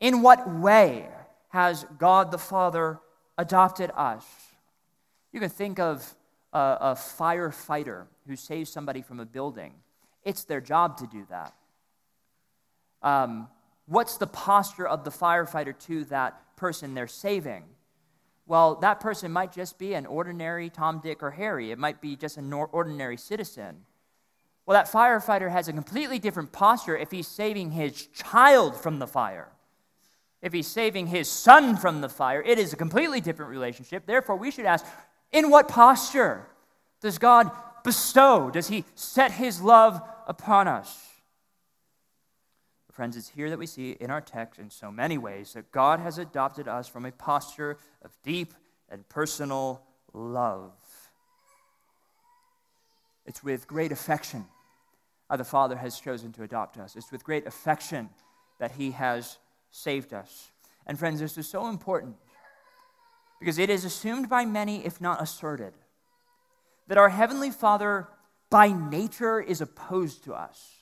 In 0.00 0.22
what 0.22 0.48
way 0.50 1.08
has 1.48 1.86
God 1.98 2.30
the 2.30 2.38
Father 2.38 3.00
adopted 3.36 3.90
us? 3.96 4.24
You 5.32 5.40
can 5.40 5.48
think 5.48 5.78
of 5.78 6.14
a, 6.52 6.76
a 6.80 6.94
firefighter 6.94 8.06
who 8.26 8.36
saves 8.36 8.70
somebody 8.70 9.02
from 9.02 9.20
a 9.20 9.26
building. 9.26 9.74
It's 10.24 10.44
their 10.44 10.60
job 10.60 10.98
to 10.98 11.06
do 11.06 11.26
that. 11.30 11.54
Um, 13.02 13.48
what's 13.86 14.16
the 14.16 14.26
posture 14.26 14.86
of 14.86 15.04
the 15.04 15.10
firefighter 15.10 15.78
to 15.86 16.04
that 16.06 16.40
person 16.56 16.94
they're 16.94 17.06
saving? 17.06 17.64
Well, 18.46 18.76
that 18.76 19.00
person 19.00 19.30
might 19.30 19.52
just 19.52 19.78
be 19.78 19.94
an 19.94 20.06
ordinary 20.06 20.70
Tom, 20.70 21.00
Dick, 21.02 21.22
or 21.22 21.30
Harry. 21.30 21.70
It 21.70 21.78
might 21.78 22.00
be 22.00 22.16
just 22.16 22.38
an 22.38 22.52
ordinary 22.52 23.18
citizen. 23.18 23.84
Well, 24.64 24.74
that 24.74 24.90
firefighter 24.90 25.50
has 25.50 25.68
a 25.68 25.72
completely 25.72 26.18
different 26.18 26.52
posture 26.52 26.96
if 26.96 27.10
he's 27.10 27.26
saving 27.26 27.70
his 27.70 28.06
child 28.08 28.74
from 28.74 28.98
the 28.98 29.06
fire. 29.06 29.48
If 30.40 30.52
he's 30.52 30.66
saving 30.66 31.08
his 31.08 31.28
son 31.28 31.76
from 31.76 32.00
the 32.00 32.08
fire, 32.08 32.42
it 32.42 32.58
is 32.58 32.72
a 32.72 32.76
completely 32.76 33.20
different 33.20 33.50
relationship. 33.50 34.06
Therefore, 34.06 34.36
we 34.36 34.50
should 34.50 34.66
ask 34.66 34.86
in 35.32 35.50
what 35.50 35.68
posture 35.68 36.46
does 37.00 37.18
God 37.18 37.50
bestow? 37.84 38.50
Does 38.50 38.68
he 38.68 38.84
set 38.94 39.32
his 39.32 39.60
love 39.60 40.00
upon 40.26 40.68
us? 40.68 41.04
Friends, 42.92 43.16
it's 43.16 43.28
here 43.28 43.48
that 43.48 43.60
we 43.60 43.66
see 43.66 43.92
in 43.92 44.10
our 44.10 44.20
text 44.20 44.58
in 44.58 44.70
so 44.70 44.90
many 44.90 45.18
ways 45.18 45.52
that 45.52 45.70
God 45.70 46.00
has 46.00 46.18
adopted 46.18 46.66
us 46.66 46.88
from 46.88 47.04
a 47.04 47.12
posture 47.12 47.78
of 48.04 48.10
deep 48.24 48.54
and 48.88 49.08
personal 49.08 49.82
love. 50.12 50.72
It's 53.24 53.44
with 53.44 53.68
great 53.68 53.92
affection 53.92 54.46
the 55.36 55.44
Father 55.44 55.76
has 55.76 56.00
chosen 56.00 56.32
to 56.32 56.42
adopt 56.42 56.78
us. 56.78 56.96
It's 56.96 57.12
with 57.12 57.22
great 57.22 57.46
affection 57.46 58.08
that 58.58 58.72
He 58.72 58.92
has 58.92 59.38
saved 59.70 60.14
us. 60.14 60.50
And, 60.86 60.98
friends, 60.98 61.20
this 61.20 61.36
is 61.36 61.46
so 61.46 61.68
important 61.68 62.16
because 63.38 63.58
it 63.58 63.70
is 63.70 63.84
assumed 63.84 64.28
by 64.28 64.44
many, 64.44 64.84
if 64.84 65.00
not 65.00 65.22
asserted, 65.22 65.74
that 66.86 66.98
our 66.98 67.08
Heavenly 67.08 67.50
Father 67.50 68.08
by 68.50 68.68
nature 68.72 69.40
is 69.40 69.60
opposed 69.60 70.24
to 70.24 70.34
us. 70.34 70.78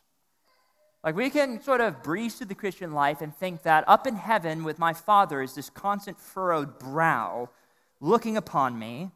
Like 1.03 1.15
we 1.15 1.31
can 1.31 1.63
sort 1.63 1.81
of 1.81 2.03
breeze 2.03 2.37
through 2.37 2.49
the 2.49 2.55
Christian 2.55 2.93
life 2.93 3.21
and 3.21 3.35
think 3.35 3.63
that 3.63 3.85
up 3.87 4.07
in 4.07 4.17
heaven 4.17 4.65
with 4.65 4.79
my 4.79 4.93
Father 4.93 5.41
is 5.41 5.55
this 5.55 5.71
constant 5.71 6.19
furrowed 6.19 6.79
brow 6.79 7.49
looking 8.01 8.37
upon 8.37 8.79
me. 8.79 9.11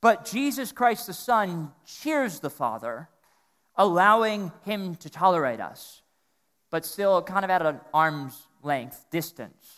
But 0.00 0.24
Jesus 0.24 0.70
Christ 0.70 1.06
the 1.06 1.12
Son 1.12 1.72
cheers 1.84 2.40
the 2.40 2.50
Father 2.50 3.08
allowing 3.76 4.52
him 4.64 4.96
to 4.96 5.08
tolerate 5.08 5.60
us, 5.60 6.02
but 6.70 6.84
still 6.84 7.22
kind 7.22 7.44
of 7.44 7.50
at 7.50 7.64
an 7.64 7.80
arm's 7.94 8.46
length 8.62 9.06
distance. 9.10 9.77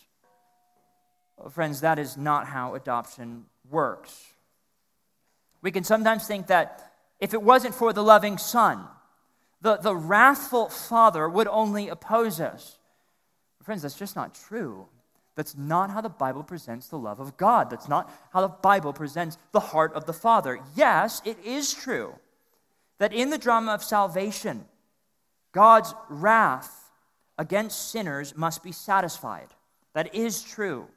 Friends, 1.49 1.81
that 1.81 1.97
is 1.97 2.17
not 2.17 2.47
how 2.47 2.75
adoption 2.75 3.45
works. 3.69 4.33
We 5.61 5.71
can 5.71 5.83
sometimes 5.83 6.27
think 6.27 6.47
that 6.47 6.93
if 7.19 7.33
it 7.33 7.41
wasn't 7.41 7.75
for 7.75 7.93
the 7.93 8.03
loving 8.03 8.37
Son, 8.37 8.87
the, 9.61 9.77
the 9.77 9.95
wrathful 9.95 10.69
Father 10.69 11.29
would 11.29 11.47
only 11.47 11.87
oppose 11.87 12.39
us. 12.39 12.77
Friends, 13.63 13.83
that's 13.83 13.97
just 13.97 14.15
not 14.15 14.33
true. 14.33 14.87
That's 15.35 15.55
not 15.55 15.91
how 15.91 16.01
the 16.01 16.09
Bible 16.09 16.43
presents 16.43 16.87
the 16.87 16.97
love 16.97 17.19
of 17.19 17.37
God. 17.37 17.69
That's 17.69 17.87
not 17.87 18.11
how 18.33 18.41
the 18.41 18.49
Bible 18.49 18.91
presents 18.91 19.37
the 19.51 19.59
heart 19.59 19.93
of 19.93 20.05
the 20.05 20.13
Father. 20.13 20.59
Yes, 20.75 21.21
it 21.25 21.37
is 21.45 21.73
true 21.73 22.15
that 22.97 23.13
in 23.13 23.29
the 23.29 23.37
drama 23.37 23.73
of 23.73 23.83
salvation, 23.83 24.65
God's 25.51 25.93
wrath 26.09 26.91
against 27.37 27.91
sinners 27.91 28.35
must 28.35 28.63
be 28.63 28.71
satisfied. 28.71 29.47
That 29.93 30.13
is 30.13 30.41
true. 30.43 30.87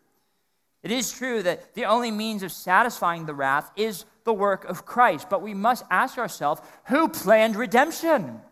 It 0.85 0.93
is 0.93 1.11
true 1.11 1.43
that 1.43 1.75
the 1.75 1.87
only 1.87 2.11
means 2.11 2.43
of 2.43 2.53
satisfying 2.53 3.25
the 3.25 3.35
wrath 3.35 3.73
is 3.75 4.05
the 4.25 4.35
work 4.35 4.67
of 4.67 4.85
Christ. 4.85 5.31
But 5.31 5.41
we 5.41 5.55
must 5.55 5.83
ask 5.91 6.19
ourselves 6.19 6.61
who 6.85 7.09
planned 7.09 7.57
redemption? 7.57 8.43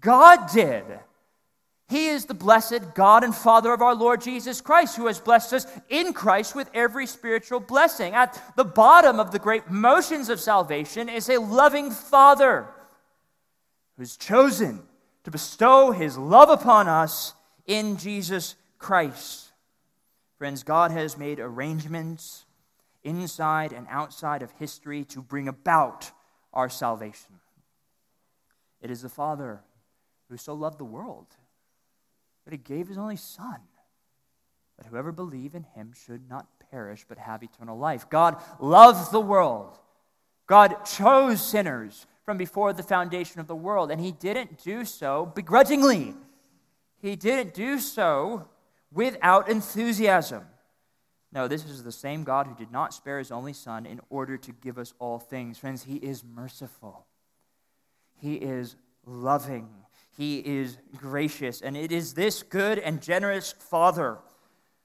God 0.00 0.50
did. 0.52 0.84
He 1.88 2.06
is 2.06 2.26
the 2.26 2.34
blessed 2.34 2.94
God 2.94 3.24
and 3.24 3.34
Father 3.34 3.72
of 3.72 3.82
our 3.82 3.96
Lord 3.96 4.20
Jesus 4.20 4.60
Christ, 4.60 4.96
who 4.96 5.08
has 5.08 5.18
blessed 5.18 5.52
us 5.52 5.66
in 5.88 6.12
Christ 6.12 6.54
with 6.54 6.70
every 6.72 7.06
spiritual 7.06 7.58
blessing. 7.58 8.14
At 8.14 8.40
the 8.54 8.64
bottom 8.64 9.18
of 9.18 9.32
the 9.32 9.40
great 9.40 9.68
motions 9.68 10.28
of 10.28 10.38
salvation 10.38 11.08
is 11.08 11.28
a 11.28 11.40
loving 11.40 11.90
Father 11.90 12.68
who's 13.98 14.16
chosen 14.16 14.80
to 15.24 15.32
bestow 15.32 15.90
his 15.90 16.16
love 16.16 16.50
upon 16.50 16.86
us 16.86 17.34
in 17.66 17.96
Jesus 17.96 18.54
Christ. 18.78 19.49
Friends, 20.40 20.62
God 20.62 20.90
has 20.90 21.18
made 21.18 21.38
arrangements 21.38 22.46
inside 23.04 23.74
and 23.74 23.86
outside 23.90 24.40
of 24.40 24.50
history 24.52 25.04
to 25.04 25.20
bring 25.20 25.48
about 25.48 26.12
our 26.54 26.70
salvation. 26.70 27.40
It 28.80 28.90
is 28.90 29.02
the 29.02 29.10
Father 29.10 29.60
who 30.30 30.38
so 30.38 30.54
loved 30.54 30.78
the 30.78 30.84
world 30.84 31.26
that 32.46 32.52
he 32.52 32.56
gave 32.56 32.88
his 32.88 32.96
only 32.96 33.16
Son, 33.16 33.58
that 34.78 34.86
whoever 34.86 35.12
believe 35.12 35.54
in 35.54 35.64
him 35.74 35.92
should 35.92 36.26
not 36.30 36.46
perish 36.70 37.04
but 37.06 37.18
have 37.18 37.42
eternal 37.42 37.76
life. 37.76 38.08
God 38.08 38.42
loves 38.58 39.10
the 39.10 39.20
world. 39.20 39.78
God 40.46 40.86
chose 40.86 41.46
sinners 41.46 42.06
from 42.24 42.38
before 42.38 42.72
the 42.72 42.82
foundation 42.82 43.42
of 43.42 43.46
the 43.46 43.54
world, 43.54 43.90
and 43.90 44.00
he 44.00 44.10
didn't 44.10 44.64
do 44.64 44.86
so 44.86 45.30
begrudgingly. 45.34 46.14
He 47.02 47.14
didn't 47.14 47.52
do 47.52 47.78
so 47.78 48.48
without 48.92 49.48
enthusiasm. 49.48 50.44
No, 51.32 51.46
this 51.46 51.64
is 51.64 51.84
the 51.84 51.92
same 51.92 52.24
God 52.24 52.46
who 52.46 52.54
did 52.54 52.72
not 52.72 52.92
spare 52.92 53.18
his 53.18 53.30
only 53.30 53.52
Son 53.52 53.86
in 53.86 54.00
order 54.10 54.36
to 54.36 54.52
give 54.52 54.78
us 54.78 54.94
all 54.98 55.18
things. 55.18 55.58
Friends, 55.58 55.84
he 55.84 55.96
is 55.96 56.24
merciful, 56.24 57.06
he 58.16 58.34
is 58.34 58.76
loving, 59.06 59.68
he 60.16 60.38
is 60.38 60.76
gracious. 60.96 61.60
And 61.60 61.76
it 61.76 61.92
is 61.92 62.14
this 62.14 62.42
good 62.42 62.78
and 62.78 63.00
generous 63.00 63.52
Father 63.52 64.18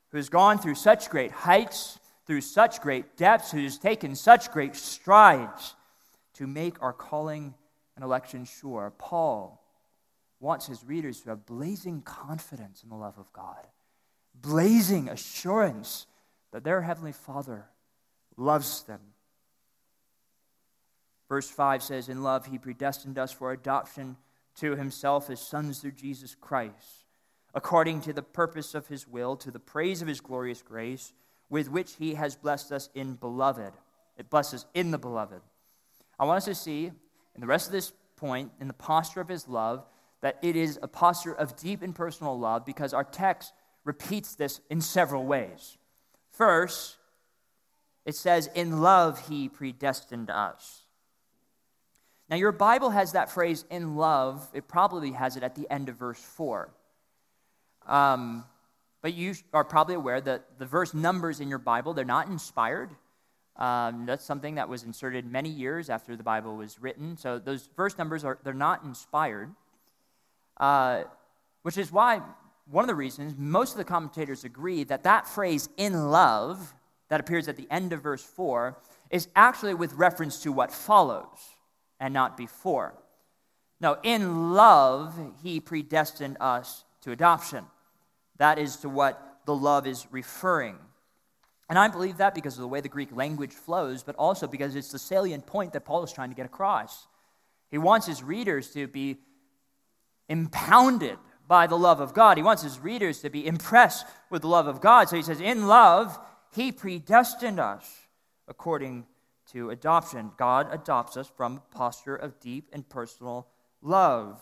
who 0.09 0.17
has 0.17 0.29
gone 0.29 0.59
through 0.59 0.75
such 0.75 1.09
great 1.09 1.31
heights, 1.31 1.99
through 2.25 2.41
such 2.41 2.79
great 2.79 3.17
depths, 3.17 3.51
who 3.51 3.63
has 3.63 3.77
taken 3.77 4.15
such 4.15 4.51
great 4.51 4.75
strides 4.75 5.75
to 6.35 6.47
make 6.47 6.81
our 6.81 6.93
calling 6.93 7.53
and 7.95 8.03
election 8.03 8.45
sure. 8.45 8.93
Paul 8.97 9.61
wants 10.39 10.67
his 10.67 10.83
readers 10.83 11.21
to 11.21 11.29
have 11.29 11.45
blazing 11.45 12.01
confidence 12.01 12.83
in 12.83 12.89
the 12.89 12.95
love 12.95 13.17
of 13.17 13.31
God, 13.33 13.67
blazing 14.45 15.09
assurance 15.09 16.05
that 16.51 16.63
their 16.63 16.81
Heavenly 16.81 17.11
Father 17.11 17.65
loves 18.37 18.83
them. 18.83 18.99
Verse 21.27 21.49
5 21.49 21.81
says, 21.81 22.07
In 22.07 22.21
love, 22.21 22.45
he 22.45 22.57
predestined 22.57 23.17
us 23.17 23.31
for 23.31 23.51
adoption 23.51 24.17
to 24.57 24.75
himself 24.75 25.29
as 25.29 25.41
sons 25.41 25.79
through 25.79 25.91
Jesus 25.91 26.35
Christ, 26.35 27.05
according 27.53 28.01
to 28.01 28.13
the 28.13 28.21
purpose 28.21 28.75
of 28.75 28.87
his 28.87 29.07
will, 29.07 29.35
to 29.37 29.51
the 29.51 29.59
praise 29.59 30.01
of 30.01 30.07
his 30.07 30.21
glorious 30.21 30.61
grace, 30.61 31.13
with 31.49 31.69
which 31.69 31.95
he 31.95 32.13
has 32.13 32.35
blessed 32.35 32.71
us 32.71 32.89
in 32.93 33.15
beloved. 33.15 33.73
It 34.17 34.29
blesses 34.29 34.65
in 34.73 34.91
the 34.91 34.97
beloved. 34.97 35.41
I 36.19 36.25
want 36.25 36.37
us 36.37 36.45
to 36.45 36.55
see 36.55 36.85
in 36.85 37.41
the 37.41 37.47
rest 37.47 37.67
of 37.67 37.73
this 37.73 37.91
point, 38.15 38.51
in 38.61 38.67
the 38.67 38.73
posture 38.73 39.21
of 39.21 39.27
his 39.27 39.47
love, 39.47 39.85
that 40.21 40.39
it 40.41 40.55
is 40.55 40.79
a 40.81 40.87
posture 40.87 41.33
of 41.33 41.57
deep 41.57 41.81
and 41.81 41.93
personal 41.93 42.39
love 42.39 42.65
because 42.65 42.93
our 42.93 43.03
text 43.03 43.51
repeats 43.85 44.35
this 44.35 44.59
in 44.69 44.81
several 44.81 45.23
ways. 45.23 45.77
First, 46.31 46.97
it 48.05 48.15
says, 48.15 48.49
In 48.53 48.81
love 48.81 49.29
he 49.29 49.47
predestined 49.47 50.29
us. 50.29 50.81
Now, 52.27 52.35
your 52.35 52.51
Bible 52.51 52.89
has 52.89 53.11
that 53.11 53.31
phrase, 53.31 53.65
in 53.69 53.95
love. 53.95 54.49
It 54.53 54.67
probably 54.67 55.11
has 55.11 55.37
it 55.37 55.43
at 55.43 55.55
the 55.55 55.71
end 55.71 55.89
of 55.89 55.95
verse 55.95 56.19
4. 56.19 56.73
Um, 57.85 58.43
but 59.03 59.13
you 59.13 59.35
are 59.53 59.63
probably 59.63 59.93
aware 59.93 60.19
that 60.19 60.57
the 60.57 60.65
verse 60.65 60.95
numbers 60.95 61.39
in 61.39 61.47
your 61.47 61.59
Bible, 61.59 61.93
they're 61.93 62.03
not 62.03 62.27
inspired. 62.27 62.89
Um, 63.57 64.05
that's 64.07 64.25
something 64.25 64.55
that 64.55 64.67
was 64.67 64.83
inserted 64.83 65.31
many 65.31 65.49
years 65.49 65.89
after 65.89 66.15
the 66.15 66.23
Bible 66.23 66.57
was 66.57 66.81
written. 66.81 67.15
So 67.15 67.37
those 67.37 67.69
verse 67.77 67.97
numbers 67.97 68.25
are 68.25 68.39
they're 68.43 68.53
not 68.53 68.83
inspired, 68.83 69.51
uh, 70.57 71.03
which 71.61 71.77
is 71.77 71.91
why 71.91 72.21
one 72.69 72.83
of 72.83 72.87
the 72.87 72.95
reasons 72.95 73.35
most 73.37 73.71
of 73.71 73.77
the 73.77 73.83
commentators 73.83 74.43
agree 74.43 74.83
that 74.85 75.03
that 75.03 75.27
phrase 75.27 75.69
"in 75.77 76.09
love" 76.09 76.73
that 77.09 77.19
appears 77.19 77.47
at 77.47 77.57
the 77.57 77.67
end 77.69 77.93
of 77.93 78.01
verse 78.01 78.23
four 78.23 78.77
is 79.09 79.27
actually 79.35 79.73
with 79.73 79.93
reference 79.93 80.41
to 80.41 80.51
what 80.51 80.71
follows 80.71 81.37
and 81.99 82.13
not 82.13 82.35
before. 82.35 82.95
Now, 83.79 83.97
in 84.03 84.53
love 84.53 85.13
he 85.43 85.59
predestined 85.59 86.37
us 86.39 86.83
to 87.01 87.11
adoption. 87.11 87.65
That 88.37 88.57
is 88.57 88.77
to 88.77 88.89
what 88.89 89.39
the 89.45 89.55
love 89.55 89.85
is 89.85 90.07
referring. 90.11 90.77
And 91.69 91.79
I 91.79 91.87
believe 91.87 92.17
that 92.17 92.35
because 92.35 92.55
of 92.55 92.61
the 92.61 92.67
way 92.67 92.81
the 92.81 92.89
Greek 92.89 93.15
language 93.15 93.53
flows, 93.53 94.03
but 94.03 94.15
also 94.15 94.47
because 94.47 94.75
it's 94.75 94.91
the 94.91 94.99
salient 94.99 95.45
point 95.45 95.73
that 95.73 95.85
Paul 95.85 96.03
is 96.03 96.11
trying 96.11 96.29
to 96.29 96.35
get 96.35 96.45
across. 96.45 97.07
He 97.71 97.77
wants 97.77 98.07
his 98.07 98.21
readers 98.23 98.71
to 98.73 98.87
be 98.87 99.17
impounded 100.29 101.17
by 101.47 101.67
the 101.67 101.77
love 101.77 101.99
of 101.99 102.13
God. 102.13 102.37
He 102.37 102.43
wants 102.43 102.63
his 102.63 102.79
readers 102.79 103.19
to 103.21 103.29
be 103.29 103.45
impressed 103.45 104.05
with 104.29 104.41
the 104.41 104.47
love 104.47 104.67
of 104.67 104.81
God. 104.81 105.09
So 105.09 105.15
he 105.15 105.21
says, 105.21 105.39
In 105.39 105.67
love, 105.67 106.17
he 106.55 106.71
predestined 106.71 107.59
us 107.59 108.07
according 108.47 109.05
to 109.51 109.69
adoption. 109.69 110.31
God 110.37 110.67
adopts 110.71 111.17
us 111.17 111.31
from 111.35 111.57
a 111.57 111.75
posture 111.75 112.15
of 112.15 112.39
deep 112.39 112.69
and 112.73 112.87
personal 112.87 113.47
love. 113.81 114.41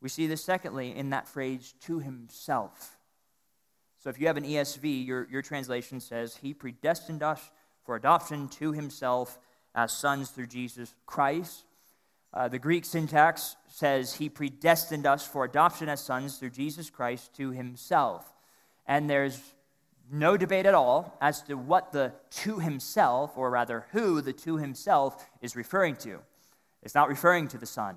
We 0.00 0.08
see 0.08 0.26
this, 0.26 0.44
secondly, 0.44 0.94
in 0.94 1.10
that 1.10 1.28
phrase, 1.28 1.74
to 1.82 1.98
himself. 1.98 2.96
So 4.06 4.10
if 4.10 4.20
you 4.20 4.28
have 4.28 4.36
an 4.36 4.44
ESV, 4.44 5.04
your, 5.04 5.26
your 5.28 5.42
translation 5.42 5.98
says, 5.98 6.36
He 6.36 6.54
predestined 6.54 7.24
us 7.24 7.50
for 7.84 7.96
adoption 7.96 8.46
to 8.50 8.70
Himself 8.70 9.36
as 9.74 9.90
sons 9.90 10.30
through 10.30 10.46
Jesus 10.46 10.94
Christ. 11.06 11.64
Uh, 12.32 12.46
the 12.46 12.60
Greek 12.60 12.84
syntax 12.84 13.56
says, 13.76 14.14
He 14.14 14.28
predestined 14.28 15.06
us 15.06 15.26
for 15.26 15.44
adoption 15.44 15.88
as 15.88 16.00
sons 16.00 16.38
through 16.38 16.50
Jesus 16.50 16.90
Christ 16.90 17.34
to 17.36 17.50
Himself. 17.50 18.32
And 18.86 19.10
there's 19.10 19.40
no 20.10 20.36
debate 20.36 20.66
at 20.66 20.74
all 20.74 21.16
as 21.20 21.42
to 21.42 21.54
what 21.54 21.92
the 21.92 22.12
to 22.30 22.58
Himself, 22.58 23.32
or 23.36 23.50
rather, 23.50 23.86
who 23.92 24.20
the 24.20 24.32
to 24.32 24.56
Himself 24.56 25.28
is 25.40 25.56
referring 25.56 25.96
to. 25.96 26.20
It's 26.82 26.94
not 26.94 27.08
referring 27.08 27.48
to 27.48 27.58
the 27.58 27.66
Son. 27.66 27.96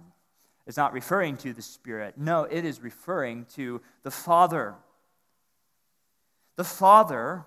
It's 0.66 0.78
not 0.78 0.94
referring 0.94 1.38
to 1.38 1.54
the 1.54 1.62
Spirit. 1.62 2.18
No, 2.18 2.44
it 2.44 2.66
is 2.66 2.82
referring 2.82 3.46
to 3.56 3.82
the 4.04 4.12
Father 4.12 4.76
the 6.60 6.66
Father 6.66 7.46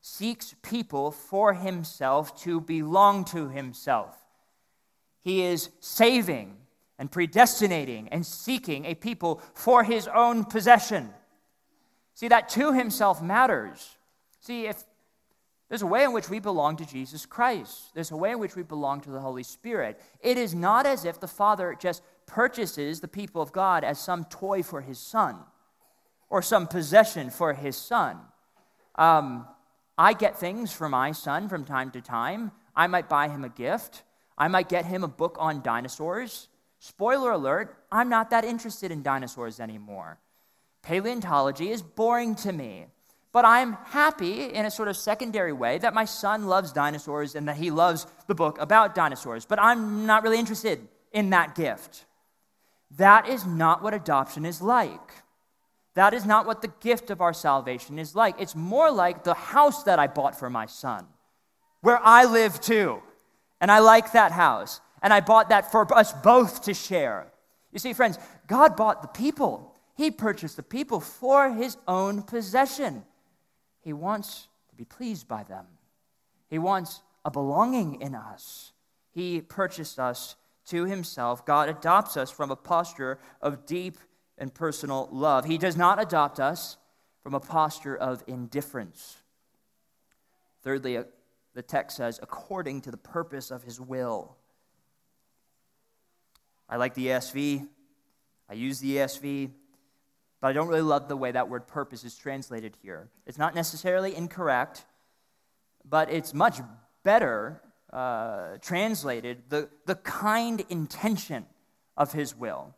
seeks 0.00 0.56
people 0.62 1.12
for 1.12 1.54
himself 1.54 2.36
to 2.42 2.60
belong 2.60 3.24
to 3.26 3.50
himself. 3.50 4.16
He 5.20 5.42
is 5.42 5.70
saving 5.78 6.56
and 6.98 7.10
predestinating 7.10 8.08
and 8.08 8.26
seeking 8.26 8.84
a 8.84 8.94
people 8.94 9.40
for 9.54 9.84
his 9.84 10.08
own 10.08 10.44
possession. 10.44 11.10
See, 12.14 12.28
that 12.28 12.48
to 12.50 12.72
himself 12.72 13.22
matters. 13.22 13.96
See, 14.40 14.66
if 14.66 14.82
there's 15.68 15.82
a 15.82 15.86
way 15.86 16.04
in 16.04 16.12
which 16.12 16.30
we 16.30 16.40
belong 16.40 16.76
to 16.78 16.86
Jesus 16.86 17.26
Christ, 17.26 17.94
there's 17.94 18.10
a 18.10 18.16
way 18.16 18.32
in 18.32 18.38
which 18.38 18.56
we 18.56 18.62
belong 18.62 19.00
to 19.02 19.10
the 19.10 19.20
Holy 19.20 19.42
Spirit. 19.42 20.00
It 20.20 20.38
is 20.38 20.54
not 20.54 20.86
as 20.86 21.04
if 21.04 21.20
the 21.20 21.28
Father 21.28 21.76
just 21.78 22.02
purchases 22.26 23.00
the 23.00 23.08
people 23.08 23.42
of 23.42 23.52
God 23.52 23.84
as 23.84 24.00
some 24.00 24.24
toy 24.24 24.62
for 24.62 24.80
his 24.80 24.98
son 24.98 25.36
or 26.30 26.42
some 26.42 26.66
possession 26.66 27.30
for 27.30 27.52
his 27.52 27.76
son. 27.76 28.18
Um, 28.94 29.46
I 29.96 30.12
get 30.12 30.38
things 30.38 30.72
for 30.72 30.88
my 30.88 31.12
son 31.12 31.48
from 31.48 31.64
time 31.64 31.90
to 31.92 32.00
time. 32.00 32.52
I 32.74 32.86
might 32.86 33.08
buy 33.08 33.28
him 33.28 33.44
a 33.44 33.48
gift. 33.48 34.02
I 34.36 34.48
might 34.48 34.68
get 34.68 34.86
him 34.86 35.04
a 35.04 35.08
book 35.08 35.36
on 35.38 35.62
dinosaurs. 35.62 36.48
Spoiler 36.78 37.32
alert, 37.32 37.76
I'm 37.90 38.08
not 38.08 38.30
that 38.30 38.44
interested 38.44 38.90
in 38.90 39.02
dinosaurs 39.02 39.60
anymore. 39.60 40.18
Paleontology 40.82 41.70
is 41.70 41.82
boring 41.82 42.34
to 42.36 42.52
me. 42.52 42.86
But 43.30 43.44
I'm 43.44 43.74
happy 43.84 44.44
in 44.44 44.64
a 44.64 44.70
sort 44.70 44.88
of 44.88 44.96
secondary 44.96 45.52
way 45.52 45.78
that 45.78 45.92
my 45.92 46.06
son 46.06 46.46
loves 46.46 46.72
dinosaurs 46.72 47.34
and 47.34 47.46
that 47.46 47.56
he 47.56 47.70
loves 47.70 48.06
the 48.26 48.34
book 48.34 48.58
about 48.58 48.94
dinosaurs. 48.94 49.44
But 49.44 49.60
I'm 49.60 50.06
not 50.06 50.22
really 50.22 50.38
interested 50.38 50.88
in 51.12 51.30
that 51.30 51.54
gift. 51.54 52.06
That 52.96 53.28
is 53.28 53.44
not 53.44 53.82
what 53.82 53.92
adoption 53.92 54.46
is 54.46 54.62
like. 54.62 55.22
That 55.94 56.14
is 56.14 56.24
not 56.24 56.46
what 56.46 56.62
the 56.62 56.72
gift 56.80 57.10
of 57.10 57.20
our 57.20 57.34
salvation 57.34 57.98
is 57.98 58.14
like. 58.14 58.40
It's 58.40 58.54
more 58.54 58.90
like 58.90 59.24
the 59.24 59.34
house 59.34 59.82
that 59.82 59.98
I 59.98 60.06
bought 60.06 60.38
for 60.38 60.48
my 60.48 60.66
son, 60.66 61.06
where 61.80 62.00
I 62.02 62.24
live 62.24 62.60
too. 62.60 63.02
And 63.60 63.70
I 63.70 63.80
like 63.80 64.12
that 64.12 64.32
house. 64.32 64.80
And 65.02 65.12
I 65.12 65.20
bought 65.20 65.48
that 65.50 65.70
for 65.70 65.92
us 65.94 66.12
both 66.12 66.62
to 66.62 66.74
share. 66.74 67.32
You 67.72 67.78
see, 67.78 67.92
friends, 67.92 68.18
God 68.46 68.76
bought 68.76 69.02
the 69.02 69.08
people, 69.08 69.74
He 69.96 70.10
purchased 70.10 70.56
the 70.56 70.62
people 70.62 71.00
for 71.00 71.52
His 71.52 71.76
own 71.86 72.22
possession. 72.22 73.04
He 73.80 73.92
wants 73.92 74.48
to 74.70 74.74
be 74.74 74.84
pleased 74.84 75.28
by 75.28 75.44
them, 75.44 75.66
He 76.48 76.58
wants 76.58 77.02
a 77.24 77.30
belonging 77.30 78.00
in 78.00 78.14
us. 78.14 78.72
He 79.10 79.40
purchased 79.40 79.98
us 79.98 80.36
to 80.66 80.84
Himself. 80.84 81.44
God 81.44 81.68
adopts 81.68 82.16
us 82.16 82.30
from 82.30 82.50
a 82.50 82.56
posture 82.56 83.18
of 83.42 83.66
deep 83.66 83.98
and 84.38 84.54
personal 84.54 85.08
love. 85.10 85.44
He 85.44 85.58
does 85.58 85.76
not 85.76 86.00
adopt 86.00 86.38
us 86.40 86.76
from 87.22 87.34
a 87.34 87.40
posture 87.40 87.96
of 87.96 88.24
indifference. 88.26 89.18
Thirdly, 90.62 90.96
uh, 90.96 91.04
the 91.54 91.62
text 91.62 91.96
says, 91.96 92.18
according 92.22 92.80
to 92.82 92.90
the 92.90 92.96
purpose 92.96 93.50
of 93.50 93.64
his 93.64 93.80
will. 93.80 94.37
I 96.68 96.76
like 96.76 96.94
the 96.94 97.06
ESV. 97.08 97.66
I 98.48 98.54
use 98.54 98.80
the 98.80 98.96
ESV, 98.96 99.50
but 100.40 100.48
I 100.48 100.52
don't 100.52 100.68
really 100.68 100.82
love 100.82 101.08
the 101.08 101.16
way 101.16 101.32
that 101.32 101.48
word 101.48 101.66
purpose 101.66 102.04
is 102.04 102.16
translated 102.16 102.76
here. 102.82 103.08
It's 103.26 103.38
not 103.38 103.54
necessarily 103.54 104.14
incorrect, 104.14 104.84
but 105.88 106.10
it's 106.10 106.34
much 106.34 106.60
better 107.02 107.62
uh, 107.92 108.58
translated 108.60 109.42
the, 109.48 109.68
the 109.86 109.94
kind 109.96 110.64
intention 110.68 111.46
of 111.96 112.12
his 112.12 112.36
will. 112.36 112.74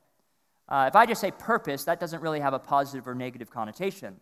Uh, 0.68 0.86
if 0.88 0.94
I 0.94 1.04
just 1.04 1.20
say 1.20 1.32
purpose, 1.32 1.84
that 1.84 1.98
doesn't 1.98 2.22
really 2.22 2.40
have 2.40 2.54
a 2.54 2.58
positive 2.58 3.08
or 3.08 3.14
negative 3.14 3.50
connotation. 3.50 4.20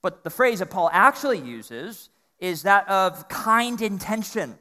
But 0.00 0.24
the 0.24 0.30
phrase 0.30 0.60
that 0.60 0.70
Paul 0.70 0.88
actually 0.92 1.38
uses 1.38 2.08
is 2.38 2.62
that 2.62 2.88
of 2.88 3.28
kind 3.28 3.80
intention 3.82 4.58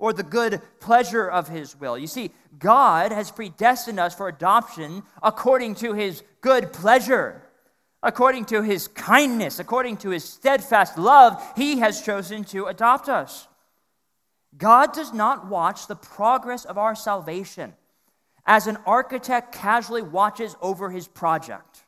or 0.00 0.12
the 0.12 0.24
good 0.24 0.60
pleasure 0.80 1.28
of 1.28 1.46
his 1.46 1.78
will. 1.78 1.96
You 1.96 2.08
see, 2.08 2.32
God 2.58 3.12
has 3.12 3.30
predestined 3.30 4.00
us 4.00 4.14
for 4.14 4.26
adoption 4.26 5.04
according 5.22 5.76
to 5.76 5.92
his 5.92 6.24
good 6.40 6.72
pleasure, 6.72 7.42
according 8.02 8.46
to 8.46 8.62
his 8.62 8.88
kindness, 8.88 9.60
according 9.60 9.98
to 9.98 10.10
his 10.10 10.24
steadfast 10.24 10.98
love. 10.98 11.40
He 11.54 11.78
has 11.78 12.00
chosen 12.00 12.44
to 12.44 12.66
adopt 12.66 13.08
us. 13.08 13.46
God 14.56 14.92
does 14.94 15.12
not 15.12 15.46
watch 15.46 15.86
the 15.86 15.96
progress 15.96 16.64
of 16.64 16.78
our 16.78 16.94
salvation 16.94 17.74
as 18.46 18.66
an 18.66 18.78
architect 18.86 19.54
casually 19.54 20.02
watches 20.02 20.56
over 20.62 20.90
his 20.90 21.06
project. 21.06 21.84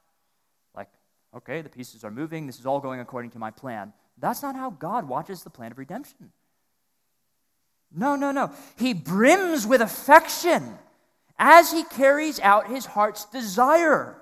Like, 0.77 0.89
okay, 1.35 1.63
the 1.63 1.71
pieces 1.71 2.05
are 2.05 2.11
moving, 2.11 2.47
this 2.47 2.61
is 2.61 2.67
all 2.67 2.79
going 2.79 3.01
according 3.01 3.31
to 3.33 3.39
my 3.39 3.51
plan. 3.51 3.95
That's 4.19 4.43
not 4.43 4.55
how 4.55 4.69
God 4.69 5.09
watches 5.09 5.43
the 5.43 5.51
plan 5.51 5.73
of 5.73 5.79
redemption. 5.79 6.31
No, 7.95 8.17
no, 8.17 8.33
no. 8.33 8.51
He 8.77 8.95
brims 8.95 9.67
with 9.67 9.81
affection 9.81 10.79
as 11.39 11.73
he 11.73 11.85
carries 11.85 12.41
out 12.41 12.69
his 12.69 12.87
heart's 12.87 13.25
desire. 13.27 14.17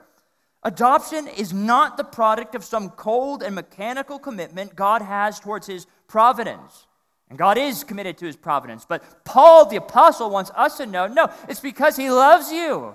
Adoption 0.63 1.27
is 1.29 1.53
not 1.53 1.97
the 1.97 2.05
product 2.05 2.55
of 2.55 2.65
some 2.65 2.91
cold 2.91 3.43
and 3.43 3.55
mechanical 3.55 4.19
commitment 4.19 4.77
God 4.77 5.03
has 5.03 5.41
towards 5.41 5.67
his 5.67 5.87
providence. 6.07 6.87
And 7.31 7.39
God 7.39 7.57
is 7.57 7.85
committed 7.85 8.19
to 8.19 8.27
his 8.27 8.37
providence. 8.37 8.85
But 8.87 9.25
Paul, 9.25 9.67
the 9.67 9.77
apostle, 9.77 10.31
wants 10.31 10.51
us 10.55 10.77
to 10.79 10.87
know 10.87 11.07
no, 11.07 11.31
it's 11.49 11.61
because 11.61 11.97
he 11.97 12.11
loves 12.11 12.51
you. 12.51 12.95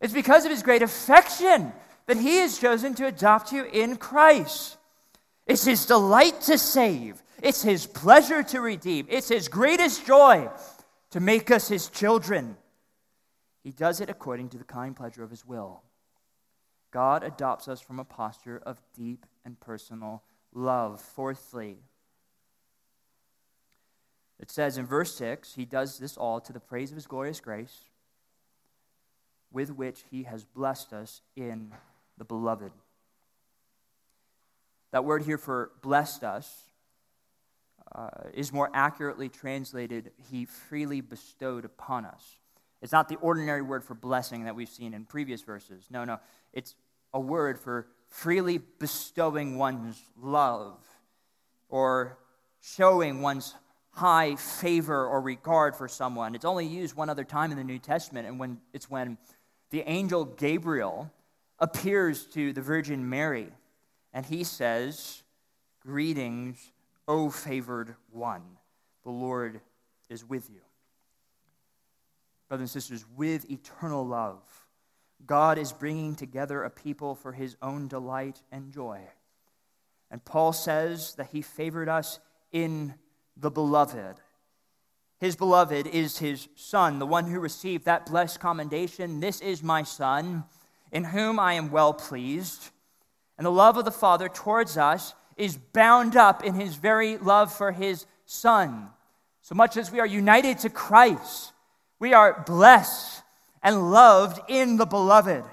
It's 0.00 0.14
because 0.14 0.44
of 0.44 0.50
his 0.50 0.62
great 0.62 0.82
affection 0.82 1.72
that 2.06 2.16
he 2.16 2.36
has 2.36 2.58
chosen 2.58 2.94
to 2.94 3.06
adopt 3.06 3.52
you 3.52 3.64
in 3.64 3.96
Christ. 3.96 4.78
It's 5.46 5.64
his 5.64 5.86
delight 5.86 6.40
to 6.42 6.58
save, 6.58 7.22
It's 7.42 7.62
His 7.62 7.86
pleasure 7.86 8.42
to 8.42 8.60
redeem, 8.60 9.06
it's 9.08 9.28
His 9.28 9.48
greatest 9.48 10.06
joy 10.06 10.48
to 11.10 11.20
make 11.20 11.50
us 11.50 11.68
His 11.68 11.88
children. 11.88 12.56
He 13.62 13.70
does 13.70 14.00
it 14.00 14.10
according 14.10 14.50
to 14.50 14.58
the 14.58 14.64
kind 14.64 14.96
pleasure 14.96 15.22
of 15.22 15.30
His 15.30 15.44
will. 15.44 15.82
God 16.90 17.22
adopts 17.22 17.68
us 17.68 17.80
from 17.80 17.98
a 17.98 18.04
posture 18.04 18.62
of 18.64 18.80
deep 18.96 19.26
and 19.44 19.60
personal 19.60 20.22
love. 20.54 21.00
Fourthly, 21.00 21.78
it 24.40 24.50
says 24.50 24.78
in 24.78 24.86
verse 24.86 25.14
6 25.16 25.54
He 25.54 25.64
does 25.64 25.98
this 25.98 26.16
all 26.16 26.40
to 26.40 26.52
the 26.52 26.60
praise 26.60 26.90
of 26.90 26.96
His 26.96 27.06
glorious 27.06 27.40
grace, 27.40 27.84
with 29.52 29.70
which 29.70 30.04
He 30.10 30.24
has 30.24 30.44
blessed 30.44 30.92
us 30.92 31.20
in 31.36 31.72
the 32.16 32.24
beloved. 32.24 32.72
That 34.90 35.04
word 35.04 35.22
here 35.24 35.38
for 35.38 35.72
blessed 35.82 36.24
us 36.24 36.67
uh, 37.94 38.08
is 38.34 38.52
more 38.52 38.70
accurately 38.74 39.28
translated, 39.28 40.12
He 40.30 40.44
freely 40.44 41.00
bestowed 41.00 41.64
upon 41.64 42.04
us. 42.04 42.38
It's 42.80 42.92
not 42.92 43.08
the 43.08 43.16
ordinary 43.16 43.62
word 43.62 43.84
for 43.84 43.94
blessing 43.94 44.44
that 44.44 44.54
we've 44.54 44.68
seen 44.68 44.94
in 44.94 45.04
previous 45.04 45.42
verses. 45.42 45.86
No, 45.90 46.04
no. 46.04 46.20
It's 46.52 46.74
a 47.12 47.20
word 47.20 47.58
for 47.58 47.88
freely 48.08 48.60
bestowing 48.78 49.58
one's 49.58 50.00
love 50.16 50.78
or 51.68 52.18
showing 52.60 53.20
one's 53.20 53.54
high 53.90 54.36
favor 54.36 55.06
or 55.06 55.20
regard 55.20 55.74
for 55.74 55.88
someone. 55.88 56.34
It's 56.34 56.44
only 56.44 56.66
used 56.66 56.94
one 56.94 57.10
other 57.10 57.24
time 57.24 57.50
in 57.50 57.58
the 57.58 57.64
New 57.64 57.78
Testament, 57.78 58.28
and 58.28 58.38
when 58.38 58.58
it's 58.72 58.88
when 58.88 59.18
the 59.70 59.82
angel 59.88 60.24
Gabriel 60.24 61.12
appears 61.58 62.26
to 62.26 62.52
the 62.52 62.62
Virgin 62.62 63.08
Mary, 63.08 63.48
and 64.12 64.24
he 64.24 64.44
says, 64.44 65.22
Greetings, 65.80 66.72
O 67.08 67.30
favored 67.30 67.96
one, 68.12 68.42
the 69.02 69.10
Lord 69.10 69.62
is 70.10 70.28
with 70.28 70.50
you. 70.50 70.60
Brothers 72.48 72.74
and 72.74 72.82
sisters, 72.82 73.04
with 73.16 73.50
eternal 73.50 74.06
love, 74.06 74.42
God 75.26 75.58
is 75.58 75.72
bringing 75.72 76.14
together 76.14 76.62
a 76.62 76.70
people 76.70 77.14
for 77.14 77.32
his 77.32 77.56
own 77.60 77.88
delight 77.88 78.42
and 78.52 78.70
joy. 78.70 79.00
And 80.10 80.24
Paul 80.24 80.52
says 80.52 81.14
that 81.14 81.28
he 81.32 81.42
favored 81.42 81.88
us 81.88 82.20
in 82.52 82.94
the 83.36 83.50
beloved. 83.50 84.20
His 85.18 85.34
beloved 85.34 85.86
is 85.86 86.18
his 86.18 86.48
son, 86.54 86.98
the 86.98 87.06
one 87.06 87.26
who 87.26 87.40
received 87.40 87.84
that 87.84 88.06
blessed 88.06 88.38
commendation. 88.38 89.20
This 89.20 89.40
is 89.40 89.62
my 89.62 89.82
son, 89.82 90.44
in 90.92 91.04
whom 91.04 91.40
I 91.40 91.54
am 91.54 91.70
well 91.70 91.92
pleased. 91.92 92.70
And 93.36 93.44
the 93.44 93.50
love 93.50 93.76
of 93.76 93.84
the 93.84 93.90
Father 93.90 94.28
towards 94.28 94.76
us 94.76 95.14
is 95.38 95.56
bound 95.56 96.16
up 96.16 96.44
in 96.44 96.54
his 96.54 96.74
very 96.74 97.16
love 97.16 97.52
for 97.52 97.72
his 97.72 98.04
son. 98.26 98.90
So 99.40 99.54
much 99.54 99.76
as 99.76 99.90
we 99.90 100.00
are 100.00 100.06
united 100.06 100.58
to 100.60 100.70
Christ, 100.70 101.52
we 101.98 102.12
are 102.12 102.42
blessed 102.46 103.22
and 103.62 103.90
loved 103.90 104.40
in 104.48 104.76
the 104.76 104.86
beloved, 104.86 105.44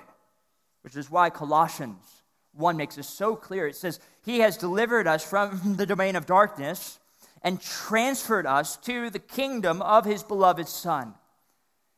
which 0.81 0.95
is 0.95 1.09
why 1.09 1.29
Colossians 1.29 2.23
1 2.53 2.75
makes 2.75 2.97
it 2.97 3.03
so 3.03 3.35
clear. 3.35 3.67
It 3.67 3.75
says, 3.75 3.99
He 4.25 4.39
has 4.39 4.57
delivered 4.57 5.07
us 5.07 5.23
from 5.23 5.75
the 5.77 5.85
domain 5.85 6.15
of 6.15 6.25
darkness 6.25 6.99
and 7.41 7.61
transferred 7.61 8.47
us 8.47 8.77
to 8.77 9.09
the 9.09 9.19
kingdom 9.19 9.81
of 9.81 10.05
His 10.05 10.23
beloved 10.23 10.67
Son. 10.67 11.13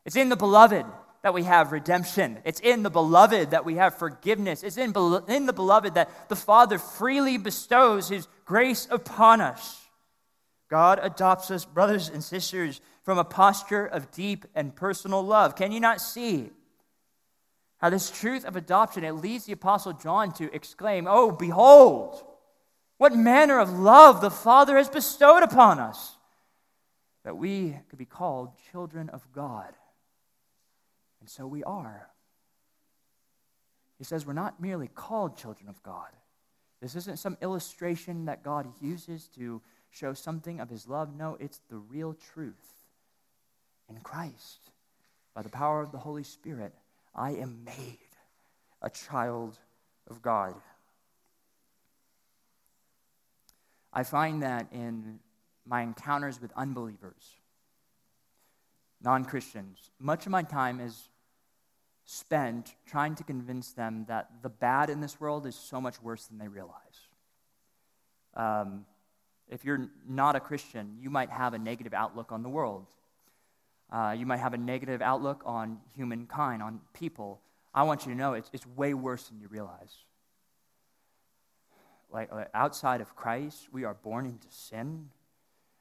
It's 0.06 0.16
in 0.16 0.30
the 0.30 0.36
beloved 0.36 0.86
that 1.28 1.34
we 1.34 1.44
have 1.44 1.74
redemption. 1.74 2.38
It's 2.46 2.62
in 2.62 2.84
the 2.84 2.90
beloved 2.90 3.52
that 3.52 3.66
we 3.66 3.76
have 3.76 3.98
forgiveness. 3.98 4.64
It's 4.64 4.78
in, 4.78 4.94
in 5.28 5.46
the 5.46 5.52
beloved 5.52 5.96
that 5.96 6.30
the 6.30 6.38
Father 6.38 6.80
freely 6.80 7.38
bestows 7.38 8.08
His 8.08 8.30
grace 8.46 8.88
upon 8.90 9.42
us. 9.42 9.86
God 10.70 11.02
adopts 11.04 11.52
us, 11.52 11.66
brothers 11.66 12.08
and 12.08 12.24
sisters, 12.24 12.80
from 13.04 13.18
a 13.18 13.26
posture 13.26 13.86
of 13.86 14.10
deep 14.12 14.46
and 14.56 14.74
personal 14.74 15.22
love. 15.22 15.58
Can 15.58 15.74
you 15.74 15.82
not 15.82 16.00
see 16.00 16.50
how 17.80 17.90
this 17.90 18.10
truth 18.10 18.46
of 18.46 18.56
adoption 18.56 19.04
it 19.04 19.12
leads 19.12 19.48
the 19.48 19.52
apostle 19.52 19.92
John 19.92 20.32
to 20.36 20.56
exclaim, 20.56 21.08
"Oh, 21.10 21.32
behold, 21.32 22.24
what 23.00 23.14
manner 23.14 23.60
of 23.60 23.78
love 23.78 24.22
the 24.22 24.32
Father 24.32 24.78
has 24.78 24.88
bestowed 24.88 25.44
upon 25.44 25.78
us 25.78 26.16
that 27.26 27.36
we 27.36 27.78
could 27.90 28.00
be 28.00 28.06
called 28.06 28.58
children 28.72 29.10
of 29.10 29.30
God." 29.34 29.76
And 31.28 31.32
so 31.34 31.46
we 31.46 31.62
are. 31.66 32.08
He 33.98 34.06
says 34.06 34.26
we're 34.26 34.32
not 34.32 34.62
merely 34.62 34.88
called 34.88 35.36
children 35.36 35.68
of 35.68 35.84
God. 35.84 36.08
This 36.82 36.96
isn't 36.96 37.20
some 37.20 37.36
illustration 37.42 38.24
that 38.28 38.44
God 38.44 38.66
uses 38.80 39.28
to 39.36 39.62
show 39.90 40.14
something 40.14 40.62
of 40.62 40.70
his 40.70 40.88
love. 40.88 41.14
No, 41.14 41.36
it's 41.38 41.60
the 41.70 41.80
real 41.80 42.14
truth. 42.14 42.86
In 43.90 43.98
Christ, 44.00 44.72
by 45.36 45.42
the 45.42 45.50
power 45.50 45.82
of 45.82 45.92
the 45.92 45.98
Holy 45.98 46.24
Spirit, 46.24 46.74
I 47.14 47.32
am 47.32 47.66
made 47.66 47.98
a 48.82 48.90
child 48.90 49.60
of 50.10 50.22
God. 50.22 50.56
I 53.92 54.04
find 54.04 54.44
that 54.44 54.68
in 54.72 55.20
my 55.66 55.82
encounters 55.82 56.42
with 56.42 56.54
unbelievers, 56.56 57.36
non 59.02 59.26
Christians, 59.26 59.92
much 60.00 60.26
of 60.26 60.32
my 60.32 60.44
time 60.44 60.80
is 60.80 61.10
spent 62.08 62.74
trying 62.86 63.14
to 63.16 63.24
convince 63.24 63.74
them 63.74 64.06
that 64.08 64.30
the 64.42 64.50
bad 64.50 64.90
in 64.90 65.02
this 65.02 65.20
world 65.20 65.46
is 65.46 65.56
so 65.56 65.82
much 65.82 66.02
worse 66.02 66.26
than 66.26 66.38
they 66.38 66.48
realize. 66.48 66.74
Um, 68.34 68.86
if 69.50 69.66
you're 69.66 69.90
not 70.08 70.38
a 70.38 70.40
Christian, 70.40 70.98
you 71.02 71.10
might 71.10 71.30
have 71.30 71.54
a 71.54 71.60
negative 71.60 71.94
outlook 71.94 72.32
on 72.32 72.44
the 72.44 72.50
world. 72.50 72.86
Uh, 73.92 74.16
you 74.18 74.26
might 74.26 74.38
have 74.38 74.54
a 74.54 74.58
negative 74.58 75.02
outlook 75.02 75.44
on 75.46 75.80
humankind, 75.98 76.64
on 76.64 76.80
people. 76.94 77.42
I 77.74 77.84
want 77.84 78.06
you 78.06 78.14
to 78.14 78.18
know 78.18 78.34
it's, 78.34 78.50
it's 78.54 78.66
way 78.66 78.94
worse 78.94 79.28
than 79.28 79.42
you 79.42 79.50
realize. 79.50 79.98
Like, 82.10 82.32
like 82.32 82.50
outside 82.54 83.02
of 83.02 83.18
Christ, 83.18 83.68
we 83.74 83.84
are 83.84 83.94
born 83.94 84.26
into 84.26 84.48
sin. 84.50 85.10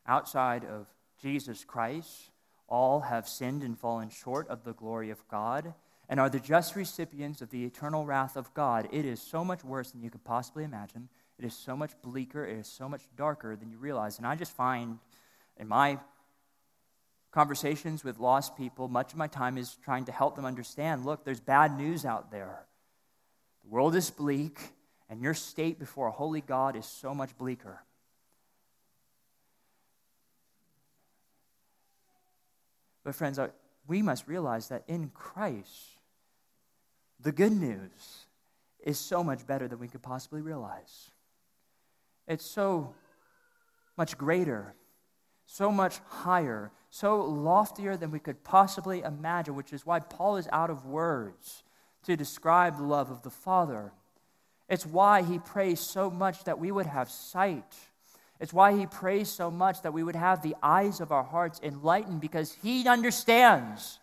Outside 0.08 0.64
of 0.64 0.88
Jesus 1.22 1.64
Christ, 1.64 2.30
all 2.68 3.00
have 3.00 3.28
sinned 3.28 3.62
and 3.62 3.78
fallen 3.78 4.08
short 4.08 4.48
of 4.48 4.64
the 4.64 4.74
glory 4.74 5.10
of 5.10 5.26
God 5.28 5.72
and 6.09 6.20
are 6.20 6.30
the 6.30 6.40
just 6.40 6.76
recipients 6.76 7.42
of 7.42 7.50
the 7.50 7.64
eternal 7.64 8.04
wrath 8.04 8.36
of 8.36 8.52
God. 8.54 8.88
It 8.92 9.04
is 9.04 9.20
so 9.20 9.44
much 9.44 9.64
worse 9.64 9.90
than 9.90 10.02
you 10.02 10.11
could 10.11 10.24
possibly 10.24 10.64
imagine. 10.64 11.09
It 11.38 11.44
is 11.44 11.54
so 11.54 11.76
much 11.76 11.90
bleaker. 12.02 12.46
It 12.46 12.59
is 12.59 12.66
so 12.66 12.88
much 12.88 13.02
darker 13.16 13.57
than 13.57 13.70
you 13.70 13.78
realize. 13.78 14.18
And 14.18 14.26
I 14.26 14.36
just 14.36 14.54
find 14.54 14.98
in 15.59 15.68
my 15.68 15.98
conversations 17.32 18.04
with 18.04 18.18
lost 18.18 18.57
people, 18.57 18.88
much 18.88 19.12
of 19.12 19.18
my 19.18 19.26
time 19.26 19.59
is 19.59 19.76
trying 19.84 20.04
to 20.07 20.12
help 20.12 20.36
them 20.36 20.44
understand 20.44 21.04
look, 21.04 21.24
there's 21.24 21.40
bad 21.40 21.76
news 21.76 22.04
out 22.04 22.30
there. 22.30 22.64
The 23.62 23.68
world 23.68 23.94
is 23.96 24.11
bleak, 24.11 24.59
and 25.11 25.20
your 25.20 25.34
state 25.34 25.78
before 25.78 26.07
a 26.07 26.12
holy 26.12 26.40
God 26.40 26.76
is 26.76 26.86
so 26.86 27.14
much 27.14 27.36
bleaker. 27.36 27.82
But, 33.04 33.14
friends, 33.14 33.38
we 33.86 34.02
must 34.02 34.26
realize 34.26 34.68
that 34.68 34.84
in 34.88 35.11
Christ, 35.11 35.95
the 37.26 37.32
good 37.32 37.50
news 37.50 38.26
is 38.84 38.96
so 39.00 39.24
much 39.24 39.44
better 39.48 39.66
than 39.66 39.80
we 39.80 39.88
could 39.88 40.00
possibly 40.00 40.40
realize. 40.40 41.10
It's 42.28 42.46
so 42.46 42.94
much 43.96 44.16
greater, 44.16 44.76
so 45.44 45.72
much 45.72 45.98
higher, 46.06 46.70
so 46.88 47.24
loftier 47.24 47.96
than 47.96 48.12
we 48.12 48.20
could 48.20 48.44
possibly 48.44 49.00
imagine, 49.00 49.56
which 49.56 49.72
is 49.72 49.84
why 49.84 49.98
Paul 49.98 50.36
is 50.36 50.46
out 50.52 50.70
of 50.70 50.86
words 50.86 51.64
to 52.04 52.16
describe 52.16 52.76
the 52.76 52.84
love 52.84 53.10
of 53.10 53.22
the 53.22 53.30
Father. 53.30 53.92
It's 54.68 54.86
why 54.86 55.22
he 55.22 55.40
prays 55.40 55.80
so 55.80 56.08
much 56.08 56.44
that 56.44 56.60
we 56.60 56.70
would 56.70 56.86
have 56.86 57.10
sight. 57.10 57.74
It's 58.38 58.52
why 58.52 58.78
he 58.78 58.86
prays 58.86 59.28
so 59.28 59.50
much 59.50 59.82
that 59.82 59.92
we 59.92 60.04
would 60.04 60.14
have 60.14 60.42
the 60.42 60.54
eyes 60.62 61.00
of 61.00 61.10
our 61.10 61.24
hearts 61.24 61.58
enlightened 61.60 62.20
because 62.20 62.52
he 62.62 62.86
understands 62.86 63.98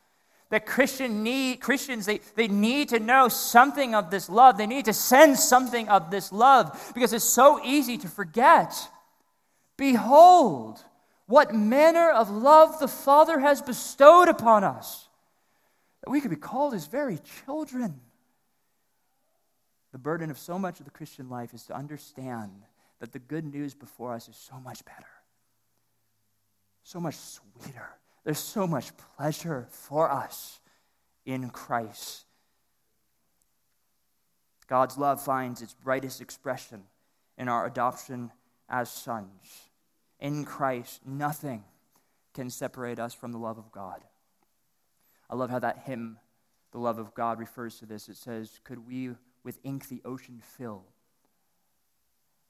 that 0.54 0.68
Christian 0.68 1.24
need, 1.24 1.62
Christians, 1.62 2.06
they, 2.06 2.20
they 2.36 2.47
need 2.47 2.89
to 2.89 2.99
know 2.99 3.28
something 3.28 3.95
of 3.95 4.12
this 4.12 4.30
love. 4.30 4.56
They 4.56 4.68
need 4.68 4.86
to 4.86 4.93
sense 4.93 5.43
something 5.43 5.89
of 5.89 6.12
this 6.12 6.32
love 6.32 6.91
because 6.93 7.12
it's 7.12 7.26
so 7.26 7.60
easy 7.66 7.97
to 7.97 8.08
forget. 8.08 8.72
Behold, 9.78 10.80
what 11.26 11.56
manner 11.56 12.12
of 12.12 12.30
love 12.30 12.78
the 12.80 12.88
Father 12.88 13.39
has 13.39 13.64
bestowed 13.64 14.30
upon 14.30 14.64
us, 14.64 15.08
that 16.04 16.12
we 16.12 16.22
could 16.22 16.30
be 16.30 16.36
called 16.38 16.74
his 16.74 16.86
very 16.86 17.18
children. 17.45 17.99
The 19.91 19.97
burden 19.97 20.30
of 20.30 20.38
so 20.38 20.60
much 20.60 20.78
of 20.78 20.86
the 20.86 20.91
Christian 20.91 21.32
life 21.32 21.56
is 21.56 21.64
to 21.64 21.76
understand 21.76 22.51
that 22.99 23.12
the 23.12 23.18
good 23.18 23.43
news 23.43 23.74
before 23.74 24.14
us 24.14 24.30
is 24.30 24.36
so 24.36 24.60
much 24.60 24.86
better, 24.86 25.10
so 26.84 26.99
much 26.99 27.16
sweeter. 27.16 27.89
There's 28.24 28.39
so 28.39 28.65
much 28.65 28.91
pleasure 29.17 29.67
for 29.69 30.09
us 30.09 30.59
in 31.26 31.49
Christ. 31.49 32.26
God's 34.67 34.97
love 34.97 35.21
finds 35.21 35.61
its 35.61 35.74
brightest 35.74 36.21
expression 36.21 36.84
in 37.38 37.47
our 37.47 37.65
adoption 37.65 38.32
as 38.69 38.89
sons. 38.89 39.69
in 40.19 40.45
Christ, 40.45 41.01
nothing 41.05 41.65
can 42.34 42.49
separate 42.49 42.97
us 42.97 43.13
from 43.13 43.34
the 43.34 43.38
love 43.38 43.57
of 43.57 43.71
God. 43.71 44.03
I 45.30 45.36
love 45.36 45.49
how 45.49 45.59
that 45.59 45.80
hymn, 45.80 46.17
The 46.71 46.80
Love 46.80 46.97
of 46.97 47.13
God, 47.13 47.39
refers 47.39 47.78
to 47.80 47.86
this. 47.86 48.07
It 48.07 48.17
says, 48.17 48.59
Could 48.63 48.88
we 48.88 49.11
with 49.43 49.59
ink 49.63 49.89
the 49.89 50.01
ocean 50.05 50.41
fill? 50.41 50.86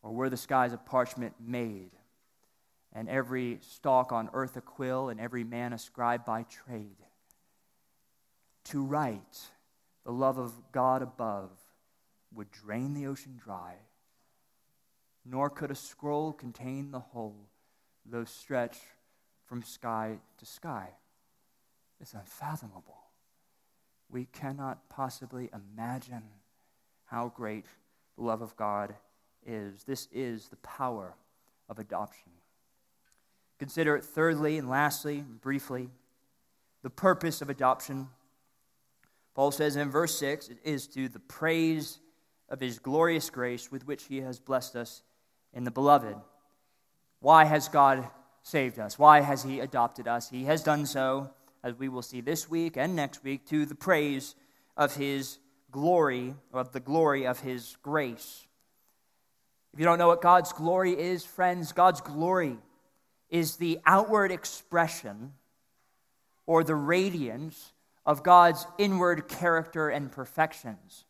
Or 0.02 0.12
were 0.12 0.30
the 0.30 0.38
skies 0.38 0.74
of 0.74 0.86
parchment 0.86 1.36
made? 1.40 1.92
And 2.94 3.10
every 3.10 3.58
stalk 3.62 4.12
on 4.12 4.30
earth 4.34 4.56
a 4.56 4.62
quill, 4.62 5.10
and 5.10 5.20
every 5.20 5.44
man 5.44 5.74
a 5.74 5.80
scribe 5.80 6.26
by 6.26 6.44
trade. 6.44 6.98
To 8.66 8.84
write 8.84 9.40
the 10.06 10.12
love 10.12 10.38
of 10.38 10.54
God 10.72 11.02
above 11.02 11.50
would 12.36 12.52
drain 12.52 12.94
the 12.94 13.08
ocean 13.08 13.40
dry, 13.44 13.76
nor 15.26 15.50
could 15.50 15.72
a 15.72 15.76
scroll 15.76 16.34
contain 16.34 16.92
the 16.92 17.00
whole, 17.00 17.48
though 18.06 18.26
stretched 18.26 18.84
from 19.46 19.64
sky 19.64 20.18
to 20.38 20.46
sky. 20.46 20.90
It's 22.00 22.14
unfathomable. 22.14 22.98
We 24.10 24.26
cannot 24.26 24.90
possibly 24.90 25.50
imagine 25.54 26.24
how 27.06 27.32
great 27.36 27.66
the 28.18 28.24
love 28.24 28.42
of 28.42 28.56
God 28.58 28.94
is. 29.46 29.84
This 29.86 30.08
is 30.12 30.50
the 30.50 30.58
power 30.58 31.16
of 31.70 31.80
adoption. 31.80 32.33
Consider 33.64 33.96
it 33.96 34.04
thirdly 34.04 34.58
and 34.58 34.70
lastly, 34.70 35.20
and 35.20 35.40
briefly, 35.40 35.90
the 36.82 36.90
purpose 36.90 37.42
of 37.42 37.50
adoption. 37.50 38.10
Paul 39.36 39.52
says 39.52 39.78
in 39.78 39.90
verse 39.90 40.20
6 40.20 40.50
it 40.50 40.58
is 40.66 40.86
to 40.88 41.08
the 41.08 41.22
praise 41.22 42.00
of 42.50 42.60
his 42.60 42.78
glorious 42.78 43.30
grace 43.30 43.72
with 43.72 43.88
which 43.88 44.04
he 44.04 44.20
has 44.20 44.38
blessed 44.38 44.76
us 44.76 45.02
in 45.54 45.64
the 45.64 45.72
beloved. 45.72 46.18
Why 47.22 47.46
has 47.46 47.70
God 47.70 48.06
saved 48.42 48.80
us? 48.80 49.00
Why 49.00 49.22
has 49.22 49.44
he 49.44 49.62
adopted 49.62 50.10
us? 50.10 50.30
He 50.30 50.44
has 50.44 50.62
done 50.62 50.86
so, 50.86 51.30
as 51.64 51.80
we 51.80 51.88
will 51.88 52.02
see 52.02 52.20
this 52.20 52.50
week 52.50 52.76
and 52.76 52.98
next 52.98 53.24
week, 53.24 53.48
to 53.48 53.66
the 53.66 53.76
praise 53.76 54.36
of 54.76 54.98
his 54.98 55.38
glory, 55.72 56.36
of 56.52 56.74
the 56.74 56.82
glory 56.82 57.26
of 57.26 57.40
his 57.40 57.78
grace. 57.82 58.46
If 59.72 59.80
you 59.80 59.86
don't 59.86 60.00
know 60.00 60.10
what 60.10 60.22
God's 60.22 60.52
glory 60.52 61.00
is, 61.00 61.24
friends, 61.24 61.72
God's 61.72 62.02
glory 62.02 62.58
is 63.34 63.56
the 63.56 63.80
outward 63.84 64.32
expression 64.32 65.34
or 66.46 66.64
the 66.64 66.76
radiance 66.76 67.74
of 68.06 68.22
God's 68.22 68.66
inward 68.78 69.28
character 69.28 69.90
and 69.90 70.12
perfections. 70.12 71.04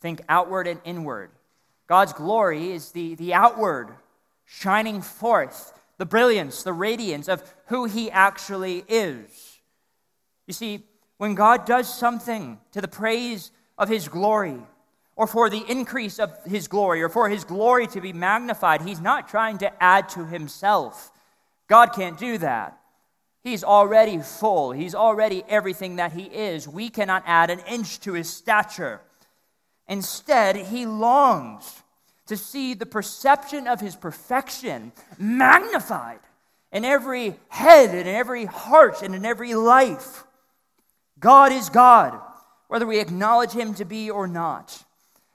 Think 0.00 0.20
outward 0.28 0.66
and 0.66 0.80
inward. 0.84 1.30
God's 1.86 2.12
glory 2.12 2.72
is 2.72 2.90
the, 2.90 3.14
the 3.14 3.32
outward, 3.32 3.90
shining 4.44 5.00
forth, 5.02 5.72
the 5.98 6.04
brilliance, 6.04 6.64
the 6.64 6.72
radiance 6.72 7.28
of 7.28 7.42
who 7.66 7.84
He 7.84 8.10
actually 8.10 8.84
is. 8.88 9.60
You 10.48 10.54
see, 10.54 10.82
when 11.16 11.36
God 11.36 11.64
does 11.64 11.92
something 11.92 12.58
to 12.72 12.80
the 12.80 12.88
praise 12.88 13.52
of 13.78 13.88
His 13.88 14.08
glory, 14.08 14.58
or 15.14 15.28
for 15.28 15.48
the 15.48 15.64
increase 15.68 16.18
of 16.18 16.32
His 16.44 16.66
glory, 16.66 17.02
or 17.02 17.08
for 17.08 17.28
His 17.28 17.44
glory 17.44 17.86
to 17.88 18.00
be 18.00 18.12
magnified, 18.12 18.82
He's 18.82 19.00
not 19.00 19.28
trying 19.28 19.58
to 19.58 19.82
add 19.82 20.08
to 20.10 20.26
Himself. 20.26 21.12
God 21.68 21.92
can't 21.92 22.18
do 22.18 22.38
that. 22.38 22.78
He's 23.44 23.62
already 23.62 24.18
full. 24.18 24.72
He's 24.72 24.94
already 24.94 25.44
everything 25.48 25.96
that 25.96 26.12
he 26.12 26.24
is. 26.24 26.66
We 26.66 26.88
cannot 26.88 27.22
add 27.26 27.50
an 27.50 27.60
inch 27.60 28.00
to 28.00 28.14
his 28.14 28.28
stature. 28.28 29.00
Instead, 29.86 30.56
he 30.56 30.86
longs 30.86 31.82
to 32.26 32.36
see 32.36 32.74
the 32.74 32.86
perception 32.86 33.66
of 33.66 33.80
his 33.80 33.96
perfection 33.96 34.92
magnified 35.18 36.20
in 36.72 36.84
every 36.84 37.36
head 37.48 37.90
and 37.90 38.08
in 38.08 38.14
every 38.14 38.44
heart 38.44 39.02
and 39.02 39.14
in 39.14 39.24
every 39.24 39.54
life. 39.54 40.24
God 41.18 41.52
is 41.52 41.70
God, 41.70 42.20
whether 42.68 42.86
we 42.86 43.00
acknowledge 43.00 43.52
him 43.52 43.74
to 43.74 43.84
be 43.84 44.10
or 44.10 44.26
not. 44.26 44.84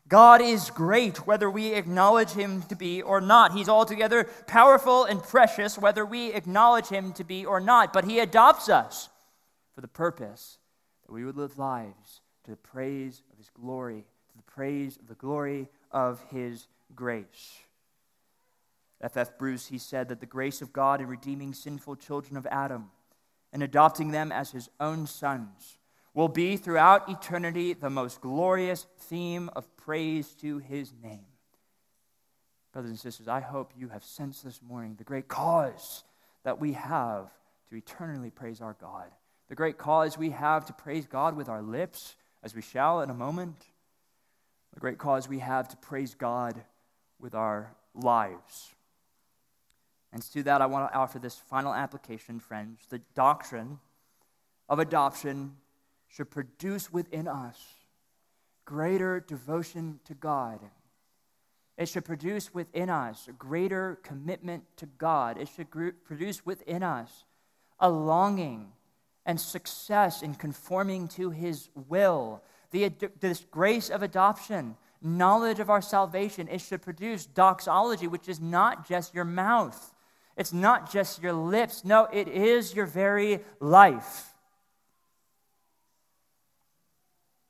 God 0.08 0.42
is 0.42 0.70
great, 0.70 1.26
whether 1.26 1.50
we 1.50 1.74
acknowledge 1.74 2.32
him 2.32 2.64
to 2.64 2.76
be 2.76 3.02
or 3.02 3.22
not. 3.22 3.54
He's 3.54 3.70
altogether 3.70 4.26
powerful 4.48 5.06
and 5.06 5.24
precious, 5.24 5.78
whether 5.78 6.06
we 6.06 6.34
acknowledge 6.34 6.88
him 6.88 7.14
to 7.14 7.24
be 7.24 7.46
or 7.46 7.60
not. 7.60 7.94
But 7.94 8.06
he 8.06 8.20
adopts 8.20 8.68
us 8.68 9.10
for 9.74 9.82
the 9.82 9.88
purpose 9.88 10.58
that 11.06 11.14
we 11.14 11.24
would 11.24 11.38
live 11.38 11.58
lives 11.58 12.22
to 12.44 12.52
the 12.52 12.58
praise 12.58 13.22
of 13.32 13.38
his 13.38 13.50
glory 13.50 14.06
to 14.34 14.38
the 14.38 14.52
praise 14.52 14.98
of 14.98 15.08
the 15.08 15.16
glory 15.16 15.68
of 15.92 16.24
his 16.32 16.68
grace. 16.96 17.60
F. 19.02 19.18
F. 19.18 19.38
Bruce, 19.38 19.68
he 19.68 19.78
said 19.78 20.10
that 20.10 20.20
the 20.20 20.26
grace 20.26 20.62
of 20.62 20.74
God 20.74 21.02
in 21.02 21.08
redeeming 21.08 21.54
sinful 21.54 21.98
children 21.98 22.38
of 22.38 22.48
Adam 22.48 22.90
and 23.52 23.62
adopting 23.62 24.12
them 24.12 24.32
as 24.32 24.52
his 24.52 24.70
own 24.80 25.06
sons 25.06 25.78
will 26.14 26.28
be 26.28 26.58
throughout 26.58 27.10
eternity 27.10 27.74
the 27.74 27.90
most 27.90 28.22
glorious 28.22 28.86
theme 29.00 29.50
of 29.56 29.76
praise 29.78 30.34
to 30.36 30.60
his 30.60 30.94
name. 31.02 31.26
Brothers 32.72 32.92
and 32.92 33.00
sisters, 33.00 33.28
I 33.28 33.40
hope 33.40 33.72
you 33.78 33.90
have 33.90 34.04
sensed 34.04 34.44
this 34.44 34.62
morning 34.62 34.96
the 34.98 35.04
great 35.04 35.28
cause 35.28 36.04
that 36.44 36.60
we 36.60 36.74
have 36.74 37.30
to 37.70 37.76
eternally 37.76 38.30
praise 38.30 38.62
our 38.62 38.76
God, 38.80 39.12
the 39.50 39.56
great 39.56 39.78
cause 39.78 40.18
we 40.18 40.32
have 40.32 40.66
to 40.68 40.74
praise 40.74 41.06
God 41.06 41.36
with 41.36 41.50
our 41.50 41.62
lips, 41.62 42.16
as 42.44 42.56
we 42.56 42.62
shall 42.62 43.02
in 43.02 43.10
a 43.10 43.14
moment 43.14 43.66
the 44.74 44.80
great 44.80 44.98
cause 44.98 45.30
we 45.30 45.40
have 45.40 45.68
to 45.70 45.78
praise 45.78 46.16
God 46.16 46.64
with 47.20 47.36
our 47.36 47.76
lives. 47.94 48.74
And 50.12 50.22
to 50.34 50.44
that, 50.44 50.62
I 50.62 50.66
want 50.66 50.92
to 50.92 50.98
offer 50.98 51.20
this 51.20 51.36
final 51.36 51.74
application, 51.74 52.40
friends. 52.40 52.82
The 52.90 53.02
doctrine 53.16 53.80
of 54.68 54.80
adoption 54.80 55.56
should 56.16 56.30
produce 56.30 56.92
within 56.92 57.28
us 57.28 57.60
greater 58.66 59.20
devotion 59.20 60.00
to 60.06 60.14
God. 60.14 60.60
It 61.78 61.90
should 61.90 62.06
produce 62.06 62.54
within 62.54 62.90
us 62.90 63.28
a 63.28 63.34
greater 63.34 64.00
commitment 64.04 64.64
to 64.78 64.86
God. 64.86 65.38
It 65.38 65.50
should 65.50 65.68
produce 66.04 66.46
within 66.46 66.84
us 66.84 67.26
a 67.80 67.90
longing 67.90 68.72
and 69.26 69.40
success 69.40 70.22
in 70.22 70.36
conforming 70.36 71.08
to 71.10 71.32
His 71.32 71.70
will 71.90 72.44
the, 72.74 72.92
this 73.20 73.46
grace 73.52 73.90
of 73.90 74.04
adoption, 74.04 74.76
knowledge 75.02 75.60
of 75.60 75.70
our 75.70 75.82
salvation, 75.82 76.48
it 76.48 76.60
should 76.60 76.82
produce 76.82 77.26
doxology, 77.26 78.08
which 78.08 78.28
is 78.28 78.42
not 78.42 78.88
just 78.88 79.14
your 79.14 79.26
mouth, 79.26 79.94
it's 80.36 80.52
not 80.52 80.92
just 80.92 81.22
your 81.22 81.34
lips. 81.34 81.86
No, 81.86 82.08
it 82.12 82.28
is 82.28 82.74
your 82.74 82.88
very 82.88 83.42
life. 83.60 84.33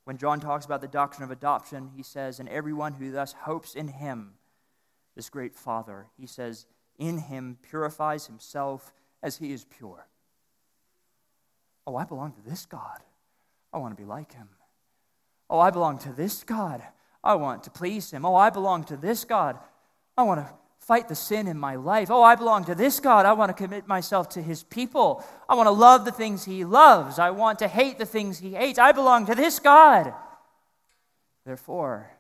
When 0.06 0.18
John 0.18 0.40
talks 0.40 0.66
about 0.66 0.82
the 0.82 0.88
doctrine 0.88 1.24
of 1.24 1.32
adoption, 1.32 1.92
he 1.96 2.04
says, 2.04 2.40
And 2.40 2.50
everyone 2.50 2.94
who 2.94 3.12
thus 3.12 3.34
hopes 3.34 3.76
in 3.76 3.88
him, 3.88 4.34
this 5.16 5.30
great 5.30 5.56
Father, 5.56 6.08
he 6.18 6.28
says, 6.28 6.66
in 6.98 7.18
him 7.18 7.58
purifies 7.62 8.28
himself 8.28 8.94
as 9.22 9.38
he 9.38 9.52
is 9.52 9.66
pure. 9.66 10.08
Oh, 11.88 11.96
I 11.96 12.06
belong 12.06 12.34
to 12.34 12.42
this 12.50 12.66
God. 12.66 13.00
I 13.72 13.78
want 13.78 13.96
to 13.96 14.02
be 14.02 14.08
like 14.08 14.34
him. 14.34 14.50
Oh, 15.50 15.60
I 15.60 15.72
belong 15.72 15.98
to 16.00 16.14
this 16.14 16.44
God. 16.44 16.84
I 17.24 17.36
want 17.36 17.64
to 17.64 17.72
please 17.72 18.12
him. 18.12 18.26
Oh, 18.26 18.36
I 18.36 18.50
belong 18.50 18.84
to 18.86 18.98
this 18.98 19.24
God. 19.26 19.58
I 20.18 20.24
want 20.24 20.46
to 20.46 20.54
fight 20.86 21.08
the 21.08 21.16
sin 21.16 21.48
in 21.48 21.58
my 21.58 21.76
life. 21.76 22.12
Oh, 22.12 22.22
I 22.22 22.36
belong 22.36 22.66
to 22.66 22.76
this 22.76 23.00
God. 23.00 23.26
I 23.26 23.34
want 23.34 23.50
to 23.50 23.64
commit 23.64 23.88
myself 23.88 24.30
to 24.30 24.42
his 24.42 24.64
people. 24.64 25.24
I 25.48 25.56
want 25.56 25.68
to 25.68 25.72
love 25.72 26.04
the 26.04 26.12
things 26.12 26.44
he 26.44 26.66
loves. 26.66 27.20
I 27.20 27.32
want 27.32 27.60
to 27.60 27.70
hate 27.70 27.98
the 27.98 28.06
things 28.06 28.40
he 28.40 28.54
hates. 28.54 28.78
I 28.78 28.92
belong 28.92 29.26
to 29.28 29.36
this 29.36 29.60
God. 29.60 30.14
Therefore, 31.46 32.12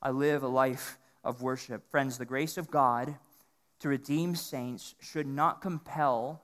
I 0.00 0.10
live 0.10 0.44
a 0.44 0.48
life 0.48 0.96
of 1.24 1.42
worship. 1.42 1.90
Friends, 1.90 2.16
the 2.16 2.24
grace 2.24 2.56
of 2.56 2.70
God 2.70 3.16
to 3.80 3.88
redeem 3.88 4.36
saints 4.36 4.94
should 5.00 5.26
not 5.26 5.60
compel 5.60 6.40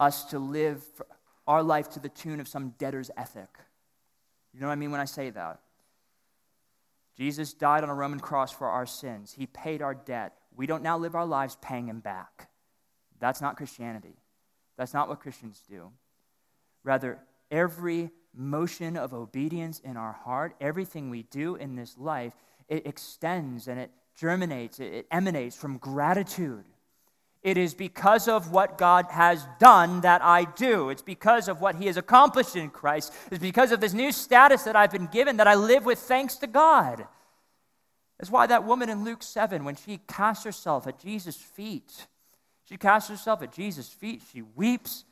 us 0.00 0.24
to 0.26 0.38
live 0.38 0.82
our 1.46 1.62
life 1.62 1.90
to 1.90 2.00
the 2.00 2.08
tune 2.08 2.40
of 2.40 2.48
some 2.48 2.70
debtor's 2.78 3.10
ethic. 3.16 3.48
You 4.54 4.60
know 4.60 4.68
what 4.68 4.72
I 4.72 4.76
mean 4.76 4.90
when 4.90 5.00
I 5.00 5.04
say 5.04 5.30
that? 5.30 5.60
Jesus 7.16 7.52
died 7.52 7.82
on 7.82 7.90
a 7.90 7.94
Roman 7.94 8.20
cross 8.20 8.52
for 8.52 8.68
our 8.68 8.86
sins. 8.86 9.32
He 9.32 9.46
paid 9.46 9.82
our 9.82 9.94
debt. 9.94 10.34
We 10.56 10.66
don't 10.66 10.82
now 10.82 10.98
live 10.98 11.14
our 11.14 11.26
lives 11.26 11.56
paying 11.60 11.88
him 11.88 12.00
back. 12.00 12.48
That's 13.20 13.40
not 13.40 13.56
Christianity. 13.56 14.16
That's 14.76 14.94
not 14.94 15.08
what 15.08 15.20
Christians 15.20 15.62
do. 15.68 15.90
Rather, 16.84 17.18
every 17.50 18.10
motion 18.34 18.96
of 18.96 19.12
obedience 19.12 19.78
in 19.80 19.96
our 19.96 20.12
heart, 20.12 20.56
everything 20.60 21.10
we 21.10 21.22
do 21.24 21.54
in 21.54 21.76
this 21.76 21.98
life, 21.98 22.32
it 22.68 22.86
extends 22.86 23.68
and 23.68 23.78
it 23.78 23.90
germinates, 24.16 24.80
it 24.80 25.06
emanates 25.10 25.54
from 25.54 25.78
gratitude 25.78 26.64
it 27.42 27.58
is 27.58 27.74
because 27.74 28.28
of 28.28 28.52
what 28.52 28.78
God 28.78 29.06
has 29.10 29.46
done 29.58 30.02
that 30.02 30.22
I 30.22 30.44
do. 30.44 30.90
It's 30.90 31.02
because 31.02 31.48
of 31.48 31.60
what 31.60 31.74
He 31.74 31.86
has 31.86 31.96
accomplished 31.96 32.54
in 32.54 32.70
Christ. 32.70 33.12
It's 33.30 33.42
because 33.42 33.72
of 33.72 33.80
this 33.80 33.92
new 33.92 34.12
status 34.12 34.62
that 34.62 34.76
I've 34.76 34.92
been 34.92 35.08
given 35.08 35.38
that 35.38 35.48
I 35.48 35.56
live 35.56 35.84
with 35.84 35.98
thanks 35.98 36.36
to 36.36 36.46
God. 36.46 37.06
That's 38.18 38.30
why 38.30 38.46
that 38.46 38.64
woman 38.64 38.88
in 38.88 39.02
Luke 39.02 39.24
7, 39.24 39.64
when 39.64 39.74
she 39.74 39.98
cast 40.06 40.44
herself 40.44 40.86
at 40.86 41.00
Jesus' 41.00 41.36
feet 41.36 42.06
She 42.68 42.76
casts 42.76 43.10
herself 43.10 43.42
at 43.42 43.52
Jesus' 43.52 43.88
feet. 43.88 44.22
She 44.32 44.42
weeps. 44.42 45.04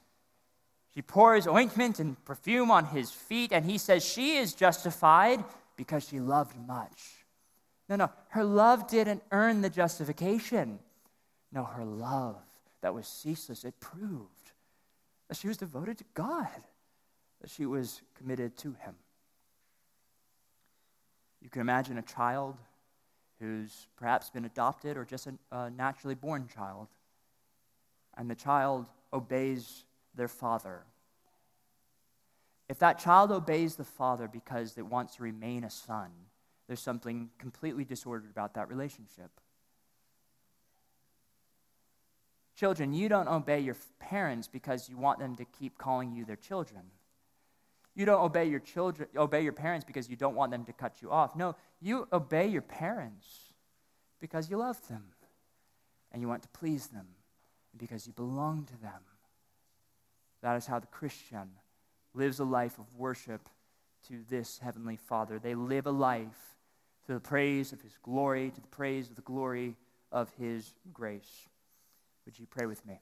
She 0.95 1.03
pours 1.03 1.49
ointment 1.49 1.99
and 1.99 2.23
perfume 2.25 2.71
on 2.71 2.87
his 2.87 3.11
feet, 3.11 3.53
and 3.53 3.65
he 3.65 3.79
says 3.79 4.05
she 4.05 4.37
is 4.37 4.55
justified 4.55 5.45
because 5.77 6.07
she 6.09 6.21
loved 6.21 6.57
much. 6.67 7.25
No, 7.89 7.97
no, 7.97 8.11
her 8.29 8.45
love 8.45 8.89
didn't 8.89 9.23
earn 9.33 9.63
the 9.63 9.71
justification. 9.71 10.79
No, 11.53 11.65
her 11.65 11.85
love 11.85 12.37
that 12.81 12.95
was 12.95 13.07
ceaseless, 13.07 13.65
it 13.65 13.79
proved 13.81 14.53
that 15.29 15.37
she 15.37 15.49
was 15.49 15.57
devoted 15.57 15.99
to 15.99 16.05
God, 16.15 16.49
that 17.41 17.51
she 17.51 17.67
was 17.67 18.03
committed 18.17 18.57
to 18.59 18.73
him. 18.73 18.95
You 21.41 21.49
can 21.49 21.61
imagine 21.61 21.99
a 21.99 22.03
child 22.03 22.57
who's 23.41 23.87
perhaps 23.97 24.31
been 24.31 24.45
adopted 24.45 24.97
or 24.97 25.05
just 25.05 25.27
a, 25.27 25.35
a 25.51 25.71
naturally 25.71 26.15
born 26.15 26.49
child, 26.55 26.89
and 28.17 28.31
the 28.31 28.35
child 28.35 28.87
obeys 29.13 29.85
their 30.15 30.29
father. 30.29 30.83
If 32.69 32.79
that 32.79 32.99
child 32.99 33.33
obeys 33.33 33.77
the 33.77 33.85
father 33.85 34.29
because 34.29 34.77
it 34.79 34.87
wants 34.87 35.17
to 35.17 35.23
remain 35.23 35.65
a 35.65 35.71
son, 35.71 36.11
there's 36.67 36.81
something 36.81 37.31
completely 37.39 37.85
disordered 37.85 38.31
about 38.31 38.55
that 38.55 38.69
relationship. 38.69 39.31
Children, 42.61 42.93
you 42.93 43.09
don't 43.09 43.27
obey 43.27 43.61
your 43.61 43.77
parents 44.01 44.47
because 44.47 44.87
you 44.87 44.99
want 44.99 45.19
them 45.19 45.35
to 45.37 45.47
keep 45.47 45.79
calling 45.79 46.13
you 46.13 46.27
their 46.27 46.37
children. 46.37 46.83
You 47.95 48.05
don't 48.05 48.21
obey 48.21 48.45
your 48.51 48.61
children, 48.61 49.09
obey 49.17 49.41
your 49.41 49.55
parents 49.55 49.83
because 49.83 50.11
you 50.11 50.17
don't 50.17 50.35
want 50.35 50.51
them 50.51 50.67
to 50.67 50.73
cut 50.75 51.01
you 51.01 51.11
off. 51.11 51.35
No, 51.35 51.57
you 51.81 52.07
obey 52.13 52.49
your 52.49 52.61
parents 52.61 53.55
because 54.21 54.51
you 54.51 54.59
love 54.59 54.87
them 54.89 55.05
and 56.13 56.21
you 56.21 56.29
want 56.29 56.43
to 56.43 56.51
please 56.51 56.89
them 56.89 57.07
because 57.79 58.07
you 58.07 58.13
belong 58.13 58.65
to 58.65 58.77
them. 58.83 59.01
That 60.43 60.57
is 60.57 60.67
how 60.67 60.81
the 60.81 60.87
Christian 60.89 61.53
lives 62.13 62.41
a 62.41 62.45
life 62.45 62.79
of 62.79 62.95
worship 62.95 63.49
to 64.09 64.19
this 64.29 64.59
Heavenly 64.59 64.97
Father. 64.97 65.39
They 65.39 65.55
live 65.55 65.87
a 65.87 65.93
life 65.93 66.59
to 67.07 67.15
the 67.15 67.21
praise 67.21 67.73
of 67.73 67.81
His 67.81 67.97
glory, 68.03 68.51
to 68.51 68.61
the 68.61 68.67
praise 68.67 69.09
of 69.09 69.17
the 69.17 69.23
glory 69.23 69.77
of 70.13 70.31
His 70.39 70.75
grace. 70.93 71.49
Would 72.25 72.39
you 72.39 72.47
pray 72.47 72.67
with 72.67 72.85
me? 72.87 73.01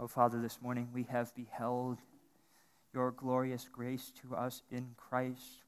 Oh, 0.00 0.06
Father, 0.06 0.40
this 0.40 0.62
morning 0.62 0.88
we 0.94 1.02
have 1.04 1.34
beheld 1.34 1.98
your 2.94 3.10
glorious 3.10 3.68
grace 3.70 4.12
to 4.22 4.36
us 4.36 4.62
in 4.70 4.94
Christ. 4.96 5.64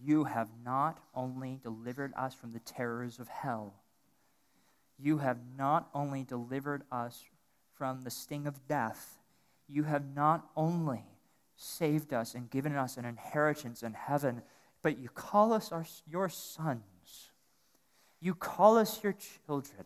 You 0.00 0.24
have 0.24 0.50
not 0.64 1.00
only 1.14 1.58
delivered 1.60 2.12
us 2.16 2.34
from 2.34 2.52
the 2.52 2.60
terrors 2.60 3.18
of 3.18 3.28
hell, 3.28 3.74
you 4.98 5.18
have 5.18 5.38
not 5.56 5.88
only 5.94 6.22
delivered 6.22 6.82
us 6.92 7.24
from 7.74 8.02
the 8.02 8.10
sting 8.10 8.46
of 8.46 8.66
death, 8.68 9.18
you 9.68 9.82
have 9.84 10.14
not 10.14 10.48
only 10.56 11.04
saved 11.56 12.12
us 12.12 12.34
and 12.34 12.48
given 12.48 12.76
us 12.76 12.96
an 12.96 13.04
inheritance 13.04 13.82
in 13.82 13.94
heaven, 13.94 14.42
but 14.82 14.98
you 14.98 15.08
call 15.08 15.52
us 15.52 15.72
our, 15.72 15.86
your 16.10 16.28
sons. 16.28 16.82
You 18.20 18.34
call 18.34 18.78
us 18.78 19.02
your 19.02 19.14
children. 19.46 19.84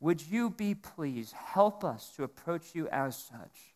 Would 0.00 0.22
you 0.22 0.50
be 0.50 0.74
pleased? 0.74 1.34
Help 1.34 1.84
us 1.84 2.12
to 2.16 2.24
approach 2.24 2.74
you 2.74 2.88
as 2.88 3.16
such. 3.16 3.74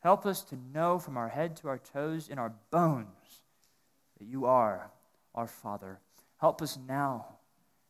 Help 0.00 0.26
us 0.26 0.42
to 0.44 0.56
know 0.72 0.98
from 0.98 1.16
our 1.16 1.28
head 1.28 1.56
to 1.56 1.68
our 1.68 1.78
toes 1.78 2.28
in 2.28 2.38
our 2.38 2.54
bones 2.70 3.42
that 4.18 4.26
you 4.26 4.44
are 4.44 4.90
our 5.34 5.46
Father. 5.46 5.98
Help 6.38 6.62
us 6.62 6.78
now 6.86 7.26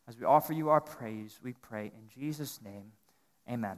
as 0.07 0.19
we 0.19 0.25
offer 0.25 0.53
you 0.53 0.69
our 0.69 0.81
praise, 0.81 1.39
we 1.43 1.53
pray 1.53 1.85
in 1.85 2.07
Jesus' 2.13 2.59
name. 2.63 2.91
Amen. 3.49 3.77